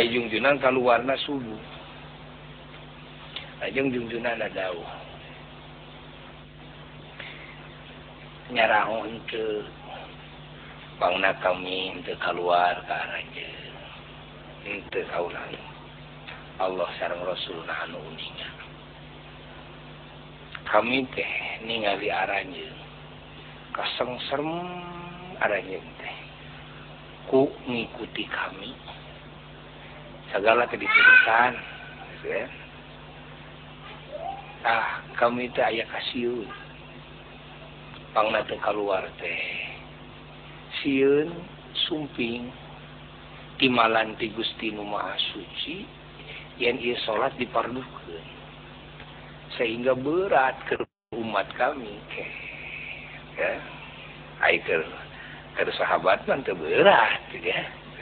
junjunang 0.00 0.56
kalau 0.62 0.88
warna 0.88 1.12
subuh. 1.20 1.60
Ajeng 3.60 3.92
junjunan 3.92 4.40
ada 4.40 4.72
nyaraon 8.48 9.20
ke. 9.28 9.68
Bangna 11.00 11.34
kami 11.42 11.98
untuk 11.98 12.14
keluar 12.22 12.78
ke 12.86 12.94
raja 12.94 13.48
untuk 14.70 15.02
kaulan 15.10 15.50
Allah 16.62 16.86
sarang 16.94 17.26
Rasul 17.26 17.58
nahanu 17.66 17.98
uninga 17.98 18.62
kami 20.72 21.04
teh 21.12 21.32
ningali 21.68 22.08
aranya 22.08 22.70
kaseng 23.76 24.16
serem 24.32 24.48
aranya 25.36 25.76
teh. 26.00 26.16
Ku 27.28 27.44
ngikuti 27.68 28.24
kami. 28.32 28.72
segala 30.32 30.64
kedisikan 30.66 31.52
ah 34.62 35.02
kami 35.18 35.50
itu 35.50 35.60
aya 35.60 35.84
kasihun 35.90 36.48
pang 38.12 38.28
keluar 38.60 39.08
teh. 39.20 39.42
Siun 40.80 41.32
sumping. 41.88 42.52
Timalan 43.60 44.18
ti 44.18 44.32
Gusti 44.32 44.74
Nu 44.74 44.82
Maha 44.82 45.14
Suci 45.30 45.86
yang 46.58 46.82
ia 46.82 46.98
salat 47.06 47.30
dipardukan 47.38 48.26
sehingga 49.54 49.94
berat 49.94 50.56
ke 50.66 50.74
umat 51.14 51.46
kami 51.54 51.94
ke 52.10 52.24
ya. 53.38 53.52
Ke, 54.66 54.82
ke 55.54 55.72
sahabat 55.78 56.26
kan 56.26 56.42
berat 56.42 57.22
ya. 57.38 57.60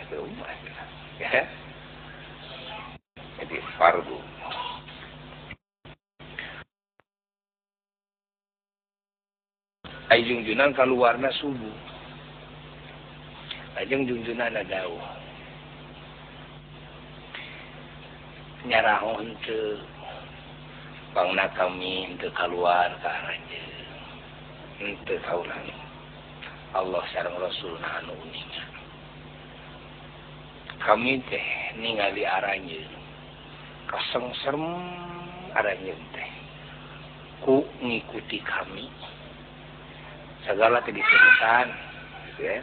Ke 0.08 0.16
umat. 0.16 0.56
Ya. 1.20 1.44
jadi 3.40 3.56
fardu. 3.80 4.18
Ay 10.10 10.26
junjunan 10.26 10.74
keluar 10.76 11.16
na 11.16 11.32
subuh. 11.38 11.76
Ajeng 13.80 14.04
junjunan 14.04 14.52
ada 14.52 14.66
dawuh 14.66 15.20
nyarahon 18.68 19.32
teu 19.40 19.80
pangna 21.16 21.48
kami 21.56 22.12
teu 22.20 22.28
keluar 22.36 22.92
ke 23.00 23.08
aranje 23.08 23.62
teu 25.08 25.16
kaulan 25.24 25.64
Allah 26.76 27.00
sareng 27.10 27.40
Rasul 27.40 27.72
na 27.80 28.04
anu 28.04 28.12
uningan. 28.20 28.70
Kami 30.84 31.24
teh 31.32 31.46
ningali 31.80 32.22
aranje 32.28 32.84
kosong 33.88 34.28
serem 34.44 34.66
ada 35.56 35.72
teh. 35.74 36.30
Ku 37.40 37.64
ngikuti 37.80 38.38
kami. 38.44 38.86
Segala 40.44 40.84
kedikesan 40.84 41.68
ya. 42.40 42.60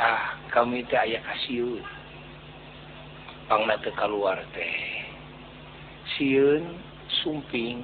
Ah 0.00 0.36
kami 0.52 0.84
teh 0.88 1.00
ayah 1.00 1.22
kasiun. 1.24 1.84
Pangna 3.48 3.80
teh 3.80 3.94
keluar 3.96 4.38
teh. 4.52 4.76
Siun 6.16 6.76
sumping. 7.22 7.82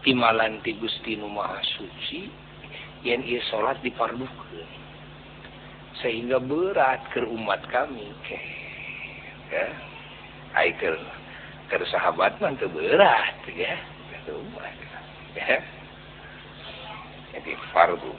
Timalan 0.00 0.64
ti 0.64 0.72
Gusti 0.80 1.20
nu 1.20 1.28
Maha 1.28 1.60
Suci 1.76 2.32
yen 3.04 3.20
ieu 3.24 3.40
salat 3.52 3.76
dipardukeun. 3.84 4.70
Sehingga 6.00 6.40
berat 6.40 7.04
ke 7.12 7.20
umat 7.28 7.60
kami 7.68 8.08
ke 8.24 8.38
ya. 9.52 9.89
Aikir 10.58 10.96
sahabat 11.90 12.34
mantu 12.42 12.66
berat 12.70 13.34
ya. 13.50 13.78
Jadi 17.30 17.52
fardu. 17.70 18.14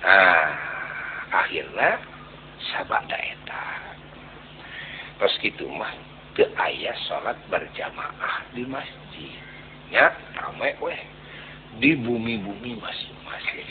Nah 0.00 0.48
akhirnya 1.28 2.00
sahabat 2.72 3.04
daeta 3.12 3.64
terus 5.18 5.34
gitu 5.42 5.68
mah 5.68 5.92
ke 6.38 6.46
ayah 6.46 6.94
sholat 7.10 7.34
berjamaah 7.50 8.46
di 8.54 8.62
masjid. 8.64 9.34
Ya 9.90 10.14
ramai 10.38 10.78
weh. 10.78 11.02
Di 11.82 11.98
bumi-bumi 11.98 12.78
masing-masing. 12.78 13.70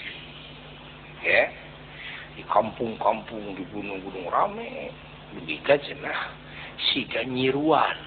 Ya. 1.23 1.47
Di 2.35 2.43
kampung-kampung 2.51 3.55
di 3.55 3.63
gunung-gunung 3.71 4.27
rame. 4.27 4.91
mah 6.01 6.21
sika 6.93 7.25
nyiruan 7.25 7.97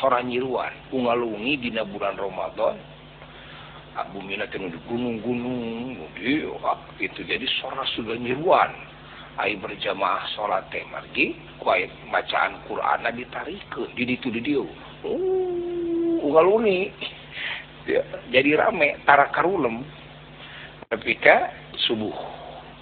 sora 0.00 0.24
nyiruan. 0.24 0.72
Ungalungi 0.92 1.58
dina 1.60 1.84
bulan 1.84 2.16
Romadhon 2.16 2.78
Abu 3.92 4.24
Min 4.24 4.40
gunung-gunung 4.88 6.00
itu 6.96 7.20
jadi 7.20 7.44
sora 7.60 7.84
sudah 7.92 8.16
nyiruan. 8.16 8.72
Ai 9.40 9.56
berjamaah 9.56 10.28
salat 10.36 10.68
temargi 10.68 11.32
kuit 11.56 11.88
bacaan 12.12 12.60
Quran 12.68 13.08
ditarikeun 13.16 13.96
di 13.96 14.04
ditu 14.04 14.28
di 14.28 14.44
dieu. 14.44 14.68
Uh, 15.04 16.20
ungalungi. 16.20 16.92
Jadi 18.28 18.50
rame 18.54 19.00
tara 19.08 19.32
karulem 19.32 19.82
ketika 20.92 21.50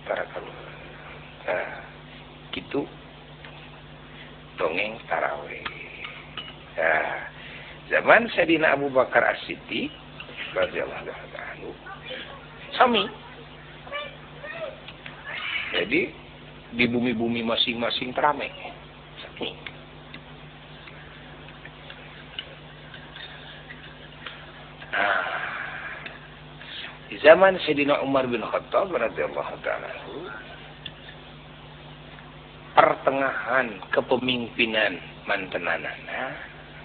karulem 0.05 0.59
nah, 1.47 1.71
gitu. 2.53 2.85
Dongeng 4.61 5.01
taraweh 5.09 5.65
nah, 6.77 7.17
zaman 7.89 8.29
Sayyidina 8.37 8.77
Abu 8.77 8.93
Bakar 8.93 9.25
As-Siddiq 9.25 9.89
radhiyallahu 10.53 11.09
anhu 11.09 11.73
sami. 12.77 13.05
Jadi 15.71 16.11
di 16.71 16.85
bumi-bumi 16.87 17.43
masing-masing 17.47 18.15
terame 18.15 18.51
sami. 19.23 19.51
Nah 24.91 25.41
di 27.11 27.19
zaman 27.19 27.59
Sayyidina 27.67 28.07
Umar 28.07 28.31
bin 28.31 28.39
Khattab 28.39 28.95
radhiyallahu 28.95 29.55
taala 29.67 29.91
pertengahan 32.81 33.77
kepemimpinan 33.93 34.97
mantenanana. 35.29 36.33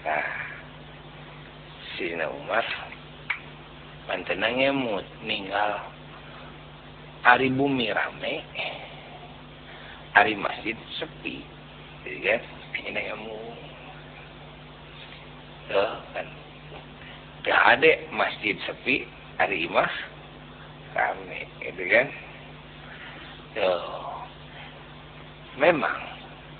Nah 0.04 0.28
Sayyidina 1.96 2.28
Umar 2.28 2.60
mantenangnya 4.04 4.76
mut 4.76 5.08
ninggal 5.24 5.80
hari 7.24 7.48
bumi 7.48 7.88
rame 7.96 8.44
hari 10.12 10.36
masjid 10.36 10.76
sepi 11.00 11.40
jadi 12.04 12.20
kan? 12.36 12.42
Ini 12.76 13.00
kamu 13.16 13.40
tuh 15.72 15.92
kan? 16.12 16.28
Gak 17.40 17.62
ada 17.72 17.92
masjid 18.12 18.52
sepi 18.68 19.08
hari 19.40 19.64
imah 19.64 19.88
rame 20.92 21.48
gitu 21.64 21.82
kan? 21.88 22.06
Tuh 23.56 24.15
memang. 25.56 25.98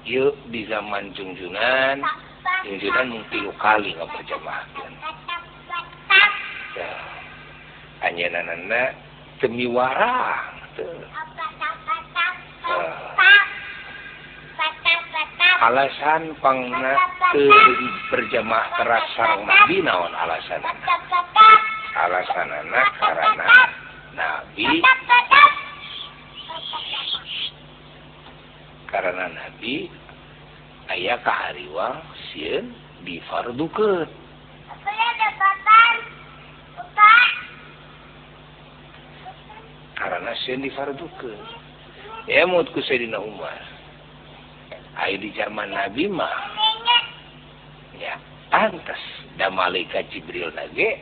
Yuk 0.06 0.38
di 0.54 0.62
zaman 0.70 1.10
junjunan 1.18 1.98
junjunan 2.62 3.06
mungkin 3.10 3.50
kali 3.58 3.90
nggak 3.90 4.06
berjamaah. 4.06 4.62
Hanya 8.06 8.26
nah, 8.30 8.42
nana 8.46 8.82
demi 9.42 9.66
warang 9.66 10.54
tuh 10.78 10.86
alasan 15.66 16.36
pangna 16.38 16.94
berjamaah 18.12 18.66
keras 18.78 19.04
sarang 19.16 19.42
nabi 19.48 19.82
naon 19.82 20.12
alasan 20.14 20.62
alasan 21.96 22.48
anak 22.52 22.88
karena 23.00 23.46
nabi 24.14 24.68
karena 28.96 29.28
nabi 29.28 29.92
ayaah 30.88 31.20
kehariwang 31.20 32.00
siun 32.32 32.72
difarduket 33.04 34.08
karena 40.00 40.32
siun 40.48 40.64
difarduket 40.64 41.36
ya 42.26 42.42
mut 42.44 42.68
ku 42.74 42.82
Sayyidina 42.82 43.22
Umar. 43.22 43.60
Ai 44.98 45.16
di 45.20 45.30
zaman 45.36 45.70
nabi 45.70 46.10
mah. 46.10 46.56
Ya 47.96 48.18
pantas. 48.50 49.00
Da 49.36 49.52
malaikat 49.52 50.08
Jibril 50.10 50.50
nage 50.56 51.00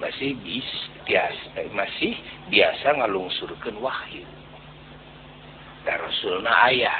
masih 0.00 0.36
bis 0.44 0.68
biasa 1.04 1.64
masih 1.72 2.12
biasa 2.48 3.00
ngalungsurkeun 3.00 3.80
wahyu. 3.80 4.24
Rasulna 5.86 6.52
aya. 6.68 6.94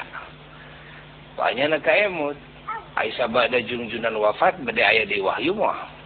Banyak 1.37 1.77
nakemut 1.77 2.37
Aisabada 2.91 3.55
jungjunan 3.63 4.19
wafat 4.19 4.59
beda 4.67 4.83
ayah 4.83 5.07
di 5.07 5.23
Wahyu 5.23 5.55
muah 5.55 6.01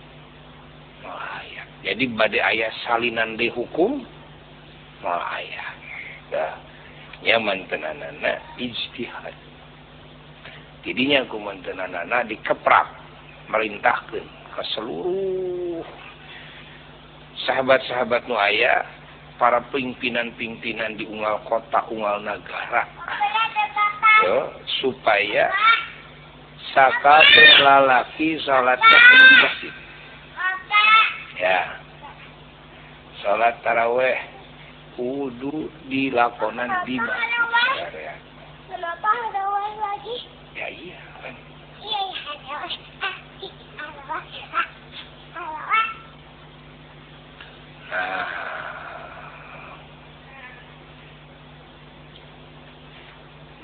jadi 1.85 2.09
badai 2.17 2.41
ayah 2.41 2.73
salinan 2.81 3.37
di 3.37 3.45
hukum 3.53 4.01
mal 5.05 5.21
ayah 5.37 5.69
dah. 6.33 6.53
Nyaman 7.21 7.69
tenanana 7.69 8.41
ijtihad. 8.57 9.33
Jadinya 10.81 11.25
aku 11.25 11.37
tenanana 11.61 12.25
dikeprak 12.25 12.89
merintahkan 13.49 14.25
ke 14.25 14.61
seluruh 14.73 15.85
sahabat-sahabat 17.45 18.25
nu 18.25 18.33
ayah 18.33 18.81
para 19.35 19.59
pimpinan-pimpinan 19.71 20.95
di 20.95 21.03
unggal 21.07 21.43
kota 21.47 21.83
unggal 21.91 22.23
negara 22.23 22.87
Yo, 24.23 24.47
supaya 24.79 25.51
saka 26.71 27.19
lalaki 27.59 28.39
salatnya 28.47 28.99
di 28.99 29.35
masjid 29.43 29.73
ya. 31.35 31.61
Salat 33.19 33.59
taraweh 33.59 34.15
kudu 34.95 35.67
dilakonan 35.91 36.87
di 36.87 36.95
masjid 36.95 37.91
ya, 37.91 38.15
kenapa 38.71 39.09
ada 39.11 39.41
orang 39.43 39.75
lagi 39.83 40.15
ya 40.55 40.67
iya. 40.71 40.99
Kan 41.19 41.35
iya 41.83 41.99
ada 43.83 44.03
orang 44.07 44.23
nah. 47.91 48.84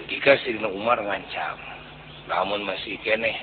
ketika 0.05 0.37
Sirina 0.41 0.69
Umar 0.69 0.97
ngancam 0.97 1.57
namun 2.25 2.65
masih 2.65 2.97
kene 3.05 3.37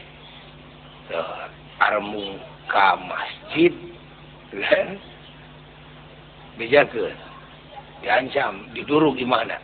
armung 1.78 2.42
ke 2.68 2.88
masjid 3.06 3.72
dan 4.52 4.98
dijaga, 6.58 7.14
diancam 8.02 8.66
diduru 8.74 9.14
gimana? 9.14 9.56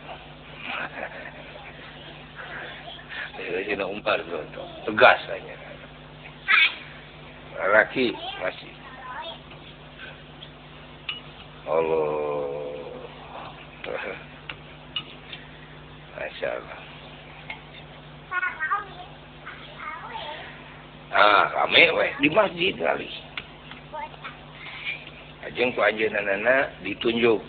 Sirina 3.35 3.85
Umar 3.85 4.23
tegas 4.87 5.19
saja, 5.27 5.55
laki 7.75 8.15
masih. 8.39 8.71
Allah. 11.65 12.61
Masya 16.15 16.47
Allah. 16.47 16.84
ah 21.15 21.43
rame 21.63 21.83
weh. 21.95 22.11
Di 22.19 22.27
masjid 22.29 22.75
kali. 22.75 23.07
Ajeng 25.47 25.71
ku 25.71 25.79
anjeunna 25.79 26.19
nana 26.19 26.69
ditunjuk. 26.83 27.39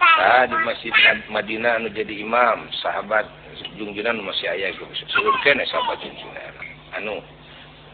Ah 0.00 0.48
di 0.48 0.56
masjid 0.64 0.92
Madinah 1.28 1.76
anu 1.76 1.92
jadi 1.92 2.24
imam. 2.24 2.72
Sahabat 2.80 3.28
junjunan 3.76 4.24
masih 4.24 4.48
aya 4.48 4.72
ku 4.80 4.88
sebelum 4.96 5.36
eh, 5.36 5.40
kene 5.44 5.64
sahabat 5.68 6.00
junjunan 6.00 6.54
anu 6.96 7.20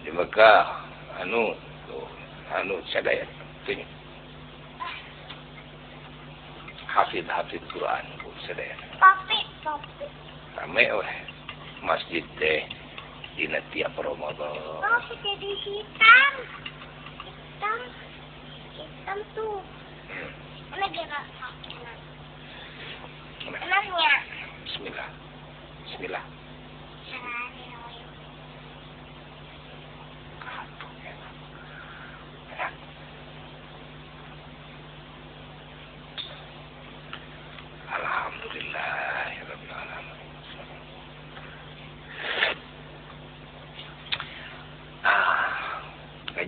di 0.07 0.11
Mekah. 0.15 0.87
Anu 1.19 1.57
tuh 1.91 2.07
anu 2.55 2.79
sadaya 2.93 3.27
tunjuk 3.67 3.89
hafid 6.97 7.29
hafid 7.29 7.61
Quran 7.73 8.05
ku 8.25 8.29
sadaya 8.49 8.73
rame 10.57 10.85
weh. 10.97 11.13
Masjid 11.85 12.25
deh 12.41 12.65
Sila 13.37 13.61
tiap 13.69 13.93
Ramadan. 14.01 14.57
Oh, 14.81 15.01
jadi 15.21 15.51
hitam. 15.61 16.33
Hitam. 17.21 17.79
Hitam 18.73 19.19
tuh. 19.37 19.61
Hmm. 20.09 20.73
Enak 20.73 20.91
ya, 20.97 21.05
Kak? 21.05 21.25
Enak. 23.61 23.85
Ya? 23.93 24.15
Bismillah. 24.65 25.09
Bismillah. 25.85 26.25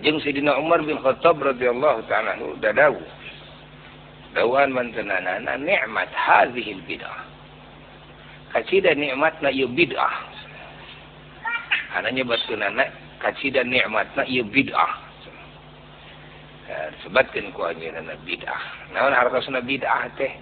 Kajeng 0.09 0.25
Sayyidina 0.25 0.57
Umar 0.57 0.81
bin 0.81 0.97
Khattab 1.05 1.37
radhiyallahu 1.37 2.09
ta'ala 2.09 2.41
anhu 2.41 2.57
dadawu. 2.57 2.97
Dawan 4.33 4.73
mantenanana 4.73 5.53
ni'mat 5.61 6.09
hadhil 6.17 6.81
bid'ah. 6.89 7.29
Kacida 8.49 8.97
nikmatna 8.97 9.53
ieu 9.53 9.69
bid'ah. 9.69 10.25
Ana 11.93 12.09
nyebatkeun 12.09 12.57
anak 12.57 12.89
kacida 13.21 13.61
nikmatna 13.61 14.25
ieu 14.25 14.41
bid'ah. 14.49 14.97
Disebutkeun 16.97 17.53
ku 17.53 17.69
anjeunna 17.69 18.17
bid'ah. 18.25 18.89
Naon 18.89 19.13
hartosna 19.13 19.61
bid'ah 19.61 20.09
teh? 20.17 20.33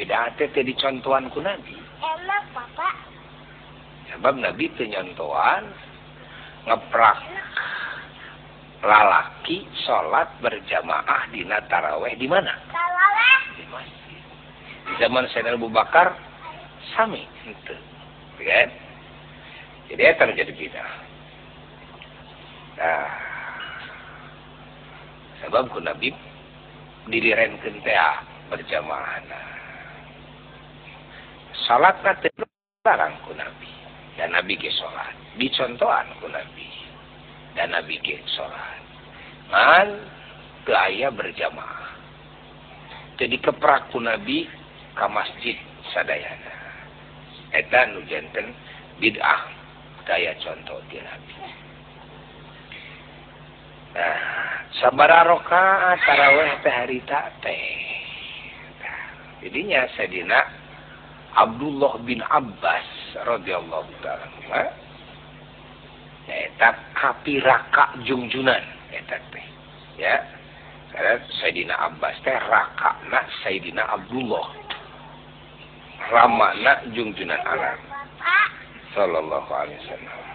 Bid'ah 0.00 0.32
teh 0.40 0.48
teh 0.48 0.64
dicontohan 0.64 1.28
ku 1.28 1.44
Nabi. 1.44 1.76
Enak, 2.00 2.44
Bapak. 2.56 2.96
Sebab 4.16 4.40
Nabi 4.40 4.72
teu 4.80 4.88
nyontohan 4.88 5.68
ngeprak 6.64 7.20
lalaki 8.82 9.66
sholat 9.82 10.30
berjamaah 10.38 11.26
di 11.34 11.42
taraweh 11.66 12.14
di 12.14 12.26
mana? 12.30 12.54
Di 13.58 13.64
masjid. 13.74 14.22
Di 14.86 14.92
zaman 15.02 15.26
Sayyidina 15.30 15.58
Abu 15.58 15.70
Bakar 15.70 16.14
sami 16.94 17.26
itu. 17.42 17.74
Kan? 18.38 18.70
Jadi 19.90 20.02
itu 20.04 20.20
terjadi 20.20 20.52
bid'ah. 20.54 20.92
Nah, 22.78 23.10
sebab 25.42 25.74
ku 25.74 25.82
Nabi 25.82 26.14
dilirenkeun 27.10 27.82
teh 27.82 27.96
ah, 27.98 28.22
berjamaah. 28.52 29.18
Nah, 29.26 29.48
salat 31.66 31.98
teh 32.22 32.30
larang 32.86 33.16
ku 33.26 33.34
Nabi. 33.34 33.70
Dan 34.14 34.34
Nabi 34.34 34.54
ke 34.54 34.70
sholat. 34.70 35.14
Dicontohan 35.34 36.06
ku 36.22 36.30
Nabi. 36.30 36.87
dan 37.58 37.74
nabi 37.74 37.98
salat 38.38 38.78
man 39.50 39.88
ke 40.62 40.70
ayah 40.70 41.10
berjamaah. 41.10 41.90
Jadi 43.18 43.34
kepraku 43.42 43.98
nabi 43.98 44.46
ke 44.94 45.06
masjid 45.10 45.58
sadayana. 45.90 46.54
Eta 47.50 47.90
nu 47.90 48.06
nujenten 48.06 48.54
bid'ah. 49.02 49.42
Daya 50.06 50.38
contoh 50.38 50.78
di 50.86 51.02
nabi. 51.02 51.34
Nah 53.98 54.20
sabara 54.78 55.26
rokaat 55.26 55.98
taraweh 56.06 56.62
teh 56.62 56.70
harita 56.70 57.34
teh. 57.42 57.66
Nah, 58.78 59.02
jadinya 59.42 59.82
sedina 59.98 60.40
Abdullah 61.34 61.98
bin 62.06 62.22
Abbas 62.22 63.18
radhiyallahu 63.26 63.90
taala 64.04 64.87
kapi 66.94 67.40
raka 67.40 67.94
jungjunan 68.04 68.62
ya. 69.98 70.16
Karena 70.88 71.20
Sayyidina 71.40 71.74
Abbas 71.78 72.16
teh 72.24 72.34
raka 72.48 72.96
na 73.12 73.20
Sayyidina 73.44 73.84
Abdullah. 73.86 74.46
Ramana 76.08 76.80
jungjunan 76.96 77.42
alam 77.44 77.78
sallallahu 78.96 79.50
alaihi 79.52 79.78
wasallam. 79.84 80.27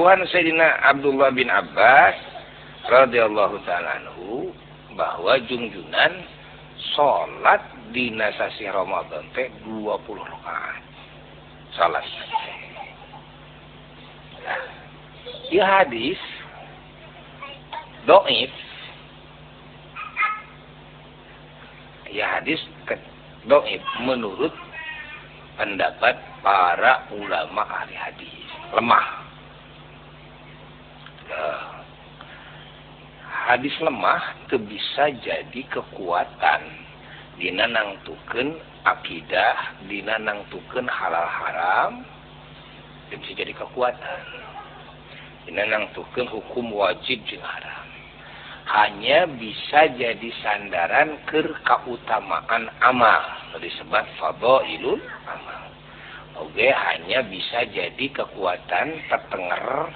Ah 0.00 0.16
Dawan 0.16 0.24
Sayyidina 0.32 0.80
Abdullah 0.80 1.28
bin 1.36 1.52
Abbas 1.52 2.16
radhiyallahu 2.88 3.60
taala 3.68 4.00
bahwa 4.96 5.36
junjunan 5.44 6.24
salat 6.96 7.60
di 7.92 8.08
nasasi 8.08 8.64
Ramadan 8.72 9.28
teh 9.36 9.52
20 9.68 9.84
rakaat. 10.24 10.82
Salat. 11.76 12.00
Nah, 14.40 14.62
di 15.52 15.60
hadis 15.60 16.20
doif 18.08 18.52
ya 22.08 22.40
hadis 22.40 22.64
doif 23.44 23.84
menurut 24.00 24.52
pendapat 25.60 26.16
para 26.40 27.04
ulama 27.12 27.68
ahli 27.68 27.92
hadis 27.92 28.32
lemah 28.72 29.19
hadis 33.50 33.74
lemah 33.82 34.46
itu 34.46 34.56
bisa 34.62 35.10
jadi 35.22 35.62
kekuatan. 35.72 36.62
Dina 37.40 37.64
nangtukeun 37.66 38.60
akidah 38.84 39.80
dina 39.88 40.20
nangtukeun 40.20 40.84
halal 40.86 41.24
haram 41.24 42.04
itu 43.08 43.18
bisa 43.18 43.32
jadi 43.42 43.52
kekuatan. 43.56 44.22
Dina 45.48 45.66
nangtukeun 45.66 46.30
hukum 46.30 46.70
wajib 46.70 47.18
jeung 47.26 47.42
haram. 47.42 47.86
Hanya 48.70 49.26
bisa 49.26 49.90
jadi 49.98 50.30
sandaran 50.46 51.18
ke 51.26 51.42
keutamaan 51.66 52.70
amal. 52.86 53.22
Disebut 53.58 54.06
fadailul 54.22 55.02
amal. 55.26 55.62
Oke 56.38 56.70
hanya 56.70 57.26
bisa 57.26 57.66
jadi 57.66 58.06
kekuatan 58.14 58.94
tertenger 59.10 59.90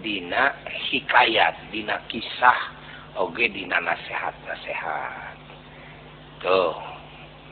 Dina 0.00 0.54
hikayat 0.66 1.70
Dina 1.74 1.98
kisah 2.10 2.60
Oge 3.18 3.50
Dina 3.50 3.82
nasehat-nasehat 3.82 5.38
tuh 6.42 6.74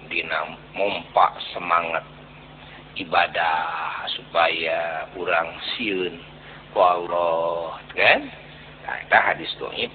Dina 0.07 0.55
mompak 0.75 1.39
semangat 1.51 2.07
ibadah 2.97 4.07
supaya 4.15 5.11
kurang 5.13 5.51
siun 5.75 6.23
ku 6.73 6.79
Allah 6.81 7.81
kan? 7.93 8.31
Nah, 8.87 8.97
kita 9.03 9.19
hadis 9.19 9.51
doib 9.59 9.91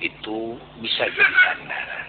itu 0.00 0.56
bisa 0.80 1.04
jadi 1.12 1.34
sandaran 1.44 2.08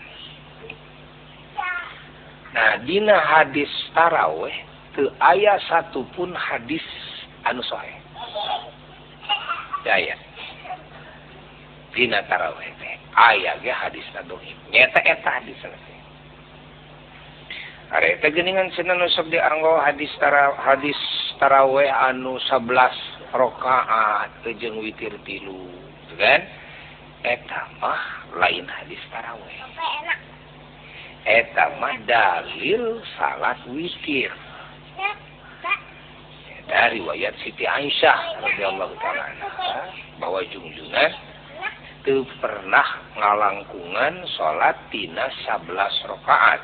nah 2.51 2.71
Dina 2.83 3.15
hadis 3.15 3.71
taraweh 3.95 4.51
ke 4.91 5.07
ayat 5.23 5.59
satupun 5.71 6.35
hadis 6.35 6.83
anu 7.47 7.63
sahih 7.63 7.95
aya 9.89 10.15
teh 12.77 12.95
aya 13.17 13.51
ge 13.63 13.71
hadis 13.71 14.05
nadohib 14.13 14.57
nyata 14.69 15.00
eta 15.01 15.29
hadis 15.41 15.57
teh 15.57 15.69
selesai 15.69 15.91
Areta 17.91 18.31
geuningan 18.31 18.71
cenah 18.71 18.95
nu 18.95 19.03
sok 19.11 19.27
dianggo 19.27 19.75
hadis 19.83 20.07
tara 20.15 20.55
hadis 20.55 20.95
tarawe 21.43 21.83
anu 22.07 22.39
11 22.39 22.71
rakaat 23.35 24.31
jeung 24.63 24.79
witir 24.79 25.11
tilu 25.27 25.67
kan? 26.15 26.39
Eta 27.27 27.67
mah 27.83 28.31
lain 28.39 28.63
hadis 28.63 29.03
tarawe 29.11 29.51
eta 31.27 31.63
mah 31.83 32.00
dalil 32.07 33.03
salat 33.19 33.59
witir. 33.67 34.31
dari 36.71 37.03
riwayat 37.03 37.35
Siti 37.43 37.67
Aisyah 37.67 38.47
radhiyallahu 38.47 38.95
taala 39.03 39.27
bahwa 40.23 40.39
junjungan 40.47 41.11
itu 42.01 42.23
pernah 42.39 42.87
ngalangkungan 43.19 44.23
salat 44.39 44.79
tina 44.87 45.27
11 45.43 45.67
rakaat 46.07 46.63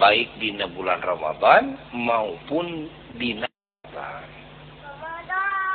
baik 0.00 0.32
dina 0.40 0.64
bulan 0.72 1.04
Ramadan 1.04 1.76
maupun 1.92 2.88
dina 3.20 3.44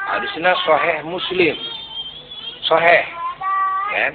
Hadisnya 0.07 0.55
sahih 0.63 1.03
Muslim. 1.03 1.55
Sahih. 2.63 3.05
Kan? 3.91 4.13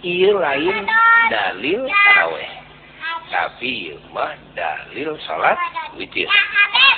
Iya 0.00 0.30
lain 0.32 0.76
dalil 1.28 1.80
tarawih. 1.90 2.59
Tapi 3.30 3.94
mah 4.10 4.34
dalil 4.58 5.14
salat 5.24 5.56
witir. 5.94 6.26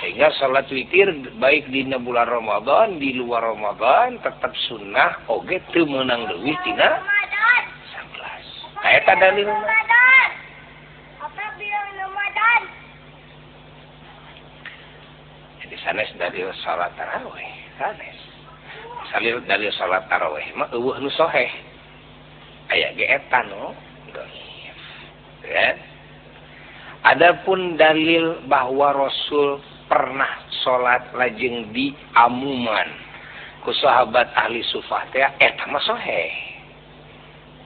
Sehingga 0.01 0.33
salat 0.41 0.67
witir 0.73 1.13
baik 1.39 1.69
di 1.69 1.85
bulan 1.93 2.27
Ramadan 2.27 2.97
di 2.97 3.15
luar 3.15 3.53
Ramadan 3.53 4.19
tetap 4.25 4.51
sunnah 4.67 5.29
oge 5.29 5.61
teu 5.71 5.85
meunang 5.85 6.27
leuwih 6.27 6.57
tina 6.65 7.05
11 7.93 8.83
nah 8.83 8.91
eta 8.91 9.13
dalil. 9.15 9.49
Jadi 15.63 15.77
sanes 15.85 16.11
dalil 16.17 16.49
salat 16.65 16.91
taraweh 16.97 17.53
sanes. 17.77 18.19
Salil 19.13 19.45
dalil 19.45 19.71
salat 19.77 20.09
taraweh 20.09 20.49
mah 20.57 20.73
eueuh 20.73 20.97
nu 20.97 21.13
soheh. 21.13 21.53
Aya 22.73 22.97
ge 22.97 23.05
eta 23.05 23.45
no 23.47 23.77
ya 25.47 25.92
Adapun 27.03 27.75
dalil 27.75 28.47
bahwa 28.47 28.95
Rasul 28.95 29.59
pernah 29.91 30.47
salat 30.63 31.11
lajeng 31.19 31.75
di 31.75 31.91
amuman 32.15 32.87
ku 33.67 33.75
sahabat 33.75 34.31
ahli 34.39 34.63
sufah 34.71 35.03
teh 35.11 35.23
eh, 35.23 35.31
eta 35.51 35.67
mah 35.67 35.83
sahih. 35.83 36.31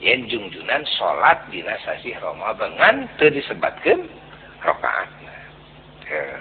Yen 0.01 0.25
jungjunan 0.29 0.85
salat 0.97 1.41
dina 1.53 1.77
sasih 1.85 2.17
Ramadan 2.21 2.81
ngan 2.81 2.97
teu 3.21 3.29
disebatkeun 3.29 4.09
rakaatna. 4.65 5.37
Eh, 6.09 6.41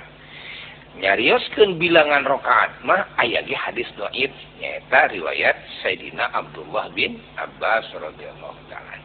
nyarioskeun 1.04 1.75
bilangan 1.75 2.24
rakaat 2.24 2.80
mah 2.88 3.12
aya 3.20 3.44
ge 3.44 3.60
hadis 3.60 3.92
dhaif 4.00 4.32
nyaeta 4.64 5.12
riwayat 5.12 5.60
Sayyidina 5.84 6.32
Abdullah 6.32 6.88
bin 6.96 7.20
Abbas 7.36 7.92
radhiyallahu 7.92 8.60
taala. 8.72 9.04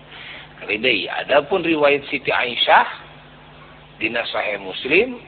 Ridai 0.62 1.10
adapun 1.26 1.66
riwayat 1.66 2.06
Siti 2.06 2.30
Aisyah 2.30 3.09
dina 4.00 4.24
Sahih 4.32 4.56
Muslim 4.64 5.20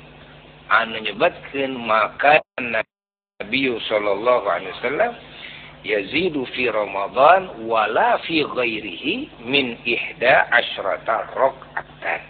anu 0.72 0.96
nyebutkeun 1.04 1.76
maka 1.76 2.40
Nabi 2.56 3.68
sallallahu 3.84 4.48
alaihi 4.48 4.72
wasallam 4.80 5.12
yazidu 5.84 6.48
fi 6.56 6.72
Ramadan 6.72 7.68
wala 7.68 8.16
fi 8.24 8.40
ghairihi 8.40 9.44
min 9.44 9.76
ihda 9.84 10.48
asyrata 10.48 11.36
rakaatan. 11.36 12.20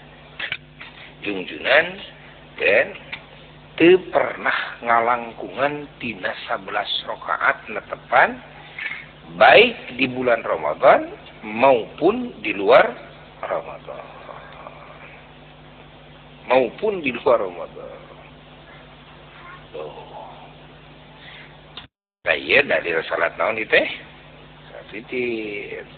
Junjunan 1.23 1.87
dan 2.59 2.99
teu 3.79 4.03
pernah 4.11 4.83
ngalangkungan 4.83 5.87
tina 6.03 6.35
11 6.51 6.67
rakaat 7.07 7.57
netepan 7.71 8.43
baik 9.39 9.79
di 9.95 10.11
bulan 10.11 10.43
Ramadan 10.43 11.15
maupun 11.47 12.35
di 12.43 12.51
luar 12.51 12.91
Ramadan 13.47 14.22
maupun 16.53 17.01
di 17.01 17.17
luar 17.17 17.41
Ramadan. 17.41 18.01
Tuh. 19.73 19.89
Nah, 22.29 22.37
iya 22.37 22.61
dari 22.61 22.93
salat 23.09 23.33
naon 23.41 23.57
itu 23.57 23.73
teh? 23.73 23.89
Sapitir. 24.69 25.89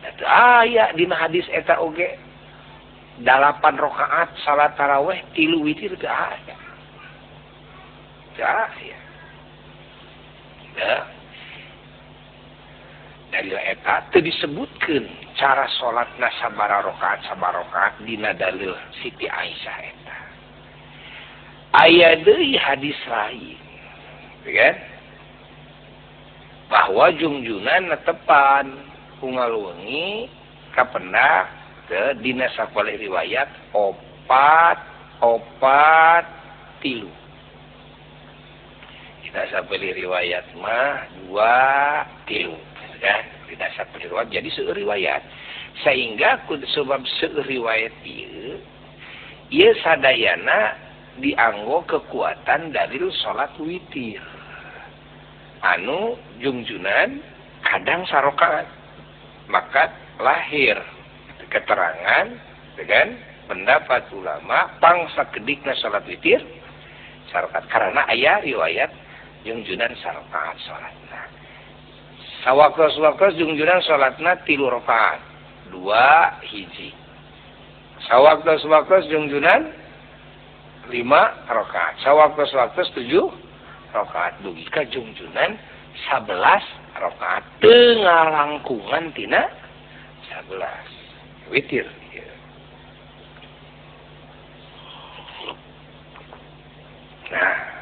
Nah, 0.00 0.64
aya 0.64 0.96
dina 0.96 1.14
hadis 1.20 1.44
eta 1.52 1.76
oge 1.76 2.16
dalapan 3.20 3.76
rakaat 3.76 4.32
salat 4.48 4.72
taraweh 4.80 5.20
tilu 5.36 5.60
witir 5.60 5.92
teu 6.00 6.08
aya. 6.08 6.56
Teu 8.32 8.48
aya. 8.48 8.98
Nah, 10.80 11.04
dari 13.28 13.52
eta 13.76 14.08
teu 14.08 14.24
disebutkeun 14.24 15.25
cara 15.36 15.68
salat 15.76 16.08
nasabara 16.16 16.80
rakaat 16.80 17.20
sabar 17.28 17.52
rakaat 17.52 17.94
dina 18.08 18.32
dalil 18.32 18.72
Siti 19.04 19.28
Aisyah 19.28 19.78
eta. 19.84 20.18
Aya 21.76 22.16
deui 22.24 22.56
hadis 22.56 22.96
lain 23.04 23.60
ya 24.48 24.72
bahwa 26.72 27.12
jungjunan 27.14 27.92
netepan 27.92 28.80
hungaluwengi 29.20 30.32
kapendak 30.72 31.52
ke 31.86 32.16
dina 32.24 32.48
sakoleh 32.56 32.96
riwayat 32.96 33.48
opat 33.76 34.78
opat 35.20 36.24
tilu. 36.80 37.12
Kita 39.20 39.52
sapeli 39.52 39.92
riwayat 40.00 40.48
mah 40.56 41.12
dua 41.20 41.56
tilu 42.24 42.56
kan? 43.04 43.35
di 43.46 43.54
dasar 43.56 43.86
periwayat 43.94 44.28
jadi 44.30 44.48
riwayat 44.74 45.22
sehingga 45.82 46.42
sebab 46.46 47.02
riwayat 47.46 47.94
ia 49.50 49.70
sadana 49.80 50.74
dianggo 51.22 51.86
kekuatan 51.86 52.74
dari 52.74 52.98
salat 53.22 53.54
witir. 53.62 54.20
Anu 55.64 56.18
jungjunan 56.42 57.22
kadang 57.64 58.04
sarokat 58.06 58.68
maka 59.48 59.90
lahir 60.20 60.76
keterangan 61.48 62.26
dengan 62.76 63.16
pendapat 63.46 64.10
ulama 64.12 64.68
pangsa 64.82 65.26
kedikna 65.30 65.72
salat 65.78 66.04
witir 66.06 66.42
sarokat 67.30 67.64
karena 67.70 68.02
ayah 68.12 68.42
riwayat 68.42 68.90
jungjunan 69.46 69.90
sarokat 70.02 70.56
salat 70.66 70.94
nah 71.08 71.35
sawwakjungjuran 72.46 73.82
salatna 73.82 74.38
tilu 74.46 74.70
rakaat. 74.70 75.18
Dua 75.74 76.38
hiji. 76.46 76.94
Sawwakjungjuran 78.06 79.74
lima 80.94 81.22
rakaat. 81.50 81.98
Sawwaktu 82.06 82.46
tujuh 82.94 83.26
rakaat. 83.90 84.38
Dugi 84.46 84.62
kajungjunan 84.70 85.58
sabelas 86.06 86.62
rakaat. 86.94 87.42
Tengah 87.58 88.24
langkungan 88.30 89.10
tina 89.10 89.50
sabelas. 90.30 90.86
Witir. 91.50 91.90
Nah. 97.26 97.75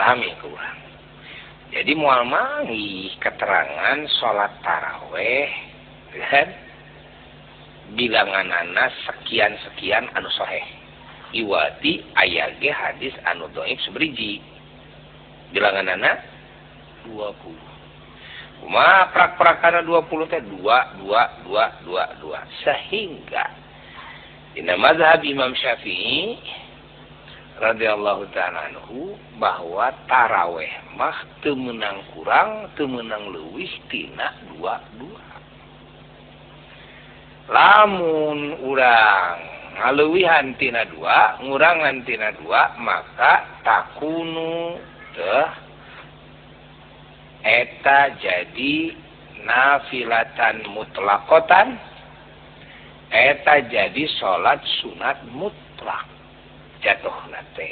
pahami 0.00 0.32
kurang. 0.40 0.80
Jadi 1.76 1.92
mual 1.92 2.24
mangi 2.24 3.12
keterangan 3.20 4.00
sholat 4.16 4.48
taraweh 4.64 5.52
kan? 6.24 6.48
Bilangan 7.92 8.48
anak 8.48 8.96
sekian-sekian 9.04 10.08
anu 10.16 10.32
soheh 10.32 10.64
iwati 11.36 12.00
ayage 12.16 12.72
hadis 12.72 13.12
anu 13.28 13.52
doib 13.52 13.76
seberiji. 13.84 14.40
Bilangan 15.52 16.00
anak 16.00 16.24
20 17.04 17.20
Kuma 18.60 19.08
prak-prakana 19.12 19.84
20 19.84 20.32
teh 20.32 20.40
2 20.40 20.52
2 20.52 21.04
2 21.04 21.04
2 21.04 22.24
2 22.24 22.64
sehingga 22.64 23.44
Dina 24.54 24.74
mazhab 24.78 25.22
Imam 25.22 25.54
Syafi'i 25.54 26.38
radhiyallahu 27.60 28.24
ta'anhu 28.32 29.14
bahwa 29.36 29.92
taraweh 30.08 30.72
mah 30.96 31.28
temenang 31.44 32.00
kurang 32.16 32.72
temenang 32.74 33.28
luwistina 33.28 34.32
dua 34.56 34.80
dua. 34.96 35.24
Lamun 37.52 38.64
urang 38.64 39.36
ngaluwihantina 39.76 40.88
dua 40.88 41.36
ngurangantina 41.44 42.32
dua 42.40 42.74
maka 42.80 43.44
takunu 43.60 44.80
teh 45.12 45.48
eta 47.44 48.16
jadi 48.16 48.96
nafilatan 49.44 50.64
mutlakotan 50.72 51.76
eta 53.12 53.68
jadi 53.68 54.02
salat 54.16 54.64
sunat 54.80 55.20
mutlak. 55.28 56.19
jatuh 56.80 57.16
nate 57.28 57.70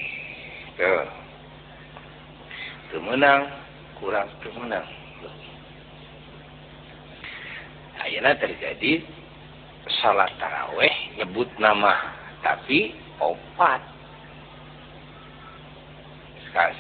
tuh 0.77 1.09
kemenang 2.93 3.49
kurang 4.01 4.29
kemenang. 4.41 4.87
Akhirnya 7.99 8.39
terjadi 8.39 9.03
salat 10.01 10.31
taraweh 10.39 10.95
nyebut 11.19 11.51
nama 11.59 12.15
tapi 12.41 12.95
opat. 13.19 13.83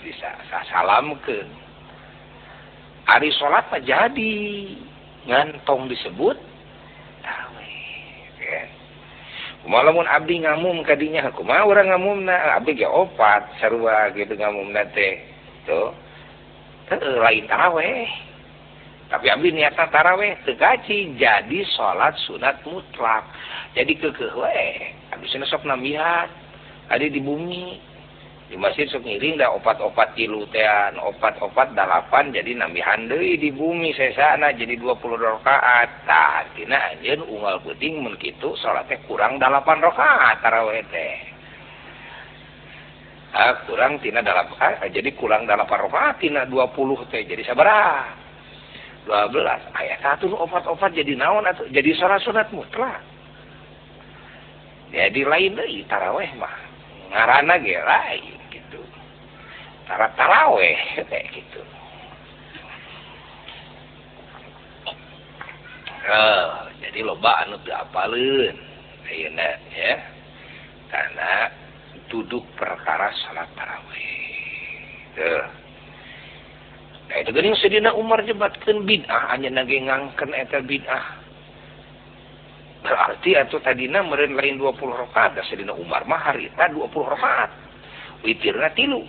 Bisa 0.02 0.34
salam 0.70 1.14
ke 1.22 1.46
Ari 3.08 3.30
salat 3.38 3.66
jadi. 3.82 4.36
Ngantong 5.28 5.92
disebut 5.92 6.36
taraweh. 7.20 7.77
walaupun 9.78 10.10
Abdi 10.10 10.42
ngamum 10.42 10.82
tadinya 10.82 11.30
aku 11.30 11.46
mah 11.46 11.62
orang 11.62 11.94
ngamum 11.94 12.26
na 12.26 12.58
Abdi 12.58 12.82
ge 12.82 12.88
opat 12.90 13.46
sarua 13.62 14.10
gitu 14.10 14.34
ngamum 14.34 14.74
na 14.74 14.82
teh. 14.90 15.22
Tuh. 15.70 15.94
Tuh 16.90 16.98
lain 17.22 17.46
taraweh. 17.46 18.10
Tapi 19.06 19.26
Abdi 19.30 19.54
niatna 19.54 19.86
taraweh 19.94 20.34
tegaci 20.42 21.14
jadi 21.14 21.58
sholat 21.78 22.18
sunat 22.26 22.58
mutlak. 22.66 23.22
Jadi 23.78 23.94
kekeh 23.94 24.34
weh 24.34 24.74
Abdi 25.14 25.30
sana 25.30 25.46
sok 25.46 25.62
namihat 25.62 26.26
ada 26.90 27.06
di 27.06 27.22
bumi. 27.22 27.78
Di 28.48 28.56
masjid 28.56 28.88
sok 28.88 29.04
ngiring 29.04 29.36
dah 29.36 29.52
opat-opat 29.60 30.16
tilu 30.16 30.48
tean, 30.48 30.96
opat-opat 30.96 31.76
dalapan 31.76 32.32
jadi 32.32 32.56
nambihan 32.56 33.04
deui 33.04 33.36
di 33.36 33.52
bumi 33.52 33.92
sesana 33.92 34.56
jadi 34.56 34.72
20 34.80 34.96
rakaat. 35.20 36.08
Tah 36.08 36.48
tina 36.56 36.96
anjeun 36.96 37.28
unggal 37.28 37.60
peuting 37.60 38.00
mun 38.00 38.16
kitu 38.16 38.56
salatnya 38.56 38.96
kurang 39.04 39.36
8 39.36 39.84
rakaat 39.84 40.40
taraweh 40.40 40.80
teh. 40.88 41.16
Ah, 43.36 43.60
kurang 43.68 44.00
tina 44.00 44.24
dalapan, 44.24 44.80
ah, 44.80 44.88
jadi 44.88 45.12
kurang 45.12 45.44
dalapan 45.44 45.84
rakaat 45.84 46.16
tina 46.16 46.48
20 46.48 47.04
teh 47.12 47.28
jadi 47.28 47.44
sabaraha? 47.44 48.28
12 49.08 49.32
ayat 49.72 49.98
satu 50.04 50.28
opat-opat 50.36 50.92
jadi 50.92 51.16
naon 51.16 51.48
atau 51.48 51.64
jadi 51.72 51.96
sholat 51.96 52.20
sunat 52.20 52.52
mutlak 52.52 53.00
jadi 54.92 55.24
lain 55.24 55.56
deh 55.56 55.88
taraweh 55.88 56.28
mah 56.36 56.52
ngarana 57.08 57.56
ge 57.64 57.80
lain 57.80 58.37
salat 59.88 60.12
taraweh 60.20 60.78
kayak 61.08 61.26
gitu. 61.32 61.60
Oh, 66.08 66.48
jadi 66.80 67.04
loba 67.04 67.48
anu 67.48 67.56
diapalin 67.64 68.56
ayeuna 69.08 69.48
ya. 69.72 69.96
Karena 70.92 71.52
duduk 72.12 72.44
perkara 72.60 73.12
salat 73.24 73.48
taraweh. 73.56 74.12
Tuh 75.16 75.44
nah 77.08 77.24
itu 77.24 77.32
geuning 77.32 77.56
sedina 77.56 77.96
Umar 77.96 78.20
jebatkeun 78.20 78.84
bid'ah 78.84 79.32
hanya 79.32 79.48
nage 79.48 79.80
ngangkeun 79.80 80.36
eta 80.36 80.60
bid'ah. 80.60 81.16
Berarti 82.84 83.32
atau 83.32 83.58
tadina 83.64 84.04
meren 84.04 84.36
lain 84.36 84.60
20 84.60 84.76
rakaat 84.76 85.40
da 85.40 85.42
sedina 85.48 85.72
Umar 85.72 86.04
mah 86.04 86.20
harita 86.20 86.68
20 86.68 86.84
rakaat. 86.92 87.50
Witirna 88.20 88.68
tilu. 88.76 89.08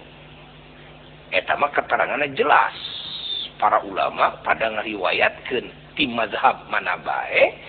etama 1.32 1.70
keterangannya 1.74 2.34
jelas. 2.34 2.76
Para 3.60 3.84
ulama 3.84 4.40
pada 4.42 4.72
ngeriwayatkan 4.72 5.68
tim 6.00 6.16
mazhab 6.16 6.64
mana 6.72 6.96
baik 7.04 7.60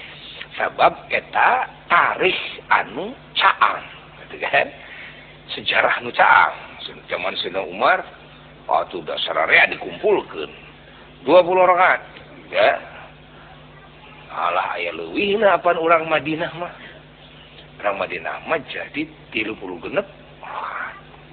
sabab 0.55 0.95
eta 1.11 1.67
tarikh 1.91 2.39
anu 2.71 3.11
caang 3.35 3.83
gitu 4.27 4.39
kan? 4.39 4.71
Sejarah 5.51 5.99
nu 6.03 6.15
caang. 6.15 6.55
Zaman 7.11 7.35
Sina 7.39 7.63
Umar 7.63 8.03
waktu 8.71 9.03
dasar 9.03 9.35
area 9.47 9.67
dikumpulkan 9.75 10.51
20 11.27 11.71
rakaat 11.75 12.03
ya. 12.55 12.71
Alah 14.31 14.79
ayah 14.79 14.95
leuwih 14.95 15.43
apa 15.43 15.75
orang 15.75 16.07
Madinah 16.07 16.55
mah? 16.55 16.71
Orang 17.83 17.99
Madinah 17.99 18.47
mah 18.47 18.63
jadi 18.71 19.11
30 19.35 19.59
genep 19.59 20.07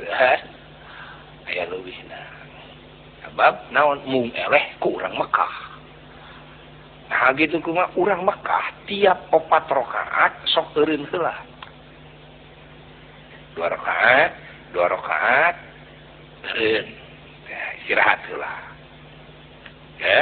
ya. 0.02 0.57
aya 1.48 1.64
lebih 1.72 1.96
sabab 3.24 3.56
naon 3.72 4.04
mung 4.08 4.28
eleh 4.32 4.66
ku 4.84 4.96
urang 5.00 5.16
mekah. 5.16 5.56
Nah 7.08 7.32
gitu 7.40 7.64
kuma 7.64 7.88
urang 7.96 8.28
mekah 8.28 8.72
tiap 8.88 9.32
opat 9.32 9.68
rakaat 9.68 10.34
sok 10.52 10.76
eureun 10.76 11.08
heula. 11.08 11.36
Dua 13.56 13.68
rakaat 13.72 14.32
dua 14.76 14.86
rakaat 14.92 15.56
eureun. 16.52 16.88
Ya, 17.48 17.62
istirahat 17.84 18.20
heula. 18.28 18.54
Ya. 20.04 20.22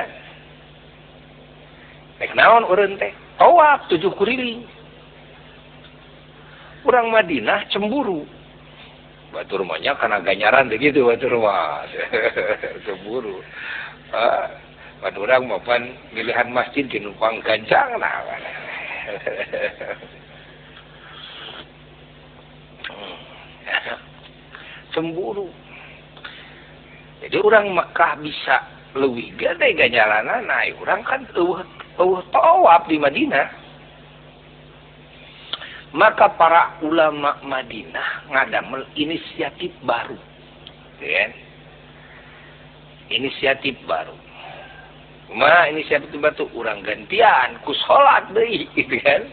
Nek 2.22 2.32
naon 2.38 2.64
urun 2.70 2.96
teh? 3.02 3.12
Tawaf 3.36 3.92
tujuh 3.92 4.14
kuriling 4.16 4.64
orang 6.86 7.12
Madinah 7.12 7.68
cemburu. 7.74 8.24
Batu 9.36 9.60
rumahnya 9.60 10.00
karena 10.00 10.24
ganyaran 10.24 10.72
begitu 10.72 11.04
batu 11.04 11.28
rumah. 11.28 11.84
Cemburu 12.88 13.44
ah, 14.16 14.48
batu 15.04 15.28
orang 15.28 15.52
maupun 15.52 15.92
pilihan 16.16 16.48
masjid 16.56 16.88
di 16.88 17.04
numpang 17.04 17.44
gancang 17.44 18.00
nah 18.00 18.24
cemburu. 24.96 25.52
Jadi 27.20 27.36
orang 27.44 27.76
Mekah 27.76 28.16
bisa 28.24 28.64
lebih 28.96 29.36
gede 29.36 29.76
ganjalan 29.76 30.48
naik 30.48 30.80
orang 30.80 31.04
kan 31.04 31.28
eueuh 31.36 32.24
tawaf 32.32 32.88
di 32.88 32.96
Madinah 32.96 33.65
maka 35.96 36.28
para 36.36 36.76
ulama 36.84 37.40
Madinah 37.40 38.28
ngadamel 38.28 38.84
inisiatif 39.00 39.72
baru. 39.88 40.20
Ya. 41.00 41.32
inisiatif 43.12 43.80
baru. 43.88 44.12
Ma 45.36 45.72
inisiatif 45.72 46.12
batu 46.20 46.52
orang 46.52 46.84
gantian 46.84 47.58
ku 47.64 47.72
salat 47.88 48.28
deui 48.36 48.68
gitu 48.78 49.00
kan? 49.00 49.24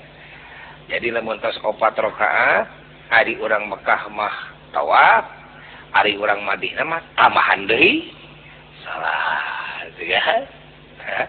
Jadi 0.87 1.11
lamun 1.11 1.42
tos 1.42 1.59
opat 1.66 1.98
rakaat 1.98 2.70
hari 3.11 3.35
orang 3.42 3.66
Mekah 3.66 4.07
mah 4.12 4.35
tawaf 4.70 5.25
hari 5.90 6.14
orang 6.14 6.46
Madinah 6.46 6.87
mah 6.87 7.03
tambahan 7.18 7.66
deui 7.66 8.12
salat 8.87 9.90
gitu 9.98 10.14
kan? 10.14 10.42
Nah, 11.03 11.27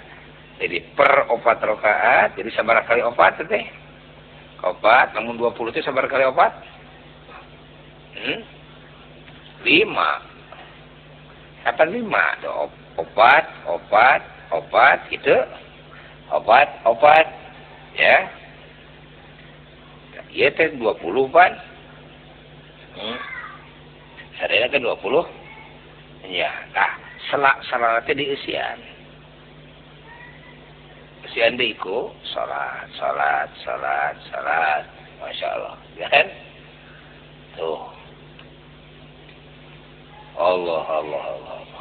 jadi 0.61 0.77
per 0.93 1.25
opat 1.33 1.57
rakaat 1.57 2.37
jadi 2.37 2.49
sabar 2.53 2.85
kali 2.85 3.01
opat 3.01 3.41
teh. 3.49 3.82
Opat 4.63 5.11
namun 5.13 5.35
20 5.35 5.75
itu 5.75 5.83
sabar 5.83 6.07
kali 6.07 6.23
opat 6.23 6.51
hmm? 8.17 8.39
lima. 9.67 10.11
Apa 11.63 11.83
lima? 11.87 12.39
Do 12.43 12.71
opat 12.99 13.45
opat 13.67 14.21
opat 14.51 14.99
itu 15.11 15.35
opat 16.31 16.67
opat 16.87 17.27
ya. 17.95 18.17
Iya 20.33 20.49
teh 20.57 20.73
20 20.73 20.97
pan 21.29 21.53
hmm. 22.97 23.17
sadaya 24.41 24.65
kan 24.65 24.81
20 24.81 24.97
ya 26.33 26.49
nah 26.73 26.97
selak 27.29 27.61
salatnya 27.69 28.17
di 28.17 28.33
siku 31.33 32.13
salat 32.33 32.85
salat 32.97 33.49
salat 33.65 34.15
salat. 34.29 34.83
Masya 35.17 35.47
Allah. 35.57 35.75
Ya 35.97 36.07
kan? 36.13 36.27
Tuh. 37.57 37.81
Allah 40.33 40.83
Allah 40.85 41.23
Allah, 41.37 41.55
Allah. 41.61 41.73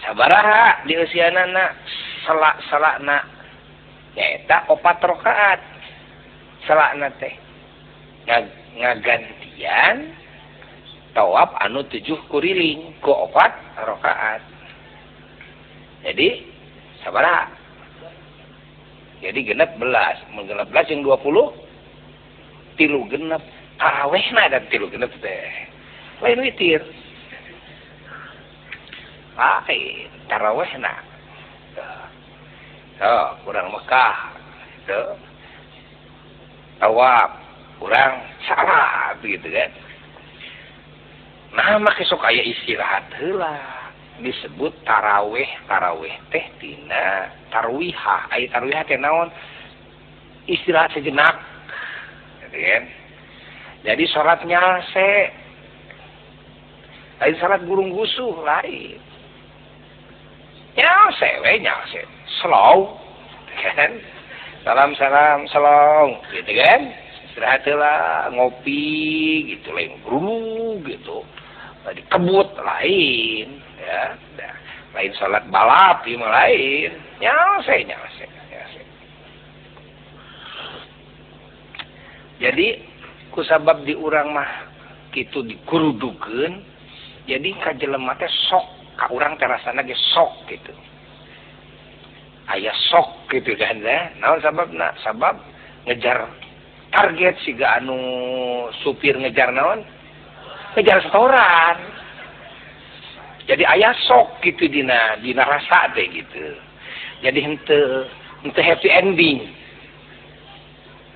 sabaraha 0.00 0.88
di 0.88 0.96
usia 0.96 1.28
anak 1.28 1.76
selak 2.24 2.56
selak 2.72 2.96
nak 3.04 3.28
nyata 4.16 4.72
opat 4.72 4.96
rokaat 5.04 5.60
selak 6.64 6.96
na 6.96 7.12
teh 7.20 7.36
Ngag 8.24 8.46
ngagantian 8.80 10.16
tawab 11.12 11.52
anu 11.60 11.84
tujuh 11.88 12.16
kuriling 12.32 12.96
ku 13.04 13.12
opat 13.12 13.52
rokaat 13.84 14.40
jadi 16.00 16.48
sabaraha. 17.04 17.59
jadi 19.20 19.40
genep 19.54 19.76
belas. 19.76 20.16
Menggenap 20.32 20.68
belas 20.72 20.88
yang 20.88 21.04
dua 21.04 21.16
puluh 21.20 21.52
tilu 22.80 23.04
genep. 23.08 23.40
Taraweh 23.80 24.26
na 24.36 24.52
dan 24.52 24.68
tilu 24.68 24.88
genep 24.92 25.12
teh. 25.24 25.48
Lain 26.20 26.40
witir. 26.44 26.84
Lain 29.36 30.08
taraweh 30.28 30.72
na 30.76 30.94
so, 33.00 33.12
kurang 33.48 33.72
Mekah. 33.72 34.16
Tuh. 34.84 35.16
Tawab 36.80 37.30
kurang 37.80 38.20
salah 38.44 39.16
gitu 39.24 39.48
kan. 39.48 39.72
Nah 41.56 41.80
maka 41.80 42.04
sok 42.04 42.24
aya 42.24 42.44
istirahat 42.44 43.08
heula 43.16 43.79
disebut 44.20 44.72
taraweh 44.84 45.48
taraweh 45.66 46.14
teh 46.30 46.46
tina 46.60 47.32
tarwiha 47.50 48.30
ay 48.32 48.46
tarwiha 48.52 48.84
teh 48.86 49.00
naon? 49.00 49.32
Istirahat 50.48 50.96
sejenak 50.96 51.36
kan? 52.50 52.84
Jadi 53.80 54.04
sholatnya 54.10 54.84
se 54.92 55.10
lain 57.20 57.36
sholat 57.40 57.60
burung 57.64 57.92
gusuh 57.92 58.44
lain. 58.44 59.00
Nyase 60.76 61.30
we 61.44 61.52
nyase 61.60 62.00
slow 62.40 62.96
kan? 63.60 63.92
Salam 64.60 64.92
salam 65.00 65.48
selong 65.48 66.20
gitu 66.36 66.52
kan? 66.52 66.80
Istirahat 67.30 67.64
lah 67.72 68.28
ngopi 68.34 69.56
gitu 69.56 69.72
lain 69.72 69.96
buru 70.04 70.80
gitu. 70.84 71.24
Tadi 71.80 72.04
kebut 72.12 72.48
lain. 72.60 73.69
ya 73.80 74.02
nah, 74.36 74.54
lain 74.96 75.12
salat 75.16 75.44
balap 75.48 76.04
di 76.04 76.14
lain. 76.16 76.90
Nyase 77.20 77.76
nyase 77.88 78.24
nyase 78.28 78.80
jadi 82.40 82.66
kusabab 83.32 83.84
di 83.84 83.92
urang 83.92 84.32
mah 84.32 84.50
gitu 85.12 85.44
dikurudukeun. 85.44 86.68
Jadi 87.28 87.52
kajelema 87.62 88.16
teh 88.16 88.32
sok 88.48 88.66
ka 88.96 89.06
urang 89.12 89.36
terasana 89.36 89.84
ge 89.84 89.94
sok 90.16 90.48
gitu 90.48 90.72
ayah 92.50 92.74
sok 92.90 93.30
gitu 93.30 93.54
kan 93.54 93.78
ya 93.78 94.10
naon 94.18 94.42
sabab 94.42 94.74
nah 94.74 94.90
sabab 95.06 95.38
ngejar 95.86 96.26
target 96.90 97.38
siga 97.46 97.78
anu 97.78 97.96
supir 98.82 99.14
ngejar 99.14 99.54
naon? 99.54 99.86
Ngejar 100.74 101.02
setoran. 101.06 101.76
jadi 103.50 103.66
ayah 103.66 103.90
sok 104.06 104.38
gitu 104.46 104.70
dina 104.70 105.18
dina 105.18 105.42
rasa 105.42 105.90
deh 105.98 106.06
gitu. 106.06 106.54
Jadi 107.18 107.42
ente 107.42 108.06
ente 108.46 108.60
happy 108.62 108.86
ending. 108.86 109.50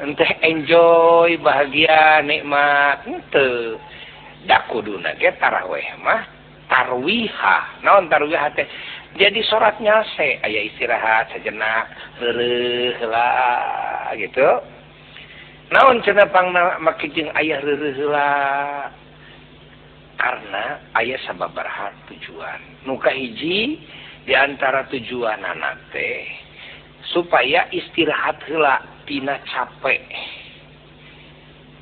Ente 0.02 0.26
enjoy 0.42 1.38
bahagia 1.38 2.26
nikmat 2.26 3.06
hente 3.06 3.78
dakuduna 4.50 5.14
ge 5.14 5.30
taraweh 5.38 5.86
mah 6.02 6.26
tarwiha 6.66 7.86
naon 7.86 8.10
tarwiha 8.10 8.50
teh? 8.58 8.66
Jadi 9.14 9.38
sorat 9.46 9.78
nyase 9.78 10.42
ayah 10.42 10.62
istirahat 10.74 11.30
sejenak 11.30 11.86
leureuh 12.18 12.98
lah 13.14 14.10
gitu. 14.18 14.58
Naon 15.70 16.02
cenah 16.02 16.26
pangna 16.34 16.82
make 16.82 17.06
jeung 17.14 17.30
aya 17.38 17.62
leureuh 17.62 18.10
lah 18.10 18.90
karena 20.24 20.80
ayah 20.96 21.20
sababaraha 21.28 21.92
tujuan. 22.08 22.88
Muka 22.88 23.12
hiji 23.12 23.76
diantara 24.24 24.88
tujuan 24.88 25.44
anak 25.44 25.76
teh 25.92 26.24
supaya 27.12 27.68
istirahat 27.68 28.40
hela 28.48 28.80
tina 29.04 29.36
capek. 29.44 30.00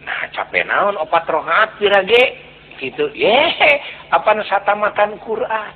Nah 0.03 0.27
capek 0.35 0.67
naon 0.67 0.99
opat 0.99 1.23
rohat 1.31 1.79
pirage? 1.79 2.51
Gitu 2.83 3.15
ye 3.15 3.39
apa 4.11 4.35
nusata 4.35 4.75
makan 4.75 5.23
Quran? 5.23 5.73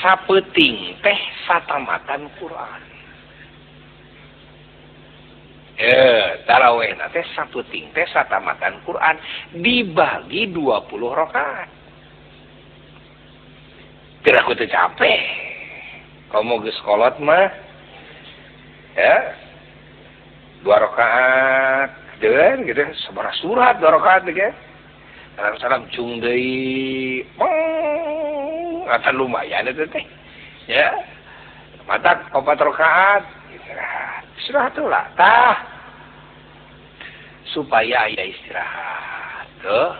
Sapeting 0.00 0.96
teh 1.04 1.20
satamatan 1.44 2.32
Quran. 2.40 2.82
Eh 5.76 6.17
tarawena 6.44 7.10
teh 7.10 7.24
saputing 7.34 7.90
teh 7.96 8.06
satamatan 8.12 8.82
Quran 8.84 9.16
dibagi 9.58 10.52
20 10.52 10.60
rakaat. 10.94 11.68
Tidak 14.22 14.44
kudu 14.44 14.66
capek. 14.68 15.20
Kamu 16.28 16.60
geus 16.60 16.76
kolot 16.84 17.16
mah 17.22 17.48
ya. 18.92 19.16
Dua 20.60 20.76
rakaat 20.82 21.90
dengan 22.18 22.66
gitu 22.66 22.82
sebarah 23.08 23.34
surat 23.40 23.74
dua 23.80 23.96
rakaat 23.96 24.28
gitu. 24.28 24.50
Salam 25.38 25.54
salam 25.62 25.82
cung 25.94 26.18
deui. 26.18 27.22
Peng, 27.38 28.90
atan 28.90 29.14
lumayan 29.16 29.70
itu 29.70 29.86
teh. 29.88 30.04
Ya. 30.66 30.92
Mata 31.88 32.20
opat 32.36 32.60
rakaat 32.60 33.24
istirahat 33.48 34.24
istirahat 34.36 34.74
lah 34.84 35.04
tah 35.16 35.56
supaya 37.58 38.06
aya 38.06 38.22
istirahat 38.22 39.50
tuh. 39.66 39.90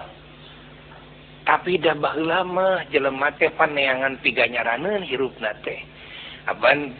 Tapi 1.42 1.82
dah 1.82 1.98
bah 1.98 2.14
lama 2.14 2.86
jelema 2.94 3.34
teh 3.34 3.50
paneangan 3.58 4.22
piganya 4.22 4.62
ranen 4.62 5.02
hirup 5.02 5.34
nate 5.42 5.82
aban 6.46 6.94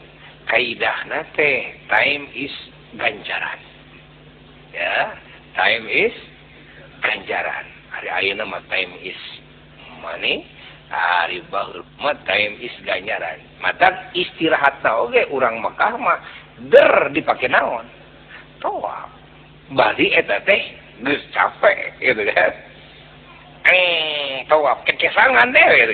kaidah 0.50 1.06
nate 1.06 1.78
time 1.86 2.26
is 2.34 2.50
ganjaran. 2.98 3.60
Ya 4.74 5.14
time 5.54 5.86
is 5.86 6.16
ganjaran. 7.06 7.66
Hari 7.94 8.08
ayo 8.18 8.30
nama 8.34 8.58
time 8.66 8.98
is 9.06 9.20
money 10.02 10.42
hari 10.90 11.44
bahul 11.52 11.86
time 12.26 12.58
is 12.58 12.74
ganjaran. 12.82 13.38
Mata 13.62 14.10
istirahat 14.16 14.82
oke 14.82 15.14
okay, 15.14 15.28
urang 15.30 15.62
Mekah 15.62 15.94
mah 16.00 16.18
der 16.66 17.14
dipake 17.14 17.46
naon? 17.46 17.86
Toa. 18.58 19.17
balik 19.76 20.12
eta 20.16 20.40
teh 20.48 20.62
geus 21.04 21.20
capek 21.36 21.92
gitu 22.00 22.24
kan 22.32 22.52
eh 23.68 24.40
tawaf 24.48 24.80
kekesangan 24.88 25.52
deh 25.52 25.68
gitu 25.76 25.92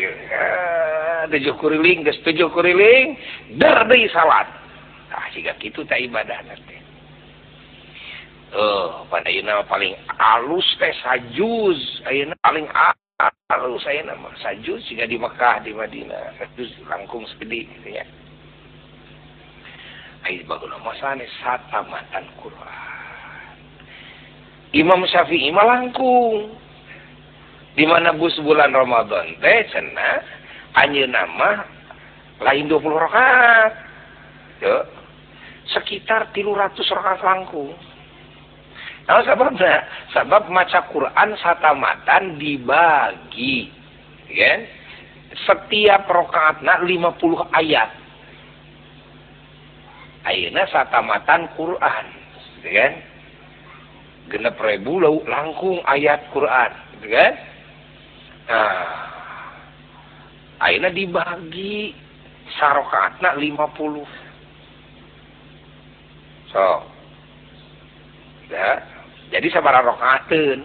tujuh 1.34 1.54
kuriling 1.58 2.06
geus 2.06 2.20
tujuh 2.22 2.46
kuriling 2.54 3.18
der 3.58 3.82
deui 3.90 4.06
salat 4.14 4.46
ah 5.10 5.26
siga 5.34 5.58
kitu 5.58 5.82
teh 5.82 6.06
ibadah 6.06 6.38
teh 6.46 6.80
oh 8.54 9.02
pada 9.10 9.26
ayeuna 9.26 9.66
paling 9.66 9.98
alus 10.18 10.66
teh 10.78 10.94
sajuz. 11.02 12.06
Ayeuna 12.06 12.38
paling 12.38 12.70
alus 13.50 13.82
saya 13.82 14.06
nama 14.06 14.30
sajuz 14.38 14.86
jika 14.86 15.10
di 15.10 15.18
Mekah 15.18 15.66
di 15.66 15.74
Madinah 15.74 16.38
sajuz 16.38 16.70
langkung 16.86 17.26
segede 17.34 17.66
gitu 17.66 17.90
ya 17.98 18.06
Ayo 20.24 20.40
bagus 20.48 20.72
nama 20.72 20.88
sana 20.96 21.26
sata 21.44 21.84
Quran. 22.40 22.93
Imam 24.74 25.06
Syafi'i 25.06 25.54
mah 25.54 25.64
langkung. 25.64 26.58
Di 27.74 27.86
mana 27.86 28.14
bus 28.14 28.34
bulan 28.38 28.70
Ramadan 28.70 29.34
teh 29.42 29.66
cenah 29.70 30.22
anjeunna 30.78 31.22
mah 31.38 31.58
lain 32.42 32.66
20 32.66 32.82
rakaat. 32.82 33.72
Yo. 34.62 34.76
Sekitar 35.70 36.34
300 36.34 36.74
rakaat 36.74 37.22
langkung. 37.22 37.72
Nah, 39.04 39.20
sebabnya, 39.20 39.84
sebab 40.16 40.48
maca 40.48 40.80
Quran 40.88 41.28
satamatan 41.36 42.40
dibagi. 42.40 43.68
Ya. 44.32 44.64
Setiap 45.44 46.08
rakaatna 46.08 46.82
50 46.82 47.46
ayat. 47.52 47.90
Ayeuna 50.24 50.64
satamatan 50.72 51.52
Quran. 51.52 52.04
Kan? 52.64 52.92
Genep 54.32 54.56
ribu 54.56 55.04
langkung 55.28 55.84
ayat 55.84 56.32
Quran. 56.32 56.72
Gitu 56.96 57.12
kan? 57.12 57.32
Nah, 58.44 58.88
ayeuna 60.64 60.88
dibagi 60.88 61.92
sarokaatna 62.56 63.36
50. 63.36 64.04
So. 66.52 66.64
Ya. 68.48 68.80
Jadi 69.32 69.48
sabaraha 69.52 69.92
rakaateun? 69.92 70.60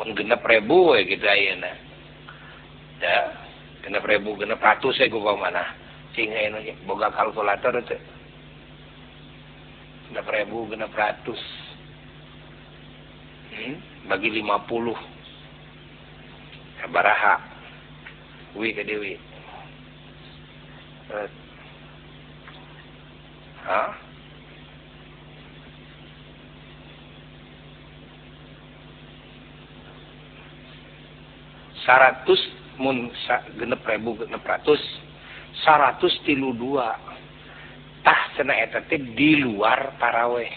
Mun 0.00 0.12
genep 0.12 0.44
ribu 0.44 0.92
we 0.92 1.08
gitu 1.08 1.24
ayeuna. 1.24 1.72
Ya. 3.00 3.32
Genep 3.84 4.04
ribu, 4.04 4.36
genep 4.36 4.60
ratus 4.60 5.00
we 5.00 5.08
gua 5.08 5.38
mana. 5.38 5.72
Sing 6.12 6.28
anu 6.34 6.60
boga 6.84 7.08
kalkulator 7.14 7.80
teh. 7.86 8.00
Genep 10.10 10.28
ribu, 10.28 10.68
genep 10.68 10.92
ratus. 10.92 11.67
Hmm? 13.58 13.76
Bagi 14.06 14.30
lima 14.30 14.62
puluh. 14.70 14.94
Sabaraha? 16.78 17.42
Wi 18.54 18.70
ke 18.70 18.86
Dewi. 18.86 19.18
Hah? 23.66 23.90
Saratus 31.82 32.40
mun 32.78 33.10
genep 33.58 33.82
ribu 33.88 34.14
genep 34.20 34.44
ratus 34.44 34.78
saratus 35.66 36.14
tilu 36.22 36.54
dua 36.54 36.94
tah 38.06 38.20
cena 38.38 38.54
eta 38.54 38.84
teh 38.86 39.00
di 39.16 39.40
luar 39.40 39.98
taraweh 39.98 40.52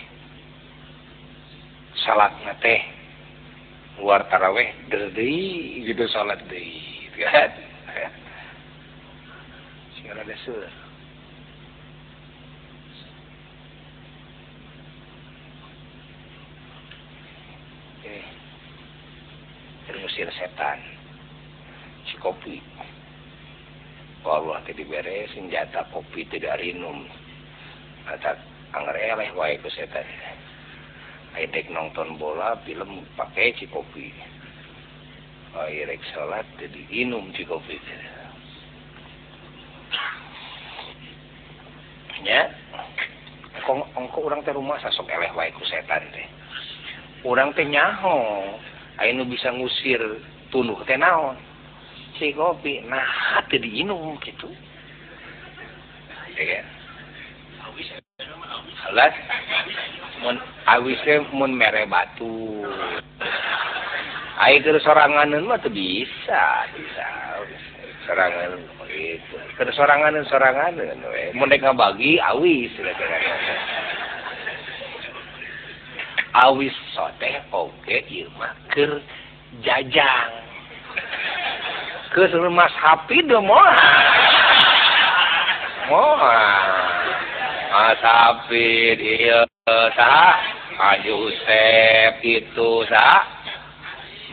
salat 2.03 2.35
teh 2.61 2.90
luar 3.99 4.23
taraweh 4.31 4.71
dari 4.87 5.83
gitu 5.83 6.07
salat 6.07 6.39
dari 6.47 7.09
kan 7.19 7.51
sekarang 9.99 10.25
ada 10.25 10.35
sur 10.47 10.63
ngusir 20.01 20.27
eh, 20.27 20.35
setan. 20.35 20.79
Si 22.09 22.15
kopi. 22.19 22.59
Allah 24.21 24.61
tadi 24.65 24.85
beres 24.85 25.33
senjata 25.33 25.89
kopi 25.89 26.29
tidak 26.29 26.61
rinum 26.61 27.09
kata 28.05 28.37
angreleh 28.77 29.33
wae 29.33 29.57
ke 29.57 29.69
setan. 29.73 30.05
Aidek 31.31 31.71
nonton 31.71 32.19
bola 32.19 32.59
film 32.67 33.07
pakai 33.15 33.55
cikopi. 33.55 34.11
Airek 35.55 36.03
salat 36.11 36.43
jadi 36.59 36.81
inum 36.91 37.31
cikopi. 37.31 37.79
Ya. 42.27 42.51
Ongko 43.71 44.27
orang 44.27 44.43
teh 44.43 44.51
rumah 44.51 44.79
sasok 44.83 45.07
eleh 45.07 45.31
wae 45.31 45.55
ku 45.55 45.63
setan 45.67 46.03
teh. 46.11 46.27
Orang 47.23 47.55
teh 47.55 47.63
nyaho 47.63 48.43
ayo 48.99 49.23
bisa 49.23 49.55
ngusir 49.55 50.03
tunuh 50.51 50.83
teh 50.83 50.99
naon. 50.99 51.39
Cikopi 52.19 52.83
nah 52.91 53.39
jadi 53.47 53.87
inum 53.87 54.19
gitu. 54.19 54.51
Ya. 56.35 56.63
Kan 57.63 58.35
Alas. 58.91 59.13
Mun 60.21 60.37
awisnya 60.69 61.25
mun 61.33 61.51
mere 61.57 61.89
batu. 61.89 62.65
Ayo 64.41 64.57
ke 64.61 64.81
soranganan 64.81 65.45
mah 65.45 65.61
tuh 65.61 65.69
bisa 65.69 66.65
bisa. 66.73 67.05
Sorangan 68.09 68.57
gitu. 68.89 69.37
Ke 69.57 69.69
soranganan 69.73 70.25
soranganan 70.25 70.97
mun 71.37 71.49
dek 71.49 71.61
ngabagi 71.61 72.17
awis 72.21 72.73
awis 76.31 76.73
soteh 76.95 77.35
oke 77.53 77.97
ieu 78.09 78.29
mah 78.37 78.53
keur 78.73 79.01
jajang. 79.61 80.31
Ke 82.11 82.27
mas 82.51 82.73
hapi 82.75 83.23
do 83.23 83.39
moal 83.39 83.77
moal 85.87 86.67
mas 87.71 88.01
hapi 88.03 88.99
iya 88.99 89.50
Eh, 89.61 89.93
Josep 91.05 92.17
gitu 92.25 92.81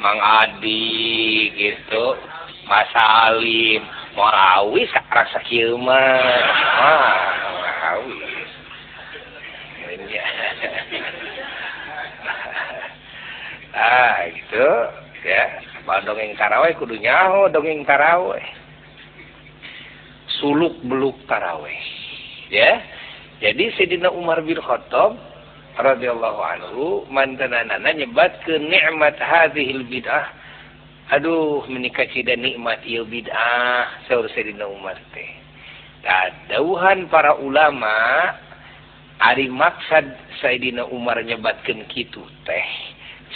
Mang 0.00 0.16
Adi 0.16 1.52
gitu. 1.52 2.16
Mas 2.64 2.88
Salim. 2.96 3.84
Morawi 4.16 4.88
sekarang 4.88 5.28
sekilma 5.36 6.00
ah, 6.80 7.28
morawi 7.44 8.16
ah 13.76 14.16
gitu 14.32 14.68
ya. 15.28 15.44
Apa 15.84 16.08
dongeng 16.08 16.40
taraweh 16.40 16.72
kudu 16.80 16.96
nyaho 16.96 17.52
dongeng 17.52 17.84
taraweh. 17.84 18.40
Suluk 20.40 20.72
beluk 20.88 21.20
taraweh 21.28 21.76
ya. 22.48 22.80
yeah? 22.80 22.97
jadi 23.38 23.70
Sayyidina 23.78 24.10
Umar 24.10 24.42
bin 24.42 24.58
Khattab 24.58 25.14
radhiyallahu 25.78 26.40
anhu 26.42 26.84
mantananana 27.06 27.94
nyebat 27.94 28.34
ke 28.42 28.58
nikmat 28.58 29.14
hadhil 29.22 29.86
bid'ah. 29.86 30.26
Aduh 31.14 31.62
menikah 31.70 32.10
cida 32.10 32.34
nikmat 32.34 32.82
ieu 32.82 33.06
bid'ah 33.06 34.10
saur 34.10 34.26
Sayyidina 34.34 34.66
Umar 34.66 34.98
teh. 35.14 35.30
Dauhan 36.50 37.06
para 37.06 37.38
ulama 37.38 37.94
ari 39.22 39.46
maksad 39.46 40.18
Sayyidina 40.42 40.90
Umar 40.90 41.22
nyebatkeun 41.22 41.86
kitu 41.94 42.26
teh. 42.42 42.68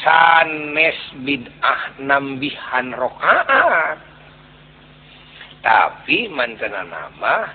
Sanes 0.03 0.99
bid'ah 1.23 1.95
nambihan 2.03 2.91
rokaat. 2.91 4.03
Tapi 5.63 6.27
mantananama 6.27 7.55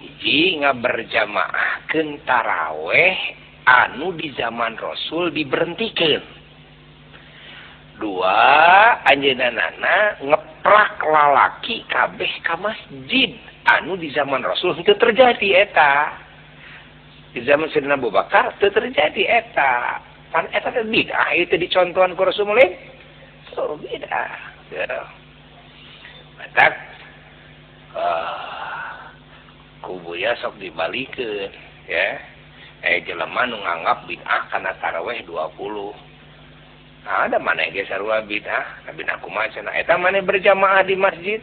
hiji 0.00 0.64
nga 0.64 0.72
berjamaah 0.72 1.84
kentaraweh 1.92 3.16
anu 3.68 4.16
di 4.16 4.32
zaman 4.34 4.74
rasul 4.80 5.28
diberhentikan. 5.30 6.24
Dua 8.00 8.40
anjenanana 9.04 10.16
ngeprak 10.24 11.04
lalaki 11.04 11.84
kabeh 11.84 12.32
ka 12.40 12.56
masjid. 12.56 13.36
Anu 13.68 14.00
di 14.00 14.08
zaman 14.16 14.40
rasul 14.40 14.72
itu 14.80 14.96
terjadi 14.96 15.68
eta. 15.68 16.16
Di 17.36 17.44
zaman 17.44 17.68
Sayyidina 17.68 18.00
Abu 18.00 18.08
Bakar 18.08 18.56
itu 18.56 18.72
terjadi 18.72 19.22
eta. 19.28 20.00
Pan 20.32 20.48
eta 20.54 20.72
teh 20.72 20.86
bidah 20.86 21.34
itu 21.34 21.58
dicontohan 21.58 22.14
ku 22.14 22.22
Rasul 22.22 22.46
mulai 22.46 22.70
so 23.50 23.74
bidah 23.82 24.30
ya. 24.70 24.86
Matak 26.38 26.72
uh, 27.92 27.98
eh, 27.98 28.69
kubuya 29.84 30.36
sok 30.40 30.56
dibalikin 30.60 31.50
ya. 31.88 32.20
Eh 32.80 33.04
jeleman 33.04 33.52
nganggap 33.52 34.08
bid'ah 34.08 34.48
karena 34.48 34.72
taraweh 34.80 35.20
20 35.28 35.28
nah, 37.04 37.28
ada 37.28 37.36
mana 37.36 37.68
geser 37.68 38.00
bid'ah 38.00 38.88
tapi 38.88 39.04
aku 39.04 39.28
macan 39.28 39.68
eta 39.68 40.00
mana 40.00 40.24
berjamaah 40.24 40.80
di 40.84 40.96
masjid? 40.96 41.40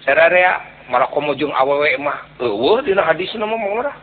Sararea 0.00 0.62
malah 0.88 1.10
komojung 1.12 1.52
awewe 1.52 1.98
mah. 2.00 2.40
Eueuh 2.40 2.80
dina 2.80 3.04
hadis 3.04 3.34
nama 3.36 3.52
murah 3.58 3.94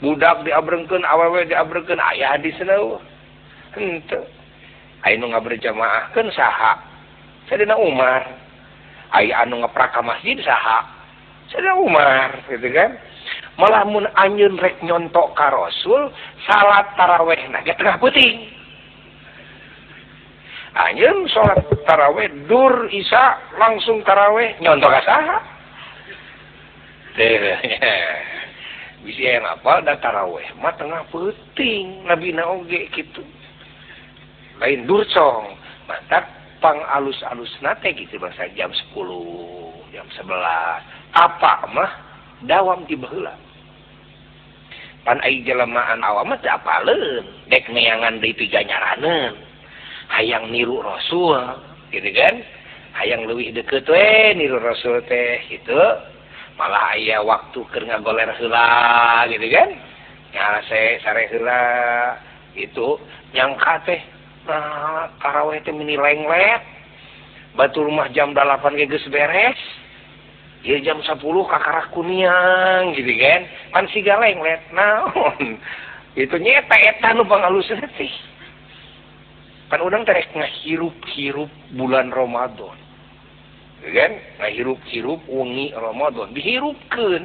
budak 0.00 0.48
diabrengkeun 0.48 1.04
awewe 1.04 1.44
diabrengkeun 1.44 2.00
aya 2.00 2.36
hadis 2.36 2.56
eueuh. 2.64 3.00
Henteu. 3.76 4.24
Aya 5.06 5.16
nu 5.16 5.30
ngaberjamaah 5.32 6.12
kan 6.12 6.26
saha. 6.34 6.74
Sadina 7.46 7.76
Umar. 7.76 8.26
Aya 9.14 9.44
anu 9.44 9.62
ngeprak 9.62 9.94
masjid 10.02 10.36
saha. 10.42 10.99
Umar 11.58 12.46
gitu 12.46 12.68
kan? 12.70 12.94
Malamun 13.58 14.06
anyun 14.16 14.56
rek 14.56 14.80
nyontok 14.80 15.34
ka 15.36 15.50
Rasul 15.50 16.08
salat 16.46 16.86
taraweh 16.94 17.40
na 17.50 17.60
ge 17.66 17.74
tengah 17.76 17.98
puting. 17.98 18.48
Anyun 20.78 21.26
salat 21.28 21.66
taraweh 21.84 22.30
dur 22.46 22.86
isa 22.94 23.36
langsung 23.58 24.06
taraweh 24.06 24.56
nyontok 24.62 24.90
ka 24.94 25.02
saha. 25.02 25.38
Bisi 29.04 29.24
enak 29.24 29.64
apa 29.64 29.80
da 29.80 29.94
taraweh 29.96 30.44
mah 30.60 30.76
tengah 30.76 31.08
puting 31.10 32.06
nabi 32.06 32.32
na 32.32 32.46
oge 32.46 32.88
gitu. 32.94 33.24
Lain 34.60 34.84
durcong 34.84 35.56
mantap 35.88 36.28
pang 36.60 36.76
alus-alus 36.96 37.50
nate 37.64 37.96
gitu 37.96 38.20
bahasa 38.20 38.44
jam 38.52 38.68
10 38.68 38.92
jam 39.90 40.06
11 40.06 40.99
apa 41.16 41.66
mah 41.70 41.92
dawam 42.46 42.86
dibela 42.86 43.34
panai 45.02 45.42
jelemaan 45.42 46.04
teu 46.40 46.52
apaleun 46.52 47.24
dek 47.48 47.66
neangan 47.72 48.20
deui 48.20 48.36
tiga 48.36 48.62
nyaraneun 48.62 49.50
hayang 50.10 50.50
niru 50.50 50.82
rasul 50.82 51.38
gitu 51.94 52.10
kan? 52.10 52.42
Hayang 52.98 53.30
leuwih 53.30 53.54
deket 53.54 53.86
we 53.86 54.34
niru 54.34 54.58
rasul 54.58 54.98
teh 55.06 55.38
gitu. 55.46 55.78
Malah 56.58 56.98
aya 56.98 57.24
waktu 57.24 57.62
keur 57.72 57.86
ngagoler 57.86 58.34
heula 58.36 59.24
gitu 59.30 59.46
kan? 59.48 59.70
Ngase 60.34 61.00
sare 61.00 61.30
heula 61.30 61.62
itu 62.58 62.98
nyangka 63.32 63.86
teh 63.86 64.02
nah 64.48 65.06
karaweh 65.22 65.62
teh 65.62 65.70
mini 65.70 65.94
lenglet 65.94 66.64
batu 67.54 67.86
rumah 67.86 68.10
jam 68.10 68.34
delapan 68.34 68.74
geus 68.76 69.06
beres. 69.08 69.58
Ya, 70.60 70.76
jam 70.84 71.00
10 71.00 71.16
kakarak 71.24 71.88
kuniang 71.96 72.92
gitu 72.92 73.08
kan. 73.16 73.48
Pan 73.72 73.88
si 73.88 74.04
galeng 74.04 74.44
let 74.44 74.60
naon? 74.76 75.56
Itu 76.18 76.36
nyeta 76.36 76.76
eta 76.76 77.16
nu 77.16 77.24
pangalusna 77.24 77.86
teh 77.96 78.12
kan 79.70 79.86
udang 79.86 80.02
terek 80.02 80.26
ngahirup-hirup 80.34 81.48
bulan 81.78 82.10
Ramadan. 82.10 82.74
Kan? 83.80 84.12
Ngahirup-hirup 84.42 85.22
wengi 85.30 85.70
Ramadan. 85.72 86.34
Dihirupkeun. 86.34 87.24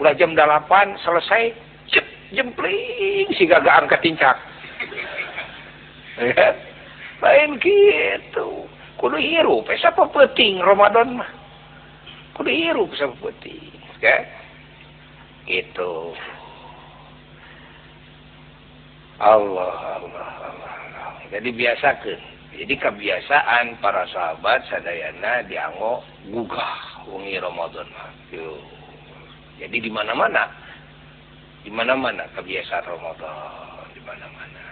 Udah 0.00 0.14
jam 0.16 0.32
8 0.32 1.04
selesai 1.04 1.52
cep 1.92 2.06
jempling 2.32 3.28
si 3.36 3.44
gagaan 3.44 3.90
ketincak 3.90 4.38
lain 7.20 7.50
gitu. 7.60 8.64
Kudu 8.96 9.16
hirup 9.20 9.68
eh 9.68 9.76
siapa 9.76 10.08
penting 10.08 10.60
Ramadan 10.64 11.20
mah? 11.20 11.39
Hirup 12.48 12.88
siapa 12.96 13.16
penting 13.20 13.74
kan 14.00 14.24
gitu 15.44 16.16
Allah 19.20 20.00
Allah 20.00 20.28
Allah, 20.48 20.72
Allah. 20.72 21.12
jadi 21.28 21.48
biasakan 21.52 22.20
jadi 22.60 22.74
kebiasaan 22.76 23.78
para 23.78 24.04
sahabat 24.10 24.66
sadayana 24.68 25.44
dianggo 25.46 26.02
gugah 26.28 27.06
wengi 27.08 27.40
Ramadan 27.40 27.88
Yo. 28.34 28.58
Jadi 29.56 29.76
di 29.80 29.90
mana-mana 29.92 30.50
di 31.62 31.70
mana-mana 31.72 32.26
kebiasaan 32.36 32.84
Ramadan 32.84 33.86
di 33.96 34.00
mana-mana. 34.02 34.62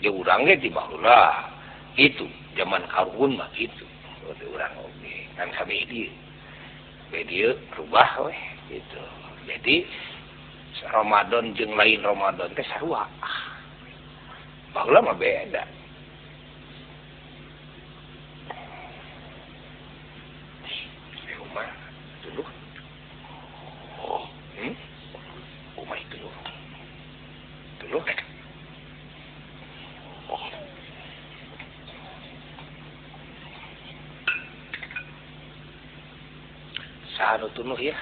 Dia 0.00 0.10
urang 0.10 0.48
ge 0.48 0.58
di 0.58 0.72
baheula. 0.72 1.50
Itu 1.94 2.24
zaman 2.56 2.82
karun 2.88 3.36
mah. 3.36 3.50
Di 3.54 3.68
urang 4.48 4.74
oge. 4.80 5.16
Kan 5.36 5.52
kami 5.54 5.84
di 5.86 6.08
video 7.10 7.58
rubah 7.74 8.26
weh 8.26 8.40
gitu. 8.70 9.02
Jadi 9.50 9.84
Ramadan 10.88 11.52
jeng 11.58 11.74
lain 11.76 12.00
Ramadan 12.00 12.48
teh 12.54 12.64
sarua. 12.70 13.04
Bagla 14.70 15.02
mah 15.02 15.18
beda. 15.18 15.66
Di 21.10 21.30
rumah. 21.36 21.79
Sahanu 37.40 37.56
tunuh 37.56 37.80
ya 37.80 37.96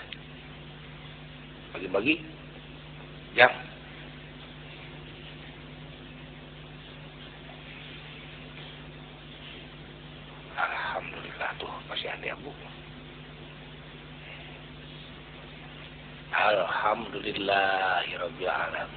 bagi-bagi 1.71 2.19
jam 3.39 3.55
Alhamdulillah 10.59 11.55
tuh 11.63 11.71
masih 11.87 12.11
ada 12.11 12.35
bu. 12.43 12.51
Alhamdulillahirabbil 16.35 18.51
alamin. 18.51 18.91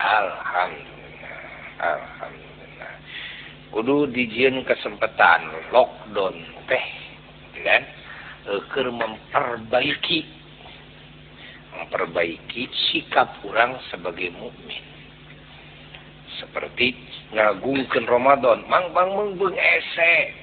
Alhamdulillah. 0.00 1.36
Alhamdulillah. 1.76 2.92
Kudu 3.68 4.08
dijieun 4.16 4.64
kesempatan 4.64 5.44
lockdown 5.76 6.40
teh 6.72 6.97
keur 8.72 8.88
memperbaiki 8.88 10.24
memperbaiki 11.78 12.66
sikap 12.90 13.38
orang 13.46 13.78
sebagai 13.92 14.34
mukmin. 14.34 14.82
Seperti 16.42 16.94
ngagungkan 17.34 18.04
mang 18.66 18.90
bang 18.94 19.10
mengbeng 19.14 19.54
ese. 19.54 20.34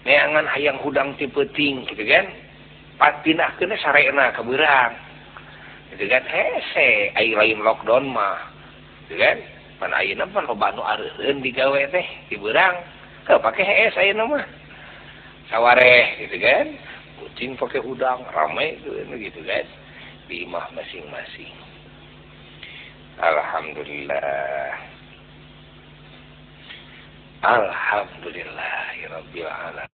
Neangan 0.00 0.48
hayang 0.48 0.80
hudang 0.80 1.12
tipeting 1.20 1.84
gitu 1.84 2.04
kan? 2.08 2.24
Patinah 2.96 3.52
kena 3.60 3.76
e 3.76 3.82
sarena 3.84 4.32
keberang 4.32 4.92
gitu 5.92 6.04
kan? 6.08 6.24
Hese 6.24 7.12
air 7.12 7.36
lain 7.36 7.60
lockdown 7.60 8.08
mah. 8.08 8.40
Gitu 9.06 9.20
kan? 9.20 9.36
Pan 9.80 9.92
ayeuna 9.96 10.28
pan 10.28 10.48
robanu 10.48 10.84
areureun 10.84 11.40
digawe 11.44 11.80
teh 11.92 12.06
diberang 12.32 12.80
teu 13.28 13.40
pakai 13.40 13.64
hese 13.64 13.98
ayeuna 14.00 14.24
mah. 14.24 14.44
Sawareh 15.52 16.24
gitu 16.24 16.36
kan? 16.40 16.66
kucing 17.20 17.54
pakai 17.60 17.84
udang 17.84 18.24
ramai 18.32 18.80
itu 18.80 18.96
gitu 18.96 19.40
kan 19.44 19.62
guys. 19.62 19.70
Di 20.26 20.46
imah 20.48 20.72
masing-masing. 20.72 21.54
Alhamdulillah. 23.20 24.74
Alhamdulillah 27.40 28.76
ya 29.00 29.06
rabbil 29.12 29.48
alamin 29.48 29.90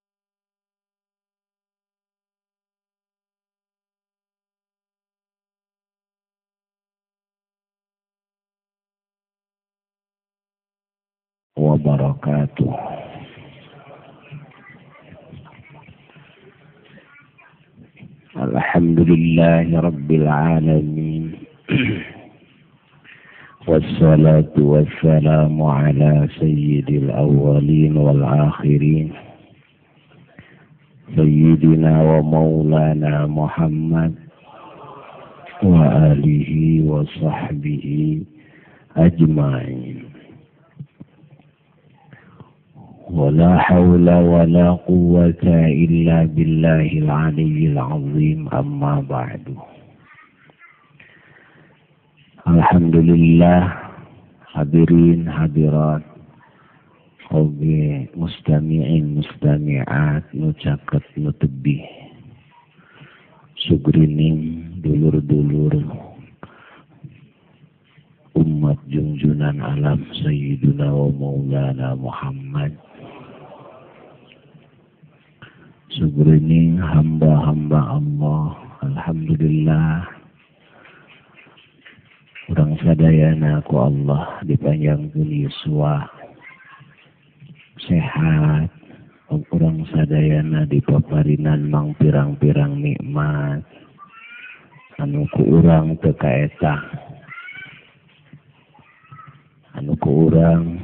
wabarakatuh. 11.57 13.16
الحمد 18.43 18.99
لله 18.99 19.79
رب 19.79 20.11
العالمين. 20.11 21.31
والصلاة 23.67 24.53
والسلام 24.57 25.61
على 25.63 26.27
سيد 26.39 26.89
الأولين 26.89 27.97
والآخرين. 27.97 29.09
سيدنا 31.15 31.93
ومولانا 32.03 33.25
محمد 33.27 34.13
وآله 35.63 36.81
وصحبه 36.85 38.21
أجمعين. 38.97 40.06
ولا 43.12 43.58
حول 43.58 44.08
ولا 44.10 44.70
قوة 44.88 45.44
إلا 45.84 46.24
بالله 46.24 46.88
العلي 47.04 47.66
العظيم 47.72 48.48
أما 48.48 48.94
بعد 49.10 49.44
الحمد 52.48 52.96
لله 52.96 53.82
hadirin 54.52 55.24
hadirat 55.24 56.04
Oge 57.32 58.12
mustami'in 58.12 59.16
mustami'at 59.16 60.28
nu 60.36 60.52
caket 60.60 61.00
nu 61.16 61.32
tebih 61.40 61.80
sugrining 63.56 64.68
dulur-dulur 64.84 65.72
umat 68.36 68.76
junjunan 68.92 69.56
alam 69.64 70.04
Sayyiduna 70.20 70.92
wa 70.92 71.08
Maulana 71.16 71.96
Muhammad 71.96 72.76
Subrening 75.97 76.77
hamba-hamba 76.77 77.97
Allah. 77.97 78.53
Alhamdulillah. 78.85 80.05
Kurang 82.45 82.77
sadayana 82.85 83.65
ku 83.65 83.81
Allah 83.81 84.37
dipanjang 84.45 85.09
Yuswa 85.17 86.05
sehat. 87.81 88.69
Kurang 89.49 89.89
sadayana 89.89 90.69
di 90.69 90.77
paparinan 90.85 91.65
mang 91.65 91.97
pirang-pirang 91.97 92.77
nikmat. 92.77 93.65
Anu 95.01 95.25
ku 95.33 95.41
urang 95.49 95.97
tekaeta 95.97 96.77
anu 99.77 99.97
ku 99.97 100.29
urang 100.29 100.77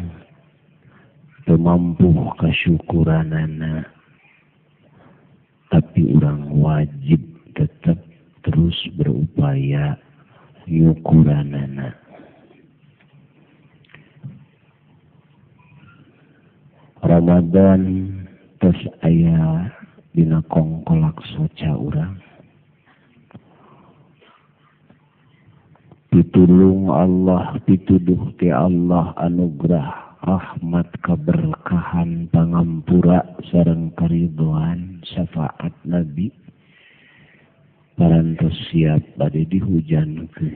temampu 1.46 2.14
kasyukuranana 2.42 3.93
tapi 5.74 6.14
orang 6.22 6.54
wajib 6.62 7.18
tetap 7.58 7.98
terus 8.46 8.78
berupaya 8.94 9.98
yukuranana. 10.70 11.98
Ramadan 17.02 17.82
terus 18.62 18.86
ayah 19.02 19.74
dina 20.14 20.46
kongkolak 20.46 21.18
soca 21.34 21.74
urang. 21.74 22.22
Pitulung 26.14 26.94
Allah 26.94 27.58
pituduh 27.66 28.30
ti 28.38 28.54
Allah 28.54 29.18
anugerah 29.18 30.13
rahmat 30.24 30.88
keberkahan 31.04 32.32
pangampura 32.32 33.28
sareng 33.52 33.92
karibuan 34.00 35.04
syafaat 35.04 35.76
nabi. 35.84 36.32
Parantos 38.00 38.56
siap 38.72 39.04
pada 39.20 39.36
dihujan 39.36 40.32
ke 40.32 40.56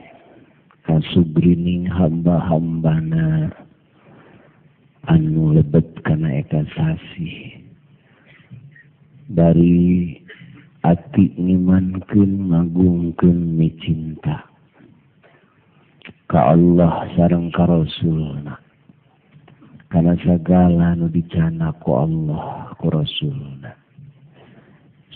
kasugrining 0.88 1.84
hamba-hambana. 1.84 3.52
Anu 5.04 5.52
lebet 5.52 6.00
kana 6.00 6.40
eka 6.40 6.64
sasi. 6.72 7.60
Dari 9.28 10.16
ati 10.80 11.36
ngimankeun 11.36 12.56
ngagungkeun 12.56 13.38
micinta. 13.60 14.48
Ka 16.24 16.56
Allah 16.56 17.04
sareng 17.20 17.52
ka 17.52 17.68
Rasulna. 17.68 18.67
Karena 19.88 20.12
segala 20.20 20.92
nu 21.00 21.08
dicana 21.08 21.72
ku 21.80 21.96
Allah 21.96 22.76
ku 22.76 22.92
Rasulna. 22.92 23.72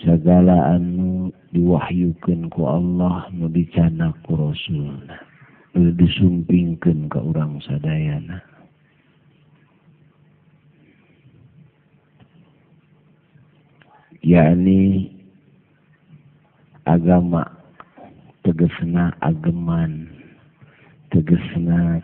Segala 0.01 0.73
anu 0.75 1.29
diwahyukeun 1.53 2.49
ku 2.49 2.65
Allah 2.65 3.29
nu 3.37 3.45
dicana 3.53 4.09
ku 4.25 4.33
Rasulna. 4.33 5.13
Nu 5.77 5.93
disumpingkeun 5.93 7.05
ka 7.05 7.21
urang 7.21 7.61
sadayana. 7.61 8.41
Yakni 14.25 15.13
agama 16.89 17.43
tegesna 18.41 19.13
ageman 19.21 20.09
tegesna 21.13 21.99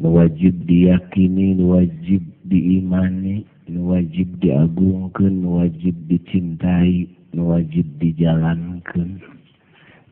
nu 0.00 0.08
wajib 0.16 0.54
diyakini 0.68 1.54
nu 1.56 1.72
wajib 1.72 2.22
diimani 2.44 3.46
nu 3.72 3.88
wajib 3.96 4.28
diagungkan 4.44 5.32
nu 5.40 5.56
wajib 5.64 5.96
dicintai 6.08 7.08
nu 7.32 7.48
wajib 7.56 7.86
dijalankan 7.96 9.20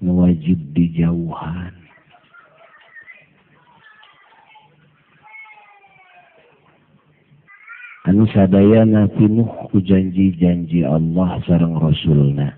nu 0.00 0.10
wajib 0.24 0.56
dijauhan 0.72 1.84
anu 8.04 8.28
sadayana 8.32 9.08
pinuh 9.16 9.48
ku 9.72 9.80
janji-janji 9.80 10.84
Allah 10.84 11.40
sareng 11.48 11.72
Rasulna. 11.80 12.52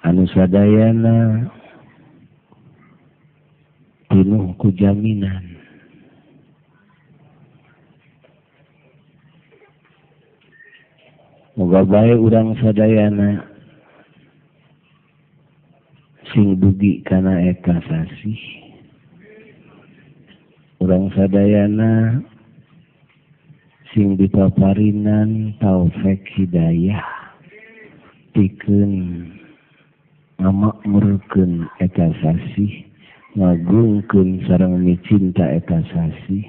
Anu 0.00 0.24
sadayana 0.32 1.44
penuh 4.12 4.52
ku 4.60 4.68
jaminan. 4.76 5.40
Moga 11.56 11.80
baik 11.88 12.20
urang 12.20 12.52
sadayana 12.60 13.40
sing 16.28 16.60
dugi 16.60 17.00
kana 17.08 17.40
eka 17.48 17.80
sasih. 17.88 18.40
Urang 20.84 21.08
sadayana 21.16 22.20
sing 23.96 24.20
dipaparinan 24.20 25.56
taufik 25.56 26.20
hidayah 26.36 27.00
pikeun 28.36 28.92
ngamakmurkeun 30.36 31.64
eta 31.80 32.12
sasih. 32.20 32.91
Ngagungkeun 33.36 34.44
sareng 34.44 34.80
micinta 34.80 35.44
eta 35.48 35.80
sasih 35.88 36.44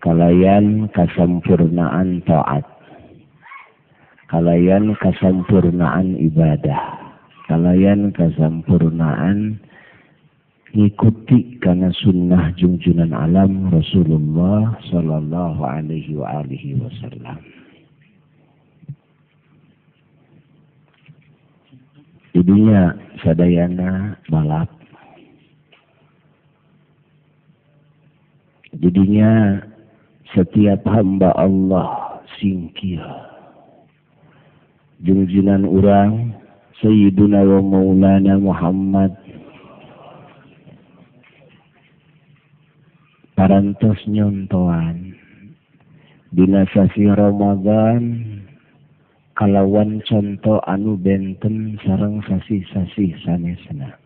kalayan 0.00 0.88
kasampurnaan 0.92 2.24
taat 2.24 2.64
kalayan 4.32 4.96
kasampurnaan 4.96 6.16
ibadah 6.20 7.04
kalayan 7.48 8.08
kasampurnaan 8.16 9.60
ngikuti 10.74 11.62
karena 11.62 11.94
sunnah 11.94 12.50
junjunan 12.58 13.14
alam 13.14 13.70
Rasulullah 13.70 14.74
Sallallahu 14.90 15.62
Alaihi 15.62 16.18
wa 16.18 16.42
alihi 16.42 16.74
Wasallam. 16.82 17.38
Jadinya 22.34 22.98
sadayana 23.22 24.18
balap. 24.26 24.83
jadinya 28.78 29.62
setiap 30.34 30.82
hamba 30.88 31.30
Allah 31.38 32.18
singkir. 32.38 33.02
Jungjinan 35.04 35.68
orang 35.68 36.32
Sayyiduna 36.82 37.40
wa 37.46 37.60
Maulana 37.62 38.34
Muhammad. 38.40 39.14
Parantos 43.34 43.98
nyontoan 44.06 45.14
dina 46.34 46.66
sasi 46.70 47.06
Ramadan 47.10 48.02
kalawan 49.38 50.02
contoh 50.06 50.62
anu 50.66 50.94
benten 50.98 51.78
sarang 51.82 52.22
sasi-sasi 52.26 53.14
sanesna. 53.26 54.03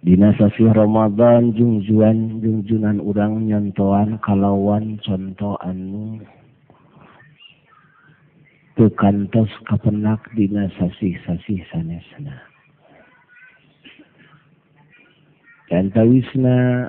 Dina 0.00 0.32
sasi 0.40 0.64
Ramadan 0.64 1.52
jungjuan 1.52 2.40
jungjunan 2.40 3.04
urang 3.04 3.44
nyontoan 3.44 4.16
kalawan 4.24 4.96
contoh 5.04 5.60
anu 5.60 6.16
kantos 8.96 9.52
kapenak 9.68 10.24
dina 10.32 10.72
sasi 10.80 11.12
sasi 11.28 11.60
sanesna. 11.68 12.32
Dan 15.68 15.92
tawisna 15.92 16.88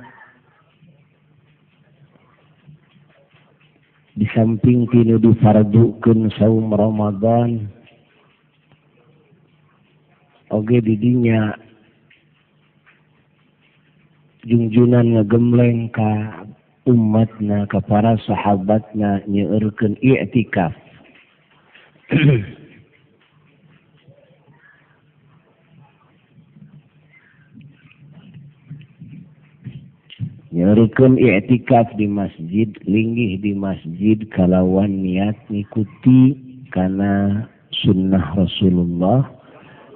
di 4.15 4.23
samping 4.31 4.87
tinu 4.87 5.19
difardukeun 5.19 6.31
saum 6.39 6.71
Ramadan 6.71 7.67
oge 10.47 10.79
didinya 10.79 11.59
jungjunan 14.45 15.17
ngagemleng 15.17 15.93
ka 15.93 16.45
umatna 16.89 17.69
ka 17.69 17.79
para 17.85 18.17
sahabatna 18.25 19.21
nyeurekeun 19.29 19.97
i'tikaf. 20.01 20.73
Nyerikeun 30.51 31.15
i'tikaf 31.15 31.95
di 31.95 32.11
masjid, 32.11 32.67
linggih 32.83 33.39
di 33.39 33.55
masjid 33.55 34.19
kalawan 34.35 34.99
niat 34.99 35.39
ngikuti 35.47 36.35
karena 36.75 37.47
sunnah 37.71 38.35
Rasulullah 38.35 39.31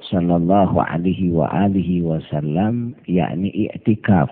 sallallahu 0.10 0.78
alaihi 0.78 1.34
wa 1.34 1.50
alihi 1.50 2.06
wasallam 2.06 2.94
yakni 3.10 3.50
i'tikaf. 3.70 4.30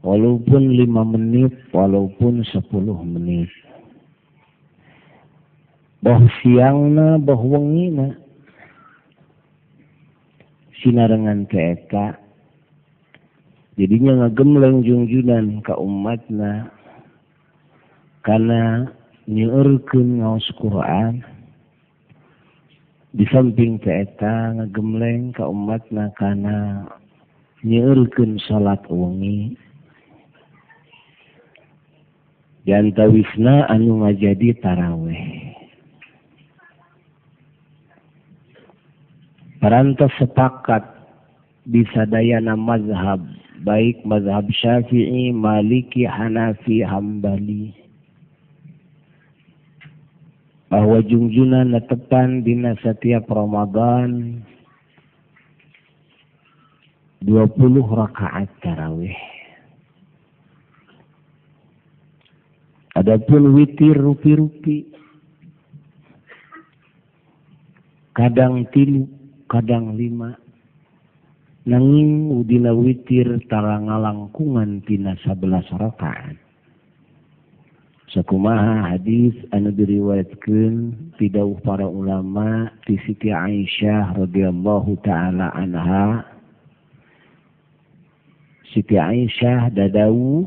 Walaupun 0.00 0.72
lima 0.72 1.04
menit 1.04 1.52
walaupun 1.76 2.40
sepuluh 2.48 2.96
menit. 3.04 3.52
Boh 6.00 6.24
siangna 6.40 7.20
boh 7.20 7.36
wengina. 7.36 8.16
Sinarengan 10.80 11.44
keeka. 11.44 12.16
Jadinya 13.76 14.24
ngagemleng 14.24 14.80
jungjunan 14.80 15.60
ka 15.60 15.76
umatna 15.76 16.72
karena 18.24 18.88
nyeurekeun 19.28 20.20
ngaos 20.20 20.44
Quran 20.60 21.24
disamping 23.10 23.82
keeta 23.82 24.54
ngagemleng 24.54 25.34
ka 25.34 25.42
umat 25.50 25.82
nakana 25.90 26.86
nyiurken 27.66 28.38
salat 28.46 28.80
wengi. 28.86 29.58
Janta 32.68 33.08
wisna 33.10 33.66
anu 33.72 34.04
ngajadi 34.04 34.54
taraweh. 34.62 35.24
Parantos 39.58 40.12
sepakat 40.16 40.84
disadayana 41.68 42.56
mazhab 42.56 43.20
baik 43.66 44.00
mazhab 44.08 44.48
syafi'i 44.54 45.34
maliki 45.34 46.06
hanafi 46.08 46.80
hambali. 46.84 47.79
Bahwa 50.70 51.02
junjunan 51.02 51.74
netepan 51.74 52.46
dina 52.46 52.78
setiap 52.78 53.26
Ramadan 53.26 54.38
20 57.26 57.50
rakaat 57.90 58.48
tarawih. 58.62 59.18
Adapun 62.94 63.58
witir 63.58 63.98
rupi-rupi 63.98 64.86
kadang 68.14 68.66
tilu 68.70 69.08
kadang 69.50 69.96
lima 69.98 70.36
nanging 71.64 72.34
udina 72.34 72.74
witir 72.76 73.40
tara 73.48 73.78
ngalangkungan 73.78 74.84
tina 74.84 75.16
sabelas 75.22 75.64
rakaat 75.70 76.36
sakumaha 78.10 78.90
hadis 78.90 79.38
anu 79.54 79.70
diriwayatkeun 79.70 80.94
ti 81.14 81.30
para 81.62 81.86
ulama 81.86 82.66
ti 82.82 82.98
Siti 83.06 83.30
Aisyah 83.30 84.18
radhiyallahu 84.18 84.98
taala 85.06 85.54
anha 85.54 86.26
Siti 88.74 88.98
Aisyah 88.98 89.70
dadau 89.70 90.42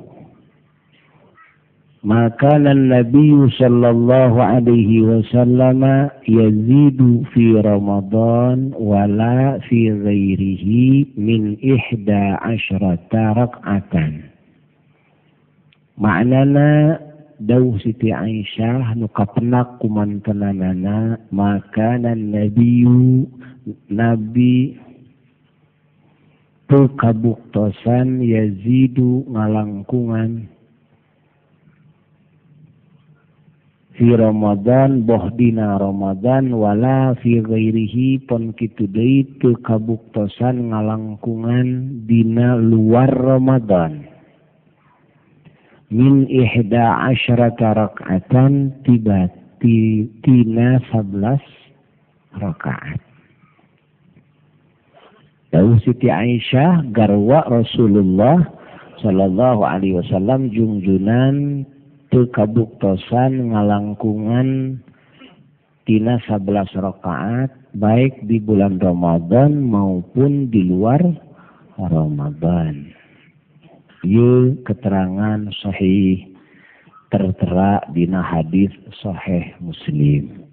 maka 2.03 2.59
Nabi 2.59 3.32
sallallahu 3.55 4.36
alaihi 4.43 4.99
wasallam 5.07 6.11
yazidu 6.28 7.24
fi 7.32 7.55
Ramadan 7.64 8.76
wala 8.76 9.64
fi 9.72 9.88
ghairihi 9.88 11.16
min 11.16 11.55
ihda 11.64 12.43
asyrata 12.43 13.39
rak'atan. 13.39 14.28
Maknana 15.95 16.99
dawuh 17.44 17.76
Siti 17.84 18.16
Aisyah 18.16 18.96
nu 18.96 19.12
kapenak 19.12 19.76
kumantenanana 19.84 21.20
maka 21.36 22.00
Nabi 22.00 22.88
Nabi 23.91 24.54
kabuktosan 26.74 28.26
yazidu 28.26 29.30
ngalangkungan. 29.30 30.50
Fi 33.94 34.10
Ramadan 34.10 35.06
boh 35.06 35.30
dina 35.38 35.78
Ramadan 35.78 36.50
wala 36.50 37.14
fi 37.22 37.46
ghairihi 37.46 38.26
pon 38.26 38.50
kitu 38.58 38.89
deui 38.89 39.22
kabuktosan 39.62 40.74
ngalangkungan 40.74 42.02
dina 42.10 42.58
luar 42.58 43.14
Ramadan 43.14 44.12
min 45.94 46.26
ihda 46.26 47.14
asyrata 47.14 47.78
rak'atan 47.78 48.74
tiba 48.82 49.30
tina 49.62 50.82
sablas 50.89 51.44
rakaat 52.36 52.98
Dawuh 55.54 55.78
Siti 55.86 56.10
Aisyah 56.10 56.89
garwa 56.98 57.46
Rasulullah 57.46 58.41
sallallahu 59.06 59.62
alaihi 59.62 60.02
wasallam 60.02 60.50
jungjunan 60.50 61.62
kabuktosan 62.10 63.54
ngalangkungan 63.54 64.78
tina 65.86 66.18
11 66.26 66.74
rakaat 66.78 67.50
baik 67.74 68.22
di 68.30 68.38
bulan 68.38 68.78
Ramadan 68.78 69.66
maupun 69.66 70.50
di 70.54 70.62
luar 70.70 71.02
Ramadan. 71.78 72.93
Ieu 74.04 74.60
keterangan 74.68 75.47
sahih 75.64 76.28
tertera 77.08 77.80
dina 77.95 78.20
hadis 78.20 78.68
sahih 78.99 79.56
Muslim. 79.64 80.43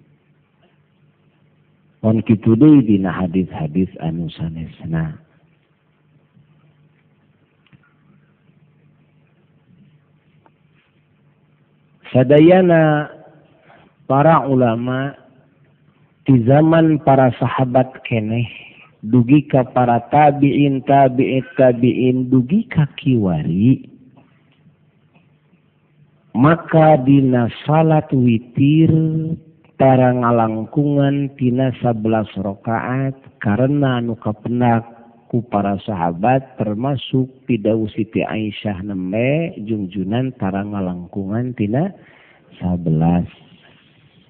On 1.99 2.15
kitu 2.23 2.55
deui 2.55 2.79
dina 2.79 3.11
hadis-hadis 3.11 3.91
anu 3.99 4.31
sanesna. 4.31 5.19
Sadayana 12.15 13.11
para 14.07 14.47
ulama 14.47 15.11
di 16.23 16.39
zaman 16.47 17.03
para 17.03 17.35
sahabat 17.35 17.99
keneh 18.07 18.70
dugi 19.01 19.49
ka 19.49 19.65
para 19.73 19.97
tabiin 20.13 20.85
tabiit 20.85 21.45
tabiin 21.57 22.29
dugi 22.29 22.69
ka 22.69 22.85
kiwari. 22.97 23.89
Maka 26.31 26.95
dina 27.03 27.51
salat 27.67 28.07
witir 28.15 28.93
para 29.75 30.15
ngalangkungan 30.15 31.33
tina 31.35 31.75
sabelas 31.83 32.29
rakaat 32.39 33.17
karena 33.43 33.99
anu 33.99 34.15
kapenak 34.15 34.85
ku 35.27 35.43
para 35.43 35.75
sahabat 35.83 36.55
termasuk 36.55 37.27
pidau 37.49 37.83
Siti 37.91 38.23
Aisyah 38.23 38.79
nembe 38.85 39.59
jungjunan 39.65 40.31
para 40.39 40.63
ngalangkungan 40.63 41.51
tina 41.57 41.91
sabelas. 42.61 43.27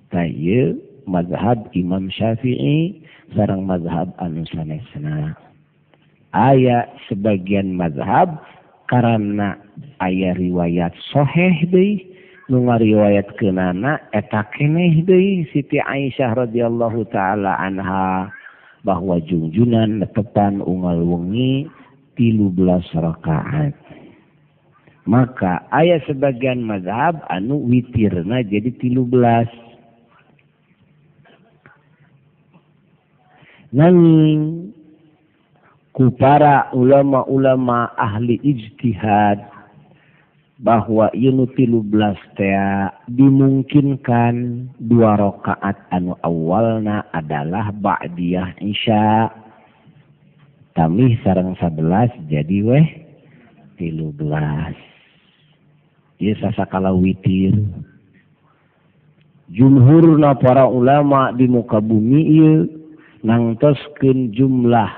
Tayyib 0.09 0.81
mazhab 1.05 1.69
Imam 1.77 2.09
Syafi'i 2.09 3.01
sarang 3.35 3.63
mazhab 3.63 4.11
anu 4.19 4.43
sanesna. 4.51 5.35
Aya 6.31 6.87
sebagian 7.07 7.75
mazhab 7.75 8.39
karena 8.87 9.59
aya 9.99 10.35
riwayat 10.35 10.95
soheh 11.11 11.67
deui 11.67 12.07
nu 12.51 12.67
ngariwayat 12.67 13.31
kenana 13.39 13.99
eta 14.11 14.47
keneh 14.55 15.03
deui 15.07 15.47
Siti 15.51 15.79
Aisyah 15.79 16.35
radhiyallahu 16.47 17.07
taala 17.11 17.55
anha 17.59 18.31
bahwa 18.83 19.19
junjunan 19.23 20.03
netepan 20.03 20.59
unggal 20.59 20.99
wengi 21.03 21.69
tilu 22.19 22.51
belas 22.51 22.83
rakaat. 22.91 23.75
Maka 25.07 25.65
ayah 25.73 25.99
sebagian 26.05 26.61
mazhab 26.61 27.19
anu 27.31 27.63
witirna 27.65 28.45
jadi 28.45 28.69
tilu 28.77 29.07
belas 29.07 29.49
nanging 33.71 34.71
ku 35.95 36.11
para 36.15 36.71
ulama-ulama 36.75 37.91
ahli 37.95 38.39
ijtihad 38.43 39.39
bahwa 40.61 41.09
yunu 41.17 41.49
tilu 41.57 41.81
belas 41.81 42.19
tea 42.37 42.91
dimungkinkan 43.09 44.67
dua 44.77 45.17
rakaat 45.17 45.75
anu 45.89 46.13
awalna 46.21 47.07
adalah 47.15 47.73
ba'diyah 47.73 48.59
isya. 48.61 49.31
Tamih 50.71 51.19
sarang 51.25 51.57
sebelas 51.59 52.13
jadi 52.31 52.57
weh 52.63 52.87
tilu 53.75 54.13
belas. 54.15 54.77
Iya 56.21 56.37
sasakala 56.39 56.93
witir. 56.95 57.57
Jumhurna 59.51 60.39
para 60.39 60.63
ulama 60.69 61.35
di 61.35 61.43
muka 61.49 61.83
bumi 61.83 62.21
iya 62.23 62.80
nangtoskeun 63.21 64.33
jumlah 64.33 64.89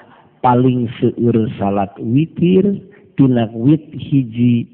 paling 0.43 0.87
seueur 0.99 1.47
salat 1.59 1.91
witir 1.99 2.79
tina 3.15 3.47
wit 3.55 3.83
hiji 3.95 4.67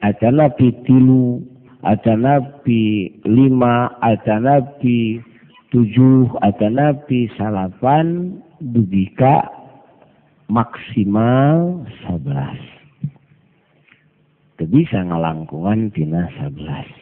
acana 0.00 0.48
pi 0.52 0.72
tilu 0.84 1.40
acana 1.84 2.40
pi 2.64 3.12
lima 3.24 3.92
acana 4.00 4.60
pi 4.80 5.20
tujuh 5.72 6.32
acana 6.44 6.92
pi 7.08 7.28
salapan 7.36 8.38
dugika 8.60 9.48
maksimal 10.52 11.80
sebelas. 12.04 12.60
Bisa 14.62 15.02
ngalangkungan 15.02 15.90
tina 15.90 16.30
sebelas. 16.38 17.01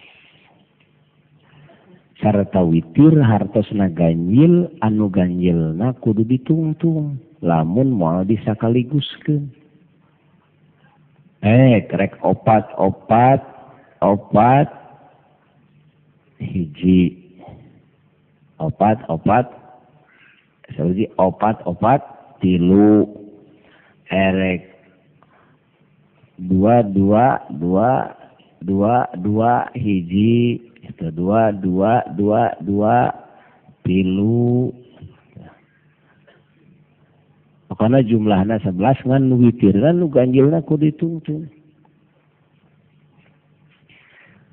sarta 2.21 2.61
witir 2.61 3.17
hartos 3.25 3.69
na 3.73 3.89
ganjil 3.89 4.69
anu 4.85 5.09
ganjil 5.09 5.75
na 5.77 5.97
kudu 5.97 6.23
ditungtung 6.23 7.17
lamun 7.41 7.91
mau 7.93 8.21
bisa 8.23 8.53
sekaligus 8.53 9.09
ke 9.25 9.41
eh 11.41 11.81
krek 11.89 12.21
opat 12.21 12.69
opat 12.77 13.61
opat. 14.01 14.69
Hiji. 16.41 17.21
Opat 18.57 19.05
opat. 19.13 19.47
Saudi 20.77 21.05
opat 21.21 21.61
opat. 21.69 22.01
Tilu. 22.41 23.05
Erek. 24.09 24.73
Dua 26.41 26.81
dua 26.81 27.45
dua 27.53 28.17
dua 28.65 29.05
dua 29.21 29.69
hiji. 29.77 30.70
itu 31.01 31.09
dua 31.17 31.49
dua 31.57 32.05
dua 32.13 32.53
dua 32.61 33.09
tilu 33.89 34.69
karena 37.73 38.05
jumlahnya 38.05 38.61
sebelas 38.61 39.01
kan 39.01 39.25
nu 39.25 39.41
witir 39.41 39.73
kan 39.73 39.97
nu 39.97 40.13
ganjilnya 40.13 40.61
ku 40.61 40.77
ditungtung 40.77 41.49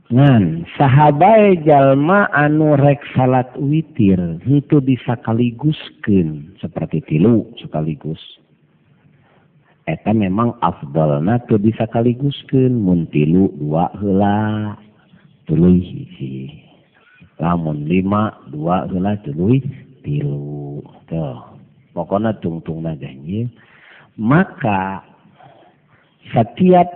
ngan 0.07 0.63
sahabai 0.79 1.59
jalma 1.67 2.31
anu 2.31 2.79
rek 2.79 3.03
salat 3.11 3.51
witir 3.59 4.39
itu 4.47 4.79
disakaliguskeun 4.79 6.55
seperti 6.63 7.03
tilu 7.03 7.43
sekaligus. 7.59 8.19
Eta 9.83 10.15
memang 10.15 10.55
afdalna 10.63 11.43
teu 11.47 11.59
disakaliguskeun 11.59 12.71
mun 12.71 13.11
tilu 13.11 13.51
dua 13.59 13.91
heula. 13.99 14.79
Tuluy 15.47 15.79
hiji 15.79 16.51
lamun 17.39 17.87
lima 17.87 18.35
dua 18.51 18.85
heula 18.91 19.15
tuluy 19.23 19.63
tilu. 20.03 20.83
Tuh 21.07 21.39
pokoknya 21.95 22.35
tungtungna 22.43 22.93
ganjil 22.99 23.47
maka 24.19 25.01
setiap 26.35 26.91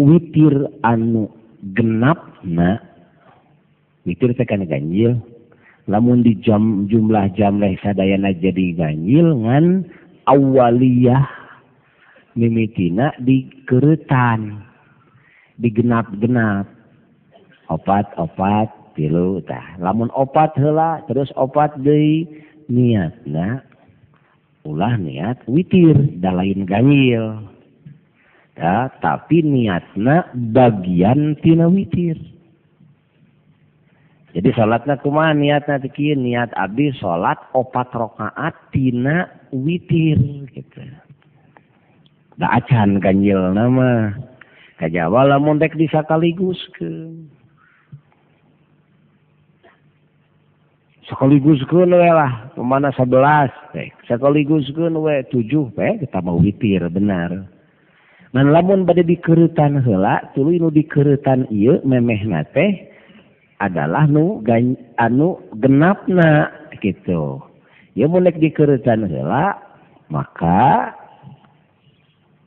witir 0.00 0.54
anu 0.80 1.28
genap 1.76 2.40
na 2.40 2.80
witir 4.08 4.32
teh 4.32 4.48
kana 4.48 4.64
ganjil. 4.64 5.20
Lamun 5.90 6.22
di 6.22 6.38
jam 6.38 6.86
jumlah 6.86 7.34
jam 7.34 7.58
leh 7.58 7.74
sadayana 7.82 8.30
jadi 8.30 8.78
ganjil 8.78 9.34
ngan 9.42 9.84
awaliyah 10.30 11.26
mimitina 12.38 13.10
di 13.18 13.50
keretan 13.66 14.62
digenap-genap 15.58 16.79
opat 17.70 18.10
opat 18.18 18.68
tilutah 18.98 19.78
lamun 19.78 20.10
opat 20.12 20.50
hela 20.58 21.00
terus 21.06 21.30
opat 21.38 21.72
de 21.78 22.26
niat 22.66 23.14
nah 23.24 23.62
ulah 24.64 24.96
niat 25.00 25.40
witir 25.48 25.96
da 26.20 26.34
lain 26.34 26.68
ganjil. 26.68 27.48
Ya 28.60 28.92
tapi 29.00 29.40
niatna 29.40 30.28
bagian 30.52 31.32
tina 31.40 31.64
witir. 31.64 32.20
Jadi 34.30 34.52
salatnya 34.52 35.00
kuma 35.00 35.32
niatna 35.32 35.80
teki 35.80 36.12
niat 36.12 36.52
abdi 36.54 36.92
salat 37.00 37.40
opat 37.56 37.88
rakaat 37.88 38.54
tina 38.68 39.32
witir 39.48 40.20
gitu. 40.52 40.80
Da 42.36 42.60
acan 42.60 43.00
ganjil 43.00 43.40
nama 43.56 44.12
kajawala 44.76 45.40
mondek 45.40 45.72
disakaligus 45.80 46.60
ke 46.76 47.16
sekaligus 51.10 51.58
sekaliguskeun 51.66 51.90
we 51.90 52.10
lah 52.14 52.54
pemana 52.54 52.94
sebelas 52.94 53.50
teh 53.74 53.90
sekaliguskeun 54.06 54.94
we 54.94 55.26
tujuh 55.34 55.66
teh 55.74 55.98
kita 55.98 56.22
mau 56.22 56.38
witir 56.38 56.86
benar. 56.86 57.50
Man 58.30 58.54
lamun 58.54 58.86
pada 58.86 59.02
dikerutan 59.02 59.82
hela 59.82 60.22
tuluy 60.38 60.62
nu 60.62 60.70
dikerutan 60.70 61.50
iya 61.50 61.82
memeh 61.82 62.22
teh 62.54 62.86
adalah 63.58 64.06
nu 64.06 64.38
gan, 64.46 64.78
anu 65.02 65.42
genapna 65.58 66.46
gitu. 66.78 67.42
Ya 67.98 68.06
mun 68.06 68.30
dikerutan 68.30 69.10
hela 69.10 69.58
maka 70.14 70.94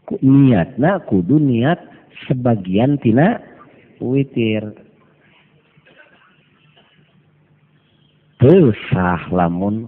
ku, 0.07 0.15
niatna 0.23 1.03
kudu 1.03 1.35
niat 1.35 1.83
sebagian 2.31 2.95
tina 3.03 3.43
witir. 3.99 4.71
sah 8.91 9.23
lamun 9.31 9.87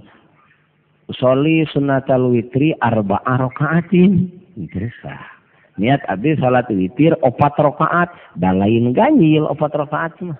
soli 1.11 1.67
sunatal 1.75 2.31
witri 2.31 2.71
arba 2.79 3.19
rakaatin 3.19 4.31
sah 5.03 5.35
niat 5.75 5.99
abdi 6.07 6.39
salat 6.39 6.63
witir 6.71 7.19
opat 7.19 7.51
rakaat 7.59 8.15
da 8.39 8.55
lain 8.55 8.95
ganjil 8.95 9.43
opat 9.51 9.75
rakaat 9.75 10.15
mah. 10.23 10.39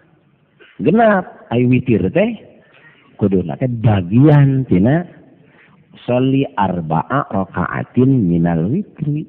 Genap. 0.80 1.48
Ay 1.52 1.68
witir 1.68 2.08
teh 2.12 2.40
kudu 3.20 3.44
teh 3.60 3.72
bagian 3.84 4.64
tina 4.68 5.04
soli 6.08 6.48
arba'a 6.56 7.28
rakaatin 7.32 8.32
minal 8.32 8.72
witri. 8.72 9.28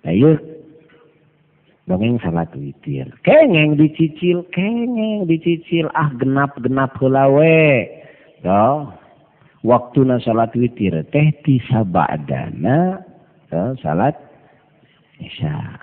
Ayo 0.00 0.49
dongeng 1.90 2.22
salat 2.22 2.46
witir 2.54 3.10
kengeng 3.26 3.74
dicicil 3.74 4.46
kengeng 4.54 5.26
dicicil. 5.26 5.90
Ah 5.98 6.14
genap 6.14 6.54
genap 6.62 6.94
helawe 7.02 7.66
do 8.46 8.94
waktu 9.66 10.06
na 10.06 10.22
salat 10.22 10.54
witir 10.54 11.02
teh 11.10 11.34
tisa 11.42 11.82
ba'dana 11.82 13.02
do 13.50 13.74
salat 13.82 14.14
isya. 15.18 15.82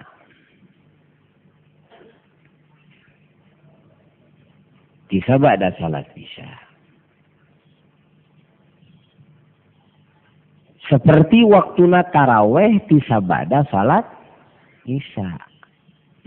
Tisa 5.12 5.36
ba'da 5.40 5.72
salat 5.76 6.08
isya. 6.16 6.52
Seperti 10.88 11.44
waktu 11.44 11.84
na 11.84 12.08
taraweh 12.08 12.80
tisa 12.88 13.20
ba'da 13.20 13.68
salat 13.68 14.08
isya 14.88 15.47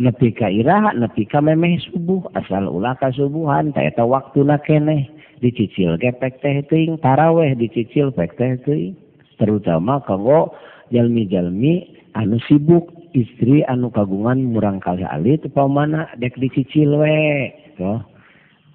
nepi 0.00 0.32
ka 0.32 0.48
iraha 0.48 0.96
nepi 0.96 1.28
ka 1.28 1.44
memeh 1.44 1.76
subuh 1.84 2.24
asal 2.32 2.72
ulah 2.72 2.96
ka 2.96 3.12
subuhan 3.12 3.76
taeta 3.76 4.02
waktu 4.08 4.48
na 4.48 4.56
keneh. 4.56 5.06
Dicicil 5.40 5.96
gepek 6.00 6.40
teh 6.44 6.60
ting 6.68 7.00
taraweh 7.00 7.56
dicicil 7.56 8.12
pek 8.12 8.36
teh 8.36 8.60
ting 8.64 8.96
terutama 9.40 10.00
kanggo 10.04 10.52
jalmi-jalmi 10.92 11.88
anu 12.12 12.36
sibuk 12.44 12.92
istri 13.16 13.64
anu 13.64 13.88
kagungan 13.88 14.52
murang 14.52 14.84
kali 14.84 15.04
alit 15.04 15.40
pamana 15.52 16.12
dek 16.20 16.36
dicicil 16.36 17.00
we 17.00 17.52
toh. 17.76 18.00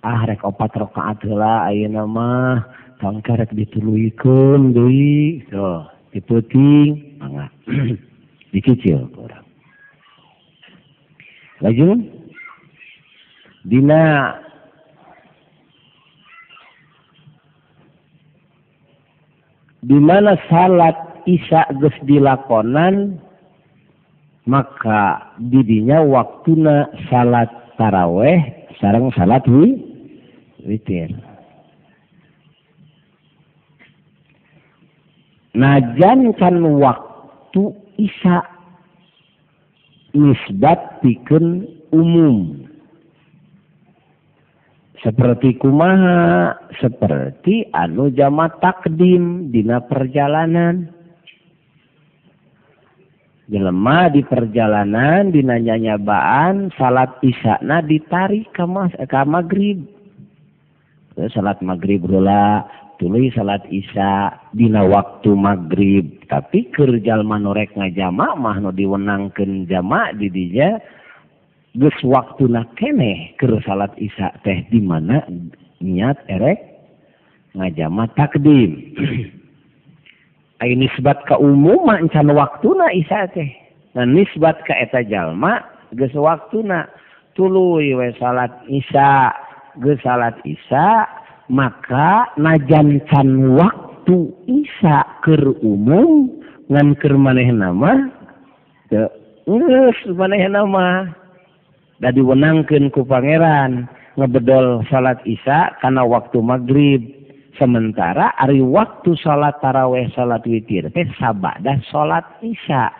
Ah 0.05 0.25
rek 0.25 0.41
opat 0.45 0.73
rakaat 0.73 1.21
heula 1.25 1.69
ayeuna 1.69 2.05
mah 2.09 2.65
tangka 3.01 3.37
rek 3.37 3.53
dituluykeun 3.53 4.73
deui 4.73 5.45
toh. 5.49 5.85
Diputing 6.13 7.17
mangga. 7.21 7.51
Dicicil 8.55 9.11
kurang 9.11 9.44
رجل 11.63 12.15
dina. 13.65 14.33
Di 19.85 19.97
mana 20.01 20.33
salat 20.49 20.97
Isya 21.25 21.69
geus 21.81 21.93
dilakonan 22.05 23.17
maka 24.45 25.33
didinya 25.41 26.01
waktuna 26.05 26.89
salat 27.09 27.49
taraweh 27.77 28.69
sarang 28.77 29.09
salat 29.17 29.41
wi 29.49 29.77
witir. 30.65 31.09
Najan 35.57 36.33
kan 36.37 36.61
waktu 36.81 37.73
Isya 37.97 38.54
nisbat 40.15 41.03
pikeun 41.03 41.67
umum. 41.91 42.65
Seperti 45.03 45.53
kumaha 45.61 46.57
seperti 46.81 47.69
anu 47.69 48.09
jama 48.09 48.49
takdim 48.57 49.53
dina 49.53 49.83
perjalanan. 49.85 50.89
Jelema 53.45 54.09
di 54.09 54.25
perjalanan 54.25 55.29
dinanya 55.29 55.77
nyabaan 55.77 56.73
salat 56.73 57.21
isakna 57.21 57.85
ditarik 57.85 58.49
kamas 58.57 58.89
ka 59.05 59.21
maghrib. 59.21 59.85
Terus 61.13 61.29
salat 61.37 61.61
maghrib 61.61 62.01
rula 62.09 62.65
tuli 62.97 63.31
salat 63.35 63.63
isya 63.67 64.33
dina 64.55 64.83
waktu 64.87 65.35
magrib 65.35 66.25
tapi 66.31 66.69
kerjallma 66.71 67.39
norek 67.39 67.75
ngajama 67.75 68.33
mah 68.33 68.55
mahno 68.55 68.69
diwenangkan 68.71 69.67
jama 69.67 70.15
didija 70.15 70.79
terus 71.75 71.99
waktu 72.07 72.47
na 72.47 72.63
keneh 72.79 73.35
ke 73.35 73.45
salat 73.67 73.91
isya 73.99 74.31
teh 74.47 74.63
di 74.71 74.79
mana 74.79 75.23
niat 75.83 76.15
erek 76.31 76.59
ngajama 77.55 78.07
takdim. 78.15 78.71
Nisbat 80.65 81.29
umum 81.37 81.85
can 82.09 82.31
waktu 82.33 82.67
na 82.73 82.89
isya 82.89 83.29
teh. 83.35 83.51
Nah 83.95 84.03
nisbat 84.03 84.65
ke 84.67 84.73
eta 84.75 85.05
jalma 85.07 85.63
ge 85.95 86.11
waktu 86.11 86.67
na 86.67 86.89
tulu 87.37 87.79
we 87.79 88.11
salat 88.19 88.51
isya 88.67 89.31
ge 89.79 89.95
salat 90.03 90.35
isya 90.43 91.07
maka 91.49 92.29
najancan 92.37 93.57
waktu 93.57 94.17
Isa 94.49 95.05
ke 95.25 95.37
umum 95.61 96.29
ngan 96.69 96.93
nganker 96.97 97.13
maneh 97.17 97.49
nama 97.53 97.91
maneh 100.13 100.43
nama. 100.49 100.87
Da 101.95 102.11
diwenangkan 102.11 102.91
ku 102.91 103.07
Pangeran 103.07 103.87
ngebedol 104.19 104.83
salat 104.91 105.21
Isa 105.23 105.71
karena 105.79 106.03
waktu 106.03 106.37
maghrib. 106.43 107.01
Sementara 107.55 108.35
Ari 108.35 108.59
waktu 108.59 109.15
salat 109.23 109.55
taraweh 109.63 110.11
salat 110.11 110.43
witir 110.43 110.91
teh 110.91 111.07
sabada 111.15 111.79
salat 111.87 112.27
isya 112.43 112.91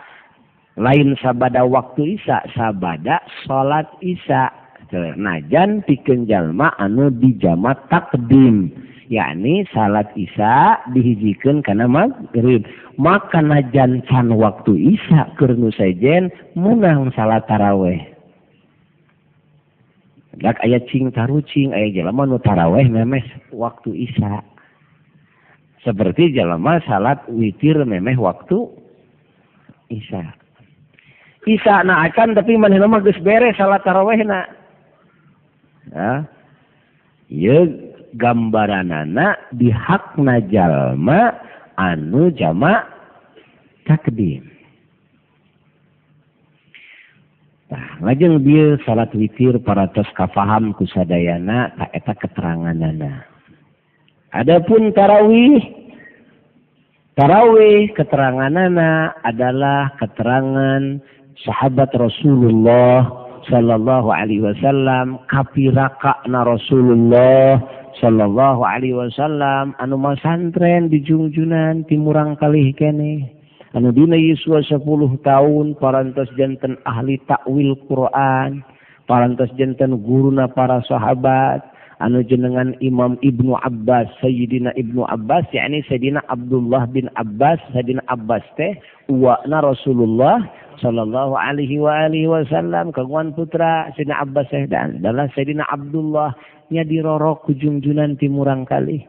lain 0.80 1.12
sabada 1.20 1.60
waktu 1.60 2.16
isya 2.16 2.40
sabada 2.56 3.20
salat 3.44 3.84
isya 4.00 4.48
najan 5.18 5.84
pikenjallma 5.84 6.74
anu 6.80 7.12
dijamat 7.12 7.80
takdim. 7.92 8.72
Yakni 9.06 9.62
salat 9.70 10.10
isya 10.18 10.82
dihijikan 10.90 11.62
karena 11.62 11.86
magrib 11.86 12.66
maka 12.98 13.38
najan 13.38 14.02
can 14.08 14.34
waktu 14.34 14.96
Isa 14.98 15.30
kernu 15.38 15.70
sejen 15.70 16.32
menang 16.58 17.12
salat 17.14 17.46
taraweh. 17.46 18.02
Dak 20.36 20.60
ayat 20.60 20.84
cing 20.92 21.14
tarucing 21.14 21.72
ayat 21.72 21.96
jelama 21.96 22.28
nu 22.28 22.36
taraweh 22.42 22.84
memes 22.90 23.24
waktu 23.54 23.94
isya. 24.10 24.44
Seperti 25.80 26.34
jelama 26.34 26.82
salat 26.84 27.22
witir 27.30 27.78
memeh 27.86 28.18
waktu 28.18 28.68
isya. 29.88 30.34
Isya 31.46 31.86
na 31.86 32.10
akan 32.10 32.34
tapi 32.34 32.58
mana 32.58 32.74
nama 32.74 32.98
geus 33.00 33.22
beres 33.22 33.54
salat 33.54 33.86
taraweh 33.86 34.18
na 34.26 34.50
ye 37.30 37.56
gambaran 38.16 38.90
anak 38.90 39.50
di 39.54 39.68
hak 39.70 40.16
najallma 40.18 41.36
anu 41.76 42.32
jama 42.32 42.86
takdim 43.84 44.56
Nah, 47.66 47.98
lajeng 47.98 48.46
bil 48.46 48.78
salat 48.86 49.10
witir 49.10 49.58
para 49.58 49.90
tos 49.90 50.06
kafaham 50.14 50.70
kusadayana 50.78 51.74
tak 51.74 51.90
eta 51.98 52.14
keterangan 52.14 52.78
nana. 52.78 53.26
Adapun 54.30 54.94
tarawih, 54.94 55.58
tarawih 57.18 57.90
keterangan 57.90 58.54
nana 58.54 59.18
adalah 59.26 59.98
keterangan 59.98 61.02
sahabat 61.42 61.90
Rasulullah 61.98 63.25
sallallahu 63.44 64.08
Alaihi 64.08 64.40
Wasallam 64.40 65.20
kapiraka 65.28 66.24
na 66.24 66.48
Rasulullah 66.48 67.60
sallallahu 68.00 68.64
Alaihi 68.64 68.96
Wasallam 68.96 69.76
anu 69.76 70.00
masantren 70.00 70.88
di 70.88 71.04
jungjunan 71.04 71.84
timurang 71.84 72.40
kalih 72.40 72.72
kene. 72.72 73.28
Anu 73.76 73.92
dina 73.92 74.16
Yesua 74.16 74.64
10 74.64 74.80
tahun 75.20 75.76
parantos 75.76 76.32
jantan 76.40 76.80
ahli 76.88 77.20
takwil 77.28 77.76
Quran 77.84 78.64
parantos 79.04 79.52
jantan 79.54 80.00
guruna 80.02 80.50
para 80.50 80.82
sahabat 80.88 81.62
anu 82.02 82.20
jenengan 82.26 82.76
Imam 82.84 83.16
Ibnu 83.24 83.56
Abbas 83.62 84.10
Sayyidina 84.20 84.74
Ibnu 84.76 85.06
Abbas 85.08 85.46
yakni 85.54 85.80
Sayyidina 85.88 86.20
Abdullah 86.28 86.84
bin 86.90 87.08
Abbas 87.16 87.62
Sayyidina 87.72 88.04
Abbas 88.10 88.44
teh 88.58 88.76
uwa 89.08 89.40
na 89.48 89.62
Rasulullah 89.64 90.44
sallallahu 90.82 91.34
alaihi 91.36 91.80
wa 91.80 92.06
alihi 92.08 92.28
wasallam 92.28 92.92
kagungan 92.92 93.32
putra 93.32 93.90
Sayyidina 93.96 94.22
Abbas 94.22 94.46
teh 94.52 94.64
dan 94.68 95.00
adalah 95.00 95.26
Sayyidina 95.32 95.64
Abdullah 95.68 96.32
nya 96.72 96.82
dirorok 96.82 97.46
ku 97.48 97.54
jungjunan 97.54 98.18
timurang 98.20 98.66
kali 98.66 99.06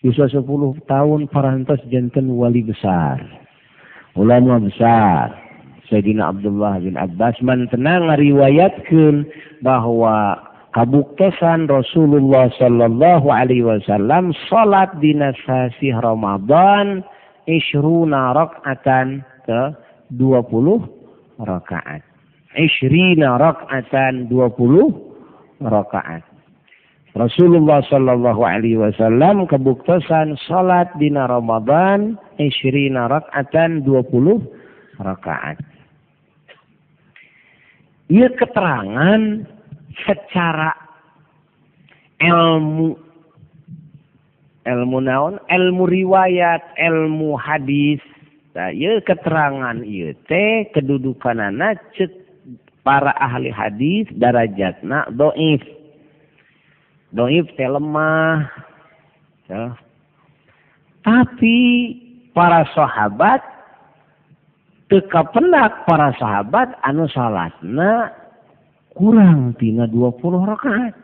Yusua 0.00 0.32
10 0.32 0.48
tahun 0.88 1.28
parantos 1.28 1.80
janten 1.92 2.32
wali 2.32 2.64
besar. 2.64 3.20
Ulama 4.16 4.56
besar 4.56 5.36
Sayyidina 5.92 6.32
Abdullah 6.32 6.80
bin 6.80 6.96
Abbas. 6.96 7.36
Man 7.44 7.68
tenang 7.68 8.08
ngariwayatkeun 8.08 9.28
bahwa 9.60 10.40
kabuktesan 10.72 11.68
Rasulullah 11.68 12.48
sallallahu 12.56 13.28
alaihi 13.28 13.60
wasallam 13.60 14.32
salat 14.48 14.88
dina 15.04 15.36
sasi 15.44 15.92
Ramadan 15.92 17.04
isyruna 17.44 18.32
rakaatan 18.32 19.20
ke 19.44 19.62
20 20.14 21.42
rakaat. 21.42 22.02
Isyrina 22.58 23.38
rakaatan 23.38 24.26
20 24.26 25.62
rakaat. 25.62 26.22
Rasulullah 27.10 27.82
sallallahu 27.90 28.42
alaihi 28.46 28.78
wasallam 28.78 29.46
kabuktesan 29.50 30.38
salat 30.46 30.86
dina 31.02 31.26
Ramadan 31.26 32.14
isyrina 32.38 33.10
rakaatan 33.10 33.82
20 33.82 35.02
rakaat. 35.02 35.58
Ia 38.10 38.26
keterangan 38.34 39.46
secara 40.06 40.74
ilmu 42.18 42.98
ilmu 44.66 44.98
naon 45.00 45.34
ilmu 45.50 45.82
riwayat 45.88 46.62
ilmu 46.76 47.34
hadis 47.38 48.02
nah, 48.56 48.70
ia 48.70 48.98
keterangan 49.02 49.82
ieu 49.84 50.14
teh 50.26 50.70
kedudukanana 50.74 51.78
cek 51.94 52.10
para 52.86 53.12
ahli 53.18 53.52
hadis 53.52 54.08
darajatna 54.16 55.10
doif 55.14 55.62
doif 57.14 57.46
teh 57.54 57.68
lemah 57.68 58.48
ya. 59.46 59.74
tapi 61.06 61.58
para 62.34 62.64
sahabat 62.72 63.42
teka 64.90 65.22
pendak 65.30 65.86
para 65.86 66.10
sahabat 66.18 66.74
anu 66.82 67.06
salatna 67.10 68.10
kurang 68.94 69.54
tina 69.56 69.86
20 69.88 70.50
rakaat. 70.50 70.94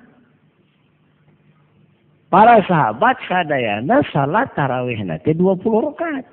Para 2.26 2.58
sahabat 2.66 3.16
sadayana 3.30 4.02
salat 4.10 4.50
tarawih 4.58 4.98
nanti 5.06 5.30
20 5.32 5.62
rakaat. 5.62 6.26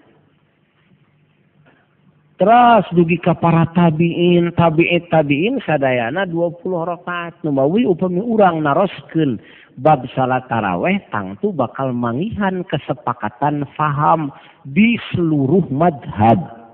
Terus 2.34 2.86
dugi 2.98 3.22
ka 3.22 3.38
para 3.38 3.70
tabiin 3.78 4.58
tabiit 4.58 5.06
tabiin 5.14 5.62
sadayana 5.62 6.26
dua 6.26 6.50
puluh 6.50 6.82
rakaat 6.82 7.38
numawi 7.46 7.86
upami 7.86 8.26
urang 8.26 8.66
naroskeun 8.66 9.38
bab 9.78 10.02
salat 10.18 10.42
tarawih 10.50 10.98
tangtu 11.14 11.54
bakal 11.54 11.94
mangihan 11.94 12.66
kesepakatan 12.66 13.70
faham 13.78 14.34
di 14.66 14.98
seluruh 15.14 15.70
madhab. 15.70 16.66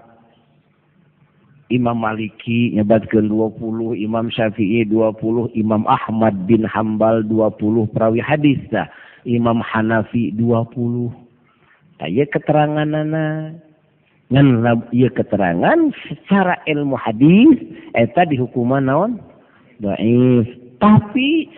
Imam 1.70 2.02
Maliki 2.02 2.74
nyebatkan 2.74 3.30
20, 3.30 3.94
Imam 4.02 4.34
Syafi'i 4.34 4.90
20, 4.90 5.54
Imam 5.54 5.86
Ahmad 5.86 6.34
bin 6.50 6.66
Hambal 6.66 7.22
20 7.30 7.94
perawi 7.94 8.18
hadis 8.26 8.58
dah, 8.74 8.90
Imam 9.22 9.62
Hanafi 9.62 10.34
20. 10.34 11.14
Tanya 12.02 12.26
keterangan 12.26 12.90
anak 12.90 13.69
ngan 14.30 14.62
ia 14.94 15.10
keterangan 15.10 15.90
secara 16.06 16.62
ilmu 16.70 16.94
hadis 16.94 17.58
eta 17.98 18.30
dihukuman 18.30 18.86
naon? 18.86 19.18
Doif 19.82 20.46
tapi 20.78 21.50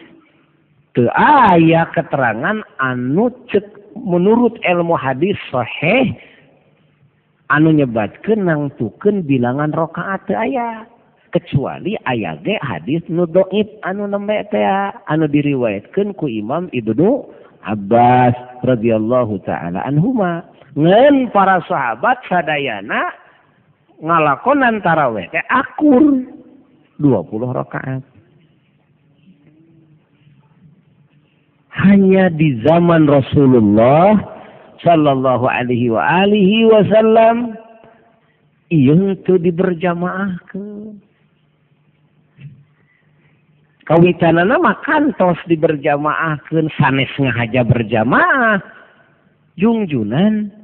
teu 0.95 1.07
aya 1.15 1.88
keterangan 1.91 2.63
anu 2.80 3.28
cek 3.51 3.63
menurut 3.95 4.55
ilmu 4.63 4.95
hadis 4.95 5.36
sahih 5.51 6.15
anu 7.51 7.76
nyebatkeun 7.76 8.47
nangtukeun 8.47 9.28
bilangan 9.28 9.76
rakaat 9.76 10.24
teu 10.28 10.39
aya. 10.39 10.88
Kecuali 11.32 11.95
aya 12.07 12.36
ge 12.43 12.59
hadis 12.59 12.99
nu 13.07 13.24
dhaif 13.24 13.67
anu 13.88 14.03
nembe 14.03 14.36
teh 14.51 14.63
anu 15.07 15.32
diriwayatkeun 15.32 16.11
ku 16.19 16.28
Imam 16.28 16.67
Ibnu 16.76 17.24
Abbas 17.63 18.36
radhiyallahu 18.67 19.39
taala 19.47 19.80
anhuma. 19.88 20.43
Ngan 20.76 21.30
para 21.36 21.59
sahabat 21.67 22.19
sadayana 22.32 23.11
ngalakonan 24.01 24.80
taraweh 24.82 25.28
teh 25.30 25.43
akur 25.51 26.26
20 27.01 27.57
rakaat. 27.57 28.03
Hanya 31.72 32.30
di 32.30 32.61
zaman 32.61 33.09
Rasulullah 33.09 34.13
sallallahu 34.86 35.49
alaihi 35.49 35.89
wa 35.89 36.03
alihi 36.03 36.69
wasallam 36.69 37.57
ieu 38.69 39.17
teu 39.26 39.41
diberjamaahkeun. 39.41 41.01
Kawitanana 43.82 44.61
mah 44.61 44.78
kantos 44.86 45.41
diberjamaahkeun 45.49 46.69
sanes 46.78 47.11
ngahaja 47.17 47.65
berjamaah. 47.65 48.61
Jungjunan 49.57 50.61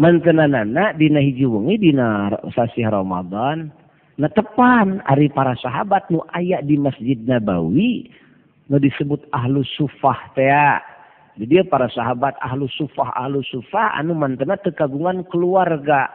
mantenanana 0.00 0.92
dina 0.96 1.20
hiji 1.20 1.44
wengi 1.44 1.90
dina 1.90 2.32
sasi 2.54 2.84
Ramadan. 2.84 3.72
Netepan 4.20 5.00
ari 5.08 5.32
para 5.32 5.56
sahabat 5.56 6.12
nu 6.12 6.20
aya 6.36 6.60
di 6.60 6.76
Masjid 6.76 7.16
Nabawi 7.16 8.06
nu 8.68 8.76
disebut 8.76 9.24
ahlu 9.32 9.64
sufah 9.64 10.30
tea. 10.36 10.78
Jadi 11.40 11.64
para 11.64 11.88
sahabat 11.88 12.36
ahlu 12.44 12.68
sufah 12.68 13.08
ahlu 13.16 13.40
sufah 13.48 13.96
anu 13.96 14.12
mantena 14.12 14.60
tekagungan 14.60 15.24
keluarga. 15.32 16.12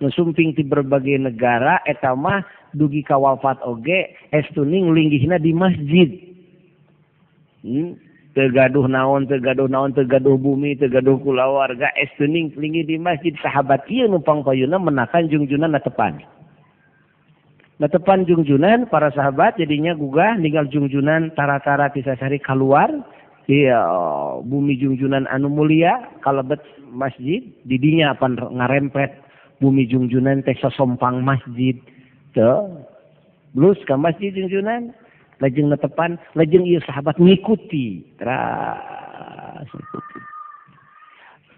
Nusumping 0.00 0.56
di 0.56 0.64
berbagai 0.64 1.20
negara 1.20 1.84
etama 1.84 2.40
dugi 2.72 3.04
kawafat 3.04 3.60
oge 3.68 4.16
estuning 4.32 4.90
linggihna 4.96 5.36
di 5.36 5.52
masjid. 5.52 6.10
Hmm. 7.60 8.09
tegaduh 8.40 8.88
naon 8.88 9.28
tegaduh 9.28 9.68
naon 9.68 9.92
tegaduh 9.92 10.40
bumi 10.40 10.72
tegaduh 10.80 11.20
kulawarga 11.20 11.92
es 12.00 12.08
tuning 12.16 12.48
pelingi 12.56 12.88
di 12.88 12.96
masjid. 12.96 13.36
Sahabat 13.44 13.84
iya 13.92 14.08
numpang 14.08 14.40
payuna 14.40 14.80
menakan 14.80 15.28
jungjunan 15.28 15.76
na 15.76 15.80
tepan. 15.84 16.24
Na 17.76 17.84
tepan 17.92 18.24
jungjunan 18.24 18.88
para 18.88 19.12
sahabat 19.12 19.60
jadinya 19.60 19.92
gugah 19.92 20.40
ninggal 20.40 20.64
jungjunan 20.72 21.36
tara-tara 21.36 21.92
tisasari 21.92 22.40
keluar 22.40 22.88
iya 23.44 23.76
bumi 24.40 24.80
jungjunan 24.80 25.28
anu 25.28 25.52
mulia 25.52 26.00
kalebet 26.24 26.64
masjid. 26.88 27.44
Didinya 27.68 28.16
apa 28.16 28.24
ngarempet 28.32 29.20
bumi 29.60 29.84
jungjunan 29.84 30.40
teh 30.48 30.56
sompang 30.56 31.20
masjid 31.20 31.76
tuh 32.32 32.88
blus 33.52 33.76
ke 33.84 33.92
masjid 34.00 34.32
jungjunan 34.32 34.96
lajeng 35.40 35.72
netepan 35.72 36.20
lajeng 36.36 36.64
iya 36.68 36.80
sahabat 36.84 37.16
ngikuti. 37.16 38.04
Teras 38.20 39.68
ngikuti. 39.72 40.18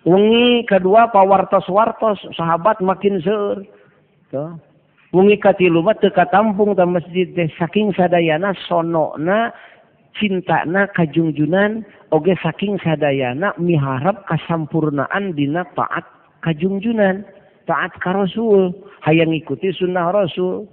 Wengi 0.02 0.66
kedua 0.66 1.14
pawartos-wartos 1.14 2.18
sahabat 2.34 2.82
makin 2.82 3.22
seur 3.22 3.62
tuh 4.34 4.58
wengi 5.14 5.38
katilu 5.38 5.78
mah 5.84 5.94
teu 5.94 6.10
katampung 6.10 6.74
ta 6.74 6.82
masjid 6.82 7.30
teh 7.36 7.46
saking 7.54 7.94
sadayana 7.94 8.50
sonona 8.66 9.54
cintana 10.18 10.90
kajungjunan 10.90 11.86
oge 12.10 12.34
saking 12.42 12.82
sadayana 12.82 13.54
miharap 13.62 14.26
kasampurnaan 14.26 15.38
dina 15.38 15.62
taat 15.78 16.02
kajungjunan 16.42 17.22
taat 17.70 17.94
ka 18.02 18.10
rasul. 18.10 18.74
Hayang 19.06 19.30
ngikuti 19.30 19.70
sunnah 19.70 20.10
rasul. 20.10 20.66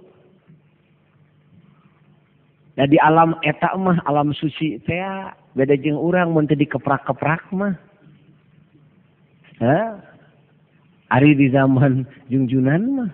di 2.87 2.95
alam 3.01 3.35
etak 3.43 3.75
mah 3.75 3.99
alam 4.07 4.31
suci 4.31 4.79
teh 4.87 5.03
beda 5.57 5.75
jeng 5.75 5.99
urang 5.99 6.31
men 6.31 6.47
di 6.47 6.63
keprak-keprak 6.63 7.51
mah. 7.51 7.75
Hah? 9.59 10.09
ari 11.09 11.33
di 11.33 11.49
zaman 11.49 12.05
jungjunan 12.29 12.81
mah. 12.95 13.11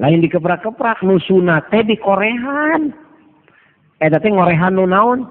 Lain 0.00 0.24
di 0.24 0.28
keprak-keprak 0.32 1.04
nu 1.04 1.20
sunat 1.20 1.68
teh 1.68 1.84
di 1.84 1.94
korehan 2.00 2.90
eta 4.00 4.18
teh 4.18 4.32
ngorehan 4.32 4.74
nu 4.74 4.88
naon? 4.88 5.28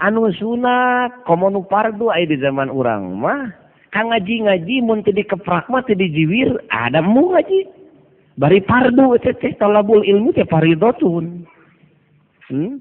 Anu 0.00 0.32
sunat 0.32 1.26
komo 1.28 1.52
nu 1.52 1.66
pardu 1.68 2.08
aya 2.08 2.24
di 2.24 2.38
zaman 2.40 2.72
urang 2.72 3.18
mah. 3.18 3.52
Kang 3.92 4.08
ngaji 4.08 4.48
ngaji 4.48 4.74
mun 4.80 5.04
teu 5.04 5.12
di 5.12 5.26
keprak 5.26 5.68
mah 5.68 5.84
teu 5.84 5.98
dijiwir 5.98 6.56
ada 6.72 7.04
mu 7.04 7.36
ngaji? 7.36 7.68
Bari 8.40 8.64
pardu 8.64 9.20
teh 9.20 9.36
teh 9.36 9.52
talabul 9.60 10.00
ilmu 10.00 10.32
teh 10.32 10.48
paridotun. 10.48 11.44
hmm? 12.50 12.80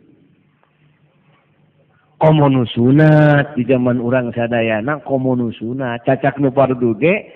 komo 2.21 2.45
nu 2.49 2.65
sunat 2.69 3.57
di 3.57 3.65
zaman 3.65 3.97
urang 3.97 4.29
sadayana 4.33 5.01
komo 5.01 5.33
nu 5.33 5.49
sunat 5.49 6.05
cacak 6.05 6.37
nupar 6.37 6.73
duge 6.77 7.33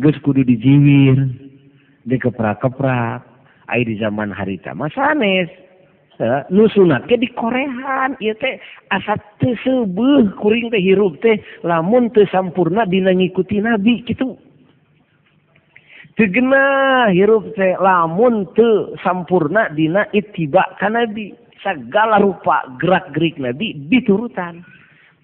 geus 0.00 0.16
kudu 0.24 0.42
dijiwir 0.42 1.16
di 2.02 2.16
keprak-keprak. 2.18 3.30
Air 3.70 3.86
di 3.88 3.96
zaman 3.96 4.34
harita 4.34 4.74
mah 4.74 4.90
sanes. 4.92 5.48
Nu 6.52 6.68
sunat 6.68 7.08
ke 7.08 7.16
di 7.16 7.26
korehan 7.32 8.14
ieu 8.20 8.36
teh 8.36 8.60
asa 8.92 9.16
teu 9.40 9.56
seubeuh 9.64 10.28
kuring 10.38 10.68
teh 10.68 10.78
hirup 10.78 11.18
teh 11.24 11.40
lamun 11.64 12.12
teu 12.12 12.28
sampurna 12.28 12.84
dina 12.86 13.10
ngikuti 13.10 13.58
nabi 13.58 14.04
kitu 14.04 14.36
Tegena 16.12 17.08
hirup 17.08 17.56
teh 17.56 17.72
lamun 17.80 18.44
teu 18.52 18.92
sampurna 19.00 19.72
dina 19.72 20.04
ittiba 20.12 20.76
ka 20.76 20.92
nabi. 20.92 21.32
Segala 21.62 22.18
rupa 22.18 22.66
gerak 22.76 23.14
gerik 23.16 23.40
nabi 23.40 23.72
diturutan. 23.88 24.60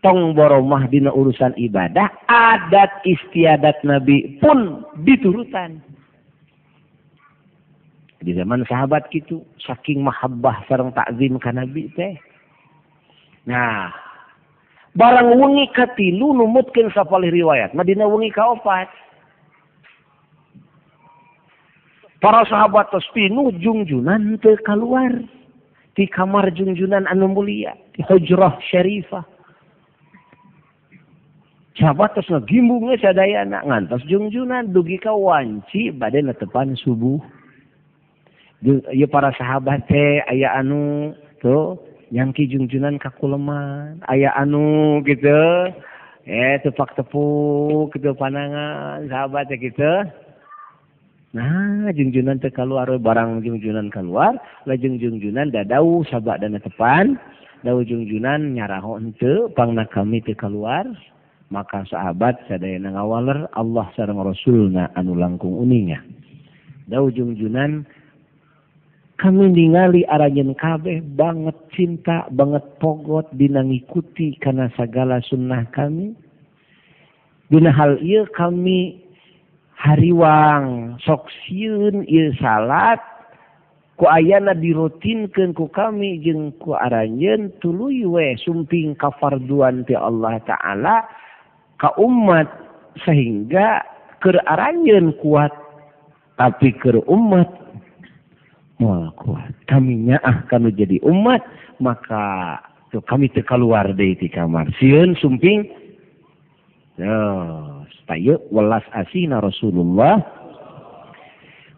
Tong 0.00 0.32
boromah 0.32 0.86
dina 0.88 1.10
urusan 1.10 1.58
ibadah 1.58 2.08
adat 2.30 3.02
istiadat 3.04 3.82
nabi 3.84 4.38
pun 4.40 4.86
diturutan. 5.04 5.82
Di 8.22 8.32
zaman 8.32 8.64
sahabat 8.64 9.10
gitu 9.12 9.44
saking 9.60 10.00
mahabbah 10.00 10.64
sareng 10.70 10.94
takzim 10.96 11.36
ka 11.36 11.52
nabi 11.52 11.90
teh. 11.92 12.16
Nah 13.44 13.92
barang 14.96 15.36
wengi 15.36 15.68
katilu 15.76 16.32
numutkeun 16.32 16.88
sapalih 16.96 17.28
riwayat. 17.28 17.76
Madina 17.76 18.08
wengi 18.08 18.32
kaopat 18.32 18.88
para 22.18 22.42
sahabat 22.46 22.90
tos 22.90 23.06
pinu 23.14 23.50
jungjunan 23.58 24.38
ke 24.42 24.58
keluar. 24.62 25.12
Di 25.98 26.06
kamar 26.06 26.54
jungjunan 26.54 27.10
anu 27.10 27.26
mulia 27.26 27.74
di 27.90 28.06
hujrah 28.06 28.54
syarifah. 28.70 29.26
Sahabat 31.74 32.14
tos 32.14 32.30
ngegimbungnya 32.30 33.02
sadayana? 33.02 33.66
Ngantos 33.66 34.06
jungjunan 34.06 34.70
dugi 34.70 35.02
ka 35.02 35.10
wanci 35.10 35.90
badai 35.90 36.22
letepan 36.22 36.78
subuh. 36.78 37.18
Ya 38.94 39.06
para 39.10 39.34
sahabat 39.34 39.90
teh 39.90 40.22
aya 40.30 40.54
anu 40.58 41.14
tuh 41.42 41.78
yangki 42.14 42.46
jungjunan 42.46 43.02
kakuleman 43.02 43.98
aya 44.06 44.30
anu 44.38 45.02
gitu. 45.02 45.70
Eh 46.30 46.62
tepak 46.62 46.94
tepuk 46.94 47.90
gitu 47.94 48.14
panangan 48.14 49.02
sahabat 49.10 49.50
ya 49.50 49.58
gitu. 49.58 49.92
nah 51.38 51.94
jungjunan 51.94 52.42
teh 52.42 52.50
keluar 52.50 52.90
barang 52.90 53.46
jungjunan 53.46 53.94
keluar 53.94 54.34
lajeng 54.66 54.98
jungjunan 54.98 55.54
dadau 55.54 56.02
sabak 56.10 56.42
dan 56.42 56.58
tepan 56.58 57.14
daun 57.62 57.86
jungjunan 57.86 58.58
nyaraho 58.58 58.98
ente 58.98 59.50
pangna 59.54 59.86
kami 59.86 60.22
teh 60.22 60.34
keluar. 60.34 60.86
Maka 61.48 61.80
sahabat 61.88 62.44
sadayana 62.44 62.92
ngawaler 62.92 63.48
Allah 63.56 63.88
sareng 63.96 64.20
rasulna 64.20 64.92
anu 64.92 65.16
langkung 65.16 65.56
uninya 65.56 65.96
daun 66.92 67.08
jungjunan 67.08 67.88
kami 69.16 69.50
ningali 69.50 70.04
aranjen 70.06 70.52
kabeh 70.54 71.02
banget 71.16 71.56
cinta 71.74 72.28
banget 72.30 72.62
pogot 72.78 73.26
dina 73.34 73.66
ngikuti 73.66 74.38
karena 74.38 74.70
segala 74.78 75.18
sunnah 75.26 75.66
kami. 75.74 76.14
Dina 77.48 77.72
hal 77.72 77.96
iya 77.98 78.28
kami 78.30 79.07
hariwang. 79.78 80.98
Sok 81.06 81.30
siun 81.46 82.02
il 82.10 82.34
salat 82.42 82.98
ku 83.98 84.06
ayana 84.10 84.54
dirutinkeun 84.54 85.54
ku 85.54 85.70
kami 85.70 86.22
jeung 86.22 86.54
ku 86.58 86.74
aranjeun 86.74 87.50
tuluy 87.62 88.06
we 88.06 88.34
sumping 88.42 88.94
kafarduan 88.98 89.82
ti 89.86 89.94
Allah 89.94 90.38
Ta'ala 90.46 91.02
ka 91.78 91.94
umat 91.98 92.46
sehingga 93.06 93.82
keur 94.18 94.38
aranjeun 94.46 95.14
kuat 95.22 95.54
tapi 96.38 96.74
keur 96.78 97.02
umat 97.06 97.46
moal 98.78 99.10
kuat. 99.18 99.54
Kami 99.66 100.10
nyaah 100.10 100.46
kanu 100.46 100.70
jadi 100.70 101.02
umat 101.06 101.42
maka 101.82 102.58
tuh 102.90 103.02
kami 103.02 103.30
terkeluar 103.30 103.90
dari 103.94 104.14
ti 104.18 104.30
kamar. 104.30 104.70
Siun 104.78 105.18
sumping 105.18 105.66
tayo 106.98 108.42
welas 108.50 108.82
asina 108.90 109.38
Rasulullah 109.38 110.18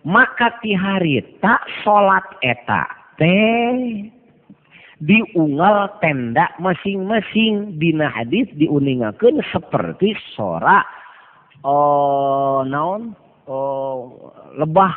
maka 0.01 0.57
ti 0.64 0.73
hari 0.73 1.21
tak 1.45 1.61
salat 1.85 2.25
eta 2.41 2.89
teh 3.21 4.09
diunggal 5.01 6.01
tenda 6.01 6.53
masing-masing. 6.61 7.77
Dina 7.81 8.09
hadis 8.09 8.49
diuningakeun 8.57 9.45
seperti 9.53 10.16
sora 10.37 10.81
oh 11.64 12.64
naon? 12.64 13.12
Oh 13.45 14.33
lebah 14.57 14.97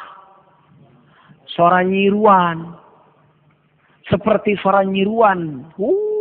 sora 1.52 1.84
nyiruan. 1.84 2.80
Seperti 4.08 4.56
sora 4.60 4.88
nyiruan. 4.88 5.68
Uh 5.80 6.13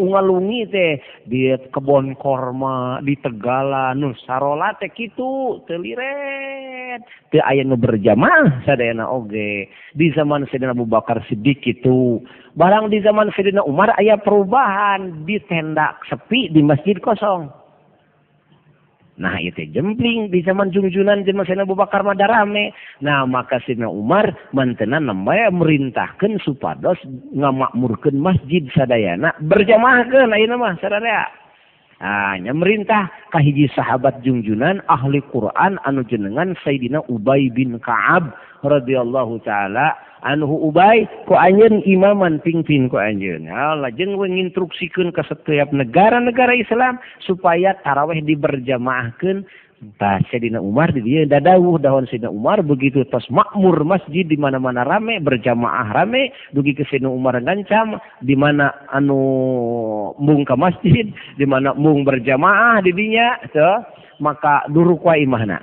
ungalungi 0.00 0.68
teh 0.72 1.00
di 1.28 1.52
kebon 1.72 2.16
korma 2.16 3.04
di 3.04 3.16
Tegala 3.20 3.92
Nusarla 3.92 4.76
teh 4.80 4.88
gitu 4.96 5.60
teliret 5.68 7.04
teu 7.28 7.44
aya 7.44 7.62
nu 7.64 7.76
berjamaah 7.76 8.64
sadayana 8.64 9.04
oge. 9.08 9.68
Di 9.92 10.08
zaman 10.16 10.48
Sayyidina 10.48 10.72
Abu 10.72 10.88
Bakar 10.88 11.20
Siddiq 11.28 11.60
itu 11.68 12.24
barang 12.56 12.88
di 12.88 13.04
zaman 13.04 13.28
Sayyidina 13.32 13.64
Umar 13.64 13.92
aya 14.00 14.16
perubahan. 14.16 15.28
Di 15.28 15.36
tenda 15.46 15.96
sepi 16.08 16.48
di 16.48 16.64
masjid 16.64 16.96
kosong. 16.98 17.67
Nah 19.18 19.42
itu 19.42 19.66
jempling 19.74 20.30
di 20.30 20.40
zaman 20.46 20.70
junjunan 20.70 21.26
zaman 21.26 21.42
Sayyidina 21.42 21.66
Abu 21.66 21.74
Bakar 21.74 22.06
mada 22.06 22.30
rame. 22.30 22.70
Nah 23.02 23.26
maka 23.26 23.58
Sayyidina 23.66 23.90
Umar 23.90 24.30
mantenan 24.54 25.10
nambah 25.10 25.50
merintahkan 25.50 26.38
supados 26.42 26.98
ngamakmurkan 27.34 28.14
masjid 28.14 28.62
sadayana 28.72 29.34
berjamaah 29.42 30.06
ayeuna 30.06 30.56
mah 30.56 30.74
sadaya. 30.78 31.26
hanya 31.98 32.54
merintah. 32.54 33.10
Kahiji 33.34 33.66
sahabat 33.74 34.22
jungjunan 34.22 34.80
ahli 34.86 35.18
Quran 35.34 35.82
anu 35.82 36.06
jenengan 36.06 36.54
Sayyidina 36.62 37.02
Ubay 37.10 37.50
bin 37.50 37.76
Ka'ab 37.82 38.32
radhiyallahu 38.62 39.42
taala 39.42 39.98
anhu. 40.22 40.70
Ubay 40.70 41.10
ku 41.26 41.34
anjeun 41.34 41.82
imaman 41.84 42.38
pingpin 42.42 42.86
ku 42.86 42.96
anjeun. 43.02 43.50
Lajeng 43.50 44.14
nginstruksikeun 44.14 45.10
ka 45.10 45.26
setiap 45.26 45.74
negara-negara 45.74 46.54
Islam 46.54 47.02
supaya 47.22 47.74
tarawih 47.82 48.22
diberjamaahkeun 48.22 49.42
Sayyidina 49.98 50.58
Umar 50.58 50.90
di 50.90 51.06
dia 51.06 51.22
dadawuh 51.22 51.78
dahon 51.78 52.10
Sayyidina 52.10 52.34
Umar 52.34 52.66
begitu 52.66 53.06
tas 53.06 53.22
makmur 53.30 53.78
masjid 53.86 54.26
di 54.26 54.34
mana-mana 54.34 54.82
rame 54.82 55.22
berjamaah 55.22 55.94
rame 55.94 56.34
dugi 56.50 56.74
ke 56.74 56.82
Sayyidina 56.86 57.06
Umar 57.06 57.38
ngancam 57.38 57.94
di 58.18 58.34
mana 58.34 58.74
anu 58.90 59.18
mung 60.18 60.42
ke 60.42 60.54
masjid 60.58 61.06
di 61.38 61.46
mana 61.46 61.78
mung 61.78 62.02
berjamaah 62.02 62.82
di 62.82 62.90
dinya 62.90 63.38
so, 63.54 63.86
maka 64.18 64.66
duruk 64.66 65.06
wa 65.06 65.14
imahna 65.14 65.58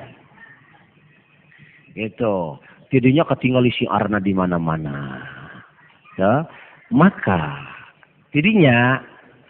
Itu 1.95 2.59
jadinya 2.91 3.23
ketinggalan 3.27 3.71
si 3.71 3.87
Arna 3.87 4.19
di 4.19 4.35
mana-mana. 4.35 5.19
So, 6.15 6.43
maka 6.91 7.55
jadinya 8.35 8.99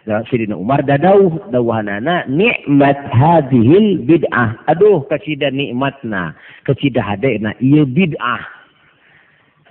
Sayyidina 0.06 0.54
Umar 0.54 0.86
dadauh 0.86 1.50
dawuhanana 1.50 2.30
nikmat 2.30 2.94
hadhil 3.10 4.06
bid'ah. 4.06 4.54
Aduh 4.70 5.02
kacida 5.10 5.50
nikmatna, 5.50 6.38
kacida 6.62 7.02
hadena 7.02 7.50
ieu 7.58 7.82
bid'ah. 7.82 8.38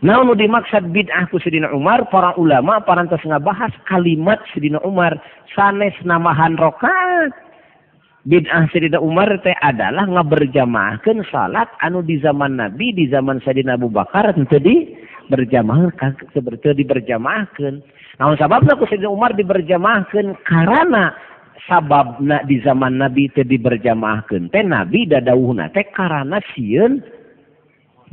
Namun 0.04 0.36
dimaksud 0.36 0.92
bid'ah 0.92 1.32
ku 1.32 1.40
Sayyidina 1.40 1.72
Umar, 1.72 2.12
para 2.12 2.36
ulama 2.36 2.84
parantos 2.84 3.24
ngabahas 3.24 3.72
kalimat 3.88 4.44
Sayyidina 4.52 4.84
Umar 4.84 5.16
sanes 5.56 5.96
namahan 6.04 6.60
rokat. 6.60 7.32
Bid'ah 8.28 8.68
Sayyidina 8.76 9.00
Umar 9.00 9.32
teh 9.40 9.56
adalah 9.64 10.04
ngaberjamaahkeun 10.04 11.24
salat 11.32 11.72
anu 11.80 12.04
di 12.04 12.20
zaman 12.20 12.60
Nabi, 12.60 12.92
di 12.92 13.08
zaman 13.08 13.40
Sayyidina 13.40 13.80
Abu 13.80 13.88
Bakar 13.88 14.36
teu 14.36 14.60
di 14.60 15.00
berjamaah 15.32 15.96
seperti 16.36 16.76
diberjamaahkeun. 16.76 17.80
namun 18.16 18.36
sababna 18.40 18.80
ku 18.80 18.88
Sayyidina 18.88 19.12
Umar 19.12 19.36
diberjamahkan 19.36 20.40
karena 20.48 21.12
sabab 21.68 22.22
na 22.22 22.40
di 22.46 22.62
zaman 22.64 23.02
nabi 23.02 23.28
itu 23.28 23.44
diberjamahkan 23.44 24.54
teh 24.54 24.64
nabi 24.64 25.10
dadauhna 25.10 25.72
teh 25.76 25.84
karena 25.92 26.40
sieun 26.54 27.04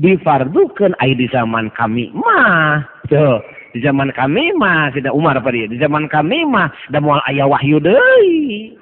difardukan 0.00 0.96
air 0.98 1.14
di 1.14 1.28
zaman 1.30 1.70
kami 1.76 2.10
mah. 2.16 2.82
Tuh 3.06 3.38
di 3.76 3.78
zaman 3.84 4.10
kami 4.10 4.50
mah 4.56 4.90
tidak 4.90 5.14
Umar 5.14 5.38
apa 5.38 5.52
dia? 5.52 5.68
Di 5.68 5.78
zaman 5.78 6.08
kami 6.08 6.42
mah 6.48 6.72
da 6.90 6.98
moal 6.98 7.20
ayah 7.28 7.46
wahyu 7.46 7.78
deui. 7.78 8.74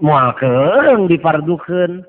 Moal 0.00 0.32
keung 0.40 1.08
difardukan 1.08 2.04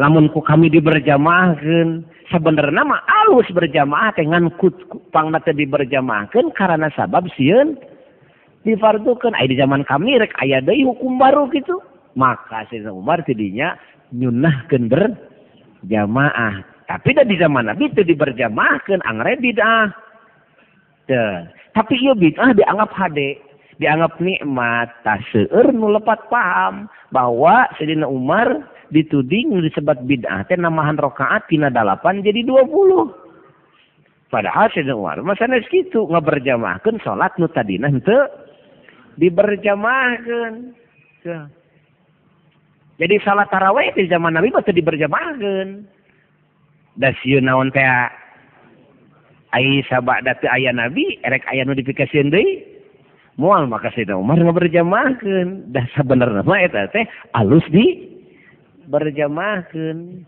Lamun 0.00 0.32
ku 0.32 0.40
kami 0.40 0.72
diberjamaahkeun 0.72 2.08
sebenarnya 2.32 2.88
mah 2.88 3.04
alus 3.04 3.44
berjamaah 3.52 4.16
dengan 4.16 4.48
kut 4.56 4.72
pangna 5.12 5.44
teh 5.44 5.52
diberjamaahkeun 5.52 6.56
karena 6.56 6.88
sabab 6.96 7.28
sieun 7.36 7.76
difardukeun. 8.64 9.36
Ai 9.36 9.52
di 9.52 9.60
zaman 9.60 9.84
kami 9.84 10.16
rek 10.16 10.32
aya 10.40 10.64
deui 10.64 10.88
hukum 10.88 11.20
baru 11.20 11.52
gitu 11.52 11.84
maka 12.16 12.64
Sayyidina 12.72 12.96
Umar 12.96 13.20
tidinya 13.28 13.76
nyunahkeun 14.16 14.88
berjamaah. 14.88 16.64
Tapi 16.88 17.08
da 17.12 17.22
di 17.28 17.36
zaman 17.36 17.68
Nabi 17.68 17.92
teu 17.92 18.00
diberjamaahkeun 18.00 19.04
angre 19.04 19.36
bid'ah 19.36 19.92
tapi 21.76 21.94
ieu 22.00 22.16
bid'ah 22.16 22.56
dianggap 22.56 22.88
hade 22.96 23.36
dianggap 23.76 24.16
nikmat. 24.16 24.88
Taseur 25.04 25.76
nu 25.76 25.92
lepat 25.92 26.24
paham 26.32 26.88
bahwa 27.12 27.68
Sayyidina 27.76 28.08
Umar 28.08 28.64
dituding 28.90 29.62
disebat 29.62 30.02
bid'ah 30.04 30.46
teh 30.50 30.58
namahan 30.58 30.98
rakaat 30.98 31.46
tina 31.46 31.70
dalapan 31.70 32.22
jadi 32.22 32.42
dua 32.42 32.66
puluh. 32.66 33.10
Padahal 34.30 34.70
Sayyidina 34.70 34.94
Umar 34.94 35.18
masana 35.26 35.58
segitu 35.66 36.06
gitu 36.06 36.94
salat 37.02 37.34
nu 37.34 37.50
tadina 37.50 37.90
henteu 37.90 38.30
diberjamaahkan 39.18 40.70
jadi 42.94 43.14
salat 43.26 43.50
tarawih 43.50 43.90
di 43.98 44.06
zaman 44.06 44.38
Nabi 44.38 44.54
mah 44.54 44.62
teu 44.62 44.70
diberjamaahkan 44.70 45.82
da 46.94 47.10
sieun 47.18 47.42
naon 47.42 47.74
teh 47.74 47.82
ai 49.50 49.82
sabada 49.90 50.38
teu 50.38 50.46
aya 50.46 50.70
Nabi 50.70 51.18
erek 51.26 51.42
aya 51.50 51.66
nu 51.66 51.74
dipikasieun 51.74 52.30
deui 52.30 52.62
moal 53.34 53.66
maka 53.66 53.90
Sayyidina 53.90 54.14
Umar 54.14 54.38
ngaberjamaahkeun 54.38 55.74
da 55.74 55.90
sabenerna 55.98 56.46
mah 56.46 56.62
eta 56.62 56.86
teh 56.94 57.02
alus 57.34 57.66
di 57.74 58.09
berjamaahkan 58.90 60.26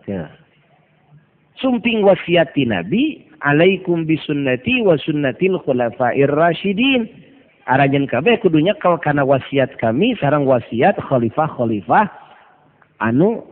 sumping 1.58 2.06
wasiati 2.06 2.64
nabi 2.64 3.26
alaikum 3.42 4.06
bisunnati 4.06 4.80
wa 4.86 4.94
sunnatil 4.96 5.58
khulafair 5.66 6.30
rasyidin. 6.30 7.10
Arajan 7.62 8.10
kabeh 8.10 8.42
kudunya 8.42 8.74
kal 8.82 8.98
kana 8.98 9.22
wasiat 9.22 9.78
kami 9.78 10.18
sarang 10.18 10.42
wasiat 10.50 10.98
khalifah 10.98 11.46
khalifah 11.46 12.10
anu 12.98 13.46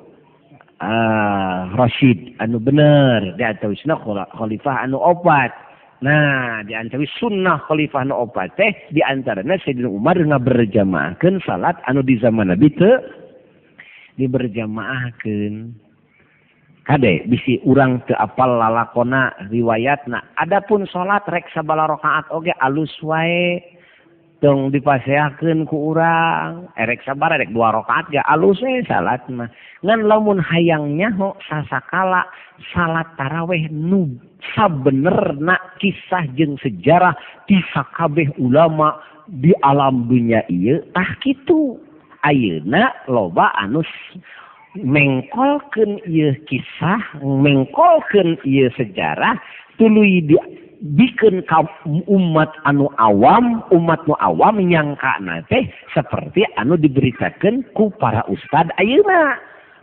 uh, 0.83 1.71
rasyid 1.79 2.35
anu 2.43 2.59
bener. 2.59 3.39
Di 3.39 3.47
antawisna 3.47 3.95
khalifah 4.35 4.87
anu 4.87 4.99
opat 4.99 5.55
nah 6.01 6.65
di 6.65 6.73
antawis 6.73 7.13
sunnah 7.21 7.61
khalifah 7.69 8.09
anu 8.09 8.25
opat 8.25 8.57
teh 8.57 8.73
di 8.89 9.05
antaranya 9.05 9.61
Sayyidina 9.63 9.93
Umar 9.93 10.17
berjamaahkan 10.17 11.45
salat 11.45 11.77
anu 11.85 12.01
di 12.01 12.17
zaman 12.17 12.49
Nabi 12.51 12.73
teu 12.73 12.99
diberjamaahkan 14.21 15.73
kade 16.85 17.25
bisi 17.25 17.57
urang 17.65 18.05
ke 18.05 18.13
apal 18.21 18.61
lalakona 18.61 19.33
riwayat 19.49 20.05
nah 20.05 20.21
adapun 20.37 20.85
salat 20.93 21.25
rek 21.33 21.49
sabala 21.57 21.89
rakaat 21.89 22.29
oge 22.29 22.53
alus 22.61 22.93
wae 23.01 23.65
tong 24.41 24.73
dipaseakeun 24.73 25.69
ku 25.69 25.93
urang. 25.93 26.73
Eh, 26.75 26.85
erek 26.89 27.05
sabar 27.05 27.37
erek 27.37 27.53
dua 27.53 27.77
rakaat 27.77 28.09
ge 28.09 28.21
alus 28.25 28.59
we 28.65 28.81
salat 28.89 29.21
mah. 29.29 29.49
Ngan 29.85 30.09
lamun 30.09 30.41
hayang 30.41 30.97
nyaho 30.97 31.37
sasakala 31.45 32.25
salat 32.73 33.07
taraweh 33.21 33.69
nu 33.69 34.17
sabenerna 34.57 35.57
kisah 35.79 36.25
jeung 36.35 36.57
sejarah 36.65 37.13
ti 37.45 37.61
sakabeh 37.71 38.33
ulama 38.41 38.97
di 39.29 39.53
alam 39.61 40.09
dunia 40.09 40.43
ieu 40.49 40.81
tah 40.97 41.21
kitu. 41.21 41.79
ayeuna 42.27 42.93
loba 43.09 43.53
anus 43.57 43.89
mengkolken 44.79 45.99
ia 46.07 46.39
kisah 46.47 47.03
mengkolken 47.23 48.39
ia 48.47 48.71
sejarah 48.79 49.35
tulu 49.81 50.07
di 50.07 50.37
bikin 50.81 51.45
kaum 51.45 51.69
umat 52.09 52.49
anu 52.65 52.89
awam 52.97 53.61
umat 53.69 54.01
nu 54.09 54.17
awam 54.17 54.57
nyangka 54.63 55.21
nate 55.21 55.69
seperti 55.93 56.47
anu 56.57 56.79
diberitakan 56.81 57.67
ku 57.77 57.93
para 58.01 58.25
ustad 58.33 58.73
ayeuna 58.81 59.37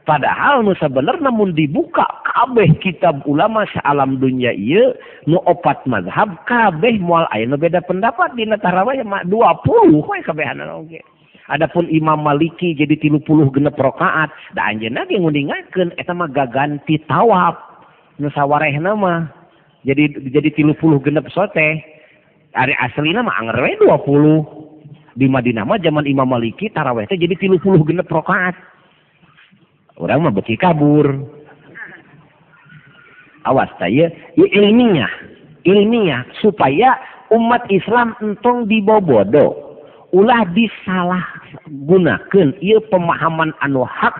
padahal 0.10 0.66
nu 0.66 0.74
sebenar 0.80 1.22
namun 1.22 1.54
dibuka 1.54 2.08
kabeh 2.26 2.74
kitab 2.82 3.22
ulama 3.30 3.68
sealam 3.76 4.18
dunia 4.18 4.56
iya 4.56 4.96
nu 5.30 5.38
opat 5.46 5.84
mazhab 5.86 6.34
kabeh 6.50 6.98
mual 6.98 7.30
ayeuna 7.30 7.60
beda 7.62 7.84
pendapat 7.86 8.34
di 8.34 8.50
natarawa 8.50 8.98
ya 8.98 9.06
mak 9.06 9.30
dua 9.30 9.54
puluh 9.62 10.02
kabeh 10.02 10.48
anak 10.48 10.72
oke 10.72 10.90
okay. 10.90 11.04
Adapun 11.48 11.88
Imam 11.88 12.20
Maliki 12.20 12.76
jadi 12.76 13.00
tilu 13.00 13.24
puluh 13.24 13.48
genep 13.56 13.80
rokaat 13.80 14.28
da 14.52 14.68
anjeunna 14.68 15.08
ge 15.08 15.16
ngundingakeun 15.16 15.96
eta 15.96 16.12
mah 16.12 16.28
gaganti 16.28 17.00
tawaf. 17.08 17.56
Nu 18.20 18.28
sawarehna 18.36 18.92
mah 19.00 19.32
jadi 19.88 20.12
jadi 20.28 20.52
tilu 20.52 20.76
puluh 20.76 21.00
genep 21.00 21.24
sote 21.32 21.80
ari 22.52 22.74
aslina 22.76 23.24
mah 23.24 23.36
anger 23.40 23.64
we 23.64 23.80
20 23.80 25.16
di 25.16 25.26
Madinah 25.32 25.64
mah 25.64 25.80
zaman 25.80 26.04
Imam 26.04 26.28
Maliki 26.28 26.68
taraweh 26.68 27.08
teh 27.08 27.16
jadi 27.16 27.40
tilu 27.40 27.56
puluh 27.64 27.80
genep 27.88 28.12
rokaat. 28.12 28.56
Orang 29.96 30.28
mah 30.28 30.36
beki 30.36 30.60
kabur. 30.60 31.16
Awas 33.48 33.72
saya 33.80 34.12
ya 34.12 34.46
ilmiah 34.52 35.10
ilmiah 35.64 36.28
supaya 36.44 37.00
umat 37.32 37.64
Islam 37.72 38.16
entong 38.20 38.68
dibobodo. 38.68 39.67
ulah 40.16 40.48
disalah 40.56 41.24
gunakan 41.88 42.56
ia 42.64 42.80
pemahaman 42.88 43.52
anu 43.60 43.84
hak 43.84 44.16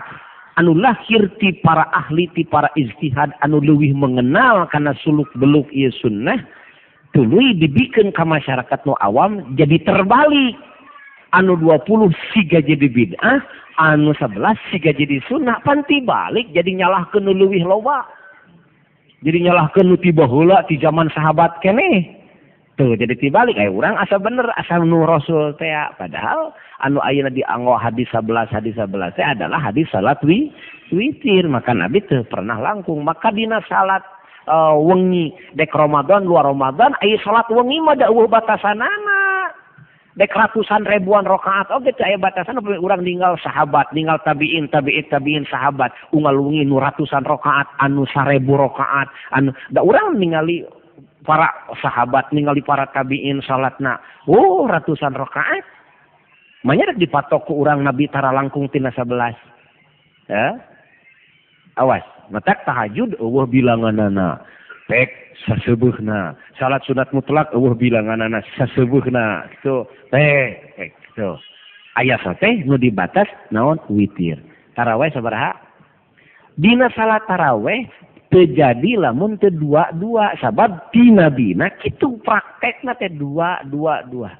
anu 0.60 0.76
lahir 0.76 1.30
ti 1.40 1.54
para 1.64 1.88
ahli 1.96 2.28
ti 2.36 2.44
para 2.44 2.68
istihad 2.76 3.32
anu 3.40 3.62
luwih 3.62 3.94
mengenal 3.96 4.68
karena 4.68 4.92
suluk 5.00 5.28
beluk 5.38 5.70
ia 5.72 5.88
sunnah 6.02 6.36
tulu 7.16 7.40
dibikin 7.56 8.12
ke 8.12 8.22
masyarakat 8.24 8.80
nu 8.84 8.94
awam 9.00 9.56
jadi 9.56 9.80
terbalik. 9.84 10.56
Anu 11.28 11.60
20 11.60 12.08
siga 12.32 12.64
jadi 12.64 12.88
bid'ah 12.88 13.44
anu 13.76 14.16
11 14.16 14.40
siga 14.72 14.96
jadi 14.96 15.20
sunnah 15.28 15.60
panti 15.60 16.00
balik 16.00 16.48
jadi 16.56 16.72
nyalah 16.72 17.04
ke 17.12 17.20
nu 17.20 17.36
luwih 17.36 17.68
loba. 17.68 18.08
Jadi 19.20 19.44
nyalah 19.44 19.68
ke 19.76 19.84
nu 19.84 20.00
tiba 20.00 20.24
hula 20.24 20.64
ti 20.64 20.80
zaman 20.80 21.12
sahabat 21.12 21.60
keneh. 21.60 22.17
tuh 22.78 22.94
jadi 22.94 23.18
tibalik 23.18 23.58
eh 23.58 23.66
orang 23.66 23.98
asa 23.98 24.22
bener 24.22 24.46
asa 24.54 24.78
nu 24.78 25.02
rasul 25.02 25.50
teh 25.58 25.74
padahal 25.98 26.54
anu 26.78 27.02
ayeuna 27.02 27.34
dianggo 27.34 27.74
hadis 27.74 28.06
11 28.14 28.54
hadis 28.54 28.78
11 28.78 29.18
teh 29.18 29.26
adalah 29.26 29.58
hadis 29.58 29.90
salat 29.90 30.16
wi 30.22 30.54
witir. 30.94 31.50
Maka 31.50 31.74
nabi 31.74 31.98
teh 32.06 32.22
pernah 32.30 32.56
langkung 32.62 33.02
maka 33.02 33.34
dina 33.34 33.58
salat 33.66 34.06
uh, 34.46 34.78
wengi 34.78 35.34
dek 35.58 35.74
Ramadan 35.74 36.24
luar 36.24 36.46
Ramadan 36.46 36.94
aya 37.02 37.18
salat 37.20 37.50
wengi 37.50 37.82
mah 37.82 37.98
da 37.98 38.06
eueuh 38.08 38.30
batasanana. 38.30 39.50
Dek 40.18 40.34
ratusan 40.34 40.82
ribuan 40.86 41.26
rakaat 41.26 41.70
oke 41.74 41.90
teh 41.94 42.06
aya 42.06 42.18
batasan 42.18 42.62
urang 42.62 43.02
ninggal 43.02 43.34
sahabat 43.42 43.90
ninggal 43.90 44.22
tabiin 44.22 44.70
tabiin 44.70 45.06
tabiin 45.10 45.44
sahabat. 45.50 45.90
Unggal 46.14 46.38
wengi 46.38 46.62
nu 46.62 46.78
ratusan 46.78 47.26
rakaat 47.26 47.66
anu 47.82 48.06
sarebu 48.06 48.54
rakaat 48.54 49.10
anu 49.34 49.50
da 49.74 49.82
urang 49.82 50.14
ningali 50.14 50.62
para 51.28 51.52
sahabat 51.84 52.32
ningali 52.32 52.64
para 52.64 52.88
tabiin 52.88 53.44
salatna. 53.44 54.00
Oh 54.24 54.64
ratusan 54.64 55.12
rakaat. 55.12 55.60
Manya 56.64 56.96
dipatok 56.96 57.44
ku 57.44 57.60
urang 57.60 57.84
nabi 57.84 58.08
tara 58.08 58.32
langkung 58.32 58.72
tina 58.72 58.88
sebelas 58.96 59.36
ya. 60.24 60.56
Awas 61.76 62.02
matak 62.32 62.64
tahajud 62.64 63.20
eueuh 63.20 63.44
bilanganana. 63.44 64.40
Pek 64.88 65.36
saseubeurna 65.44 66.32
salat 66.56 66.80
sunat 66.88 67.12
mutlak 67.12 67.52
eueuh 67.52 67.76
bilanganana 67.76 68.40
saseubeurna 68.56 69.52
pek 70.08 70.80
pek 70.80 70.90
kitu 71.12 71.36
aya 72.00 72.16
teh 72.40 72.64
nu 72.64 72.80
dibatas 72.80 73.28
naon 73.52 73.76
witir. 73.92 74.40
Taraweh 74.72 75.12
sabaraha? 75.12 75.52
Dina 76.56 76.88
salat 76.96 77.22
taraweh 77.28 77.84
terjadi 78.28 79.00
lamun 79.00 79.40
te 79.40 79.48
dua 79.48 79.88
dua 79.96 80.36
sabab 80.40 80.92
tina 80.92 81.32
bina 81.32 81.72
itu 81.80 82.20
prakteknya 82.24 82.92
teh 83.00 83.12
dua 83.12 83.64
dua 83.64 84.04
dua 84.04 84.36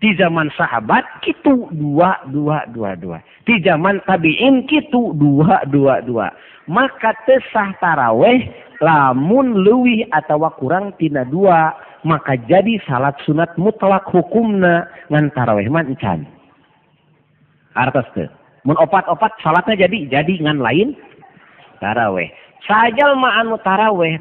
di 0.00 0.12
zaman 0.16 0.48
sahabat 0.56 1.04
itu 1.24 1.68
dua 1.76 2.16
dua 2.32 2.64
dua 2.72 2.96
dua 2.96 3.18
di 3.44 3.60
zaman 3.60 4.00
tabiin 4.08 4.64
itu 4.68 5.12
dua 5.16 5.64
dua 5.68 6.00
dua 6.04 6.32
maka 6.68 7.12
tesah 7.28 7.76
taraweh 7.80 8.48
lamun 8.80 9.60
luwih 9.60 10.08
atau 10.12 10.40
kurang 10.56 10.96
tina 10.96 11.24
dua 11.28 11.76
maka 12.04 12.36
jadi 12.48 12.80
salat 12.88 13.16
sunat 13.28 13.56
mutlak 13.60 14.08
hukumna 14.08 14.88
ngan 15.12 15.32
taraweh 15.36 15.68
man 15.68 15.92
encan 15.92 16.24
artos 17.76 18.08
teh 18.16 18.28
mun 18.64 18.76
opat-opat 18.80 19.36
salatnya 19.44 19.84
jadi 19.84 20.20
jadi 20.20 20.48
ngan 20.48 20.64
lain 20.64 20.96
taraweh. 21.78 22.45
sajal 22.64 23.20
ma 23.20 23.44
anu 23.44 23.60
taraweh 23.60 24.16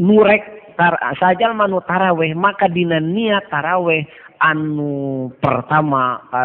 nurek 0.00 0.62
tar 0.76 0.96
sajal 1.20 1.52
manu 1.52 1.84
taraweh 1.84 2.32
maka 2.32 2.68
dina 2.68 2.96
niat 3.00 3.44
taraweh 3.52 4.08
anu 4.42 5.30
pertama 5.38 6.18
ka 6.32 6.42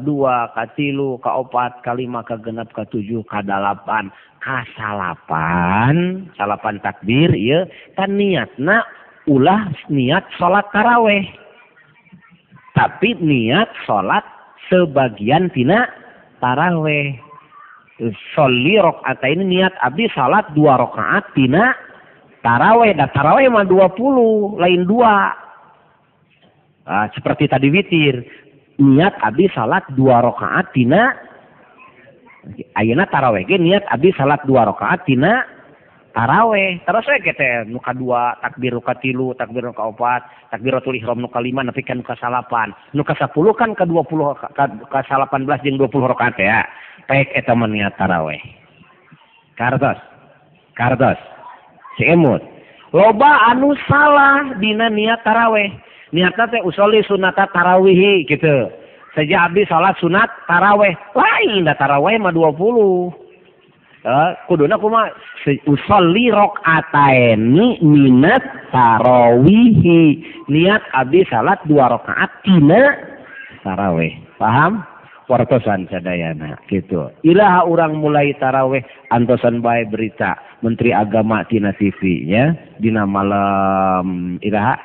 dua 0.00 0.50
ka 0.56 0.64
tilu 0.78 1.20
ka 1.20 1.36
opat 1.36 1.84
kalima 1.84 2.24
ka 2.24 2.40
genap 2.40 2.72
ka 2.72 2.88
tujuh 2.88 3.20
ka 3.28 3.44
dalapan. 3.44 4.08
Ka 4.40 4.62
salapan 4.78 6.30
salapan 6.38 6.78
takbir 6.80 7.34
ya 7.34 7.66
kan 7.98 8.14
niatna 8.14 8.86
ulah 9.26 9.68
niat 9.90 10.24
sholat 10.38 10.64
taraweh. 10.70 11.26
Tapi 12.72 13.18
niat 13.20 13.68
sholat 13.84 14.22
sebagian 14.70 15.50
tina 15.52 15.90
taraweh. 16.40 17.25
Soli 18.36 18.76
rakaat 18.76 19.24
ini 19.24 19.56
niat 19.56 19.72
abdi 19.80 20.04
salat 20.12 20.44
dua 20.52 20.76
rakaat 20.76 21.32
tina 21.32 21.72
taraweh. 22.44 22.92
Dan 22.92 23.08
taraweh 23.16 23.48
mah 23.48 23.64
dua 23.64 23.88
puluh 23.88 24.60
lain 24.60 24.84
dua. 24.84 25.32
Nah, 26.84 27.08
seperti 27.16 27.48
tadi 27.48 27.72
witir. 27.72 28.20
Niat 28.76 29.16
abdi 29.24 29.48
salat 29.56 29.88
dua 29.96 30.20
rakaat 30.20 30.76
tina 30.76 31.16
ayeuna 32.76 33.08
taraweh 33.08 33.48
ge 33.48 33.56
niat 33.56 33.88
abdi 33.88 34.12
salat 34.12 34.44
dua 34.44 34.68
rakaat 34.68 35.08
tina 35.08 35.48
taraweh. 36.12 36.76
Terus 36.84 37.08
we 37.08 37.24
gitu 37.24 37.48
nuka 37.72 37.96
dua 37.96 38.36
takbir 38.44 38.76
nuka 38.76 38.92
tilu 39.00 39.32
takbir 39.40 39.64
nuka 39.64 39.88
opat 39.88 40.20
takbiratul 40.52 40.92
ihram 40.92 41.24
nuka 41.24 41.40
lima 41.40 41.64
nepi 41.64 41.80
kan 41.80 42.04
nuka 42.04 42.12
salapan 42.20 42.76
nuka 42.92 43.16
sepuluh 43.16 43.56
kan 43.56 43.72
ke 43.72 43.88
dua 43.88 44.04
puluh 44.04 44.36
ke, 44.36 45.00
salapan 45.08 45.48
belas 45.48 45.64
jeung 45.64 45.80
dua 45.80 45.88
puluh 45.88 46.12
rakaat 46.12 46.36
ya. 46.36 46.68
pek 47.06 47.32
eta 47.34 47.54
niat 47.54 47.94
taraweh. 47.98 48.42
Kartos 49.56 49.96
kartos 50.76 51.16
siemut 51.96 52.44
loba 52.92 53.50
anu 53.50 53.72
salah 53.88 54.54
dina 54.60 54.92
niat 54.92 55.24
taraweh. 55.24 55.72
Niatna 56.14 56.46
teh 56.46 56.62
usoli 56.62 57.02
sunata 57.02 57.50
tarawih 57.50 58.22
gitu. 58.30 58.70
Sejak 59.18 59.50
habis 59.50 59.66
salat 59.66 59.96
sunat 59.98 60.30
taraweh. 60.46 60.94
Lain 61.16 61.66
dah 61.66 61.74
taraweh 61.74 62.14
mah 62.20 62.30
dua 62.30 62.54
puluh. 62.54 63.10
Eh, 64.06 64.32
kuduna 64.46 64.78
kuma 64.78 65.10
usolli 65.66 66.30
rokataini 66.30 67.82
minat 67.82 68.44
tarawihi 68.70 70.22
niat 70.46 70.78
habis 70.94 71.26
salat 71.26 71.58
dua 71.66 71.90
rakaat 71.90 72.30
tina 72.46 72.94
taraweh. 73.66 74.14
Paham? 74.38 74.86
wartosan 75.26 75.86
sadayana. 75.90 76.58
Gitu. 76.70 77.10
Ilaha 77.26 77.66
orang 77.66 77.98
mulai 77.98 78.34
taraweh 78.38 78.82
antosan 79.12 79.60
bae 79.62 79.86
berita 79.86 80.38
menteri 80.62 80.90
agama 80.94 81.44
tina 81.46 81.74
TV 81.76 82.26
ya. 82.26 82.54
Dina 82.80 83.04
malam 83.06 84.38
ilaha 84.42 84.78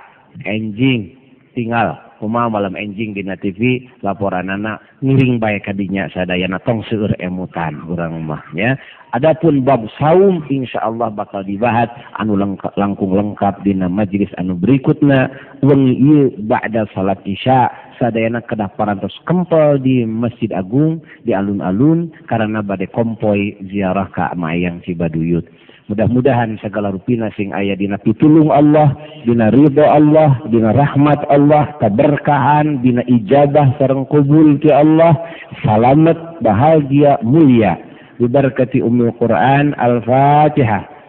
enjing 0.45 1.15
tinggal. 1.53 2.10
kuma 2.22 2.45
malam 2.45 2.77
enjing 2.77 3.18
dina 3.18 3.34
TV 3.34 3.89
laporan 4.06 4.53
anak 4.53 4.77
ngiring 5.02 5.41
baik 5.41 5.65
kadinya 5.65 6.06
sadayana 6.14 6.61
tong 6.61 6.85
seueur 6.85 7.18
emutan 7.18 7.81
urang 7.89 8.22
mah 8.22 8.45
ya 8.53 8.77
Adapun 9.11 9.68
bab 9.68 9.84
saum 9.99 10.39
insya 10.48 10.88
Allah 10.88 11.11
bakal 11.11 11.43
dibahas 11.43 11.91
anu 12.15 12.39
lengkap 12.39 12.72
langkung 12.80 13.11
lengkap 13.11 13.60
dina 13.60 13.91
majelis 13.91 14.31
anu 14.39 14.56
berikutnya 14.56 15.27
wengi 15.60 15.99
ieu 15.99 16.31
ba'da 16.48 16.88
salat 16.95 17.19
isya 17.27 17.68
sadayana 17.99 18.39
kedah 18.48 18.72
parantos 18.80 19.11
kempel 19.27 19.84
di 19.84 20.07
Masjid 20.07 20.48
Agung 20.56 21.03
di 21.27 21.35
alun-alun 21.35 22.07
karena 22.31 22.64
badai 22.64 22.88
kompoi 22.88 23.60
ziarah 23.68 24.07
ka 24.15 24.31
Mayang 24.34 24.80
Cibaduyut. 24.88 25.43
Mudah-mudahan 25.91 26.55
segala 26.63 26.88
rupina 26.95 27.27
sing 27.35 27.51
ayah 27.51 27.76
dina 27.76 27.99
pitulung 27.99 28.47
Allah 28.47 28.95
dina 29.27 29.51
ridho 29.51 29.84
Allah 29.84 30.39
dina 30.47 30.72
rahmat 30.72 31.27
Allah 31.27 31.76
keberkahan 31.84 32.80
dina 32.80 33.03
ijabah 33.11 33.76
sareng 33.76 34.07
kubul 34.07 34.55
ke 34.63 34.72
Allah 34.72 35.19
selamat 35.59 36.39
bahagia 36.39 37.19
mulia. 37.19 37.76
Diberkati 38.22 38.80
umul 38.85 39.11
Quran 39.18 39.73
Al-Fatihah. 39.76 41.01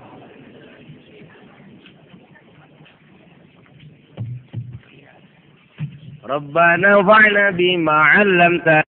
Rabbana 6.22 7.04
fa'na 7.04 7.52
bima 7.52 8.16
'allamtana 8.16 8.80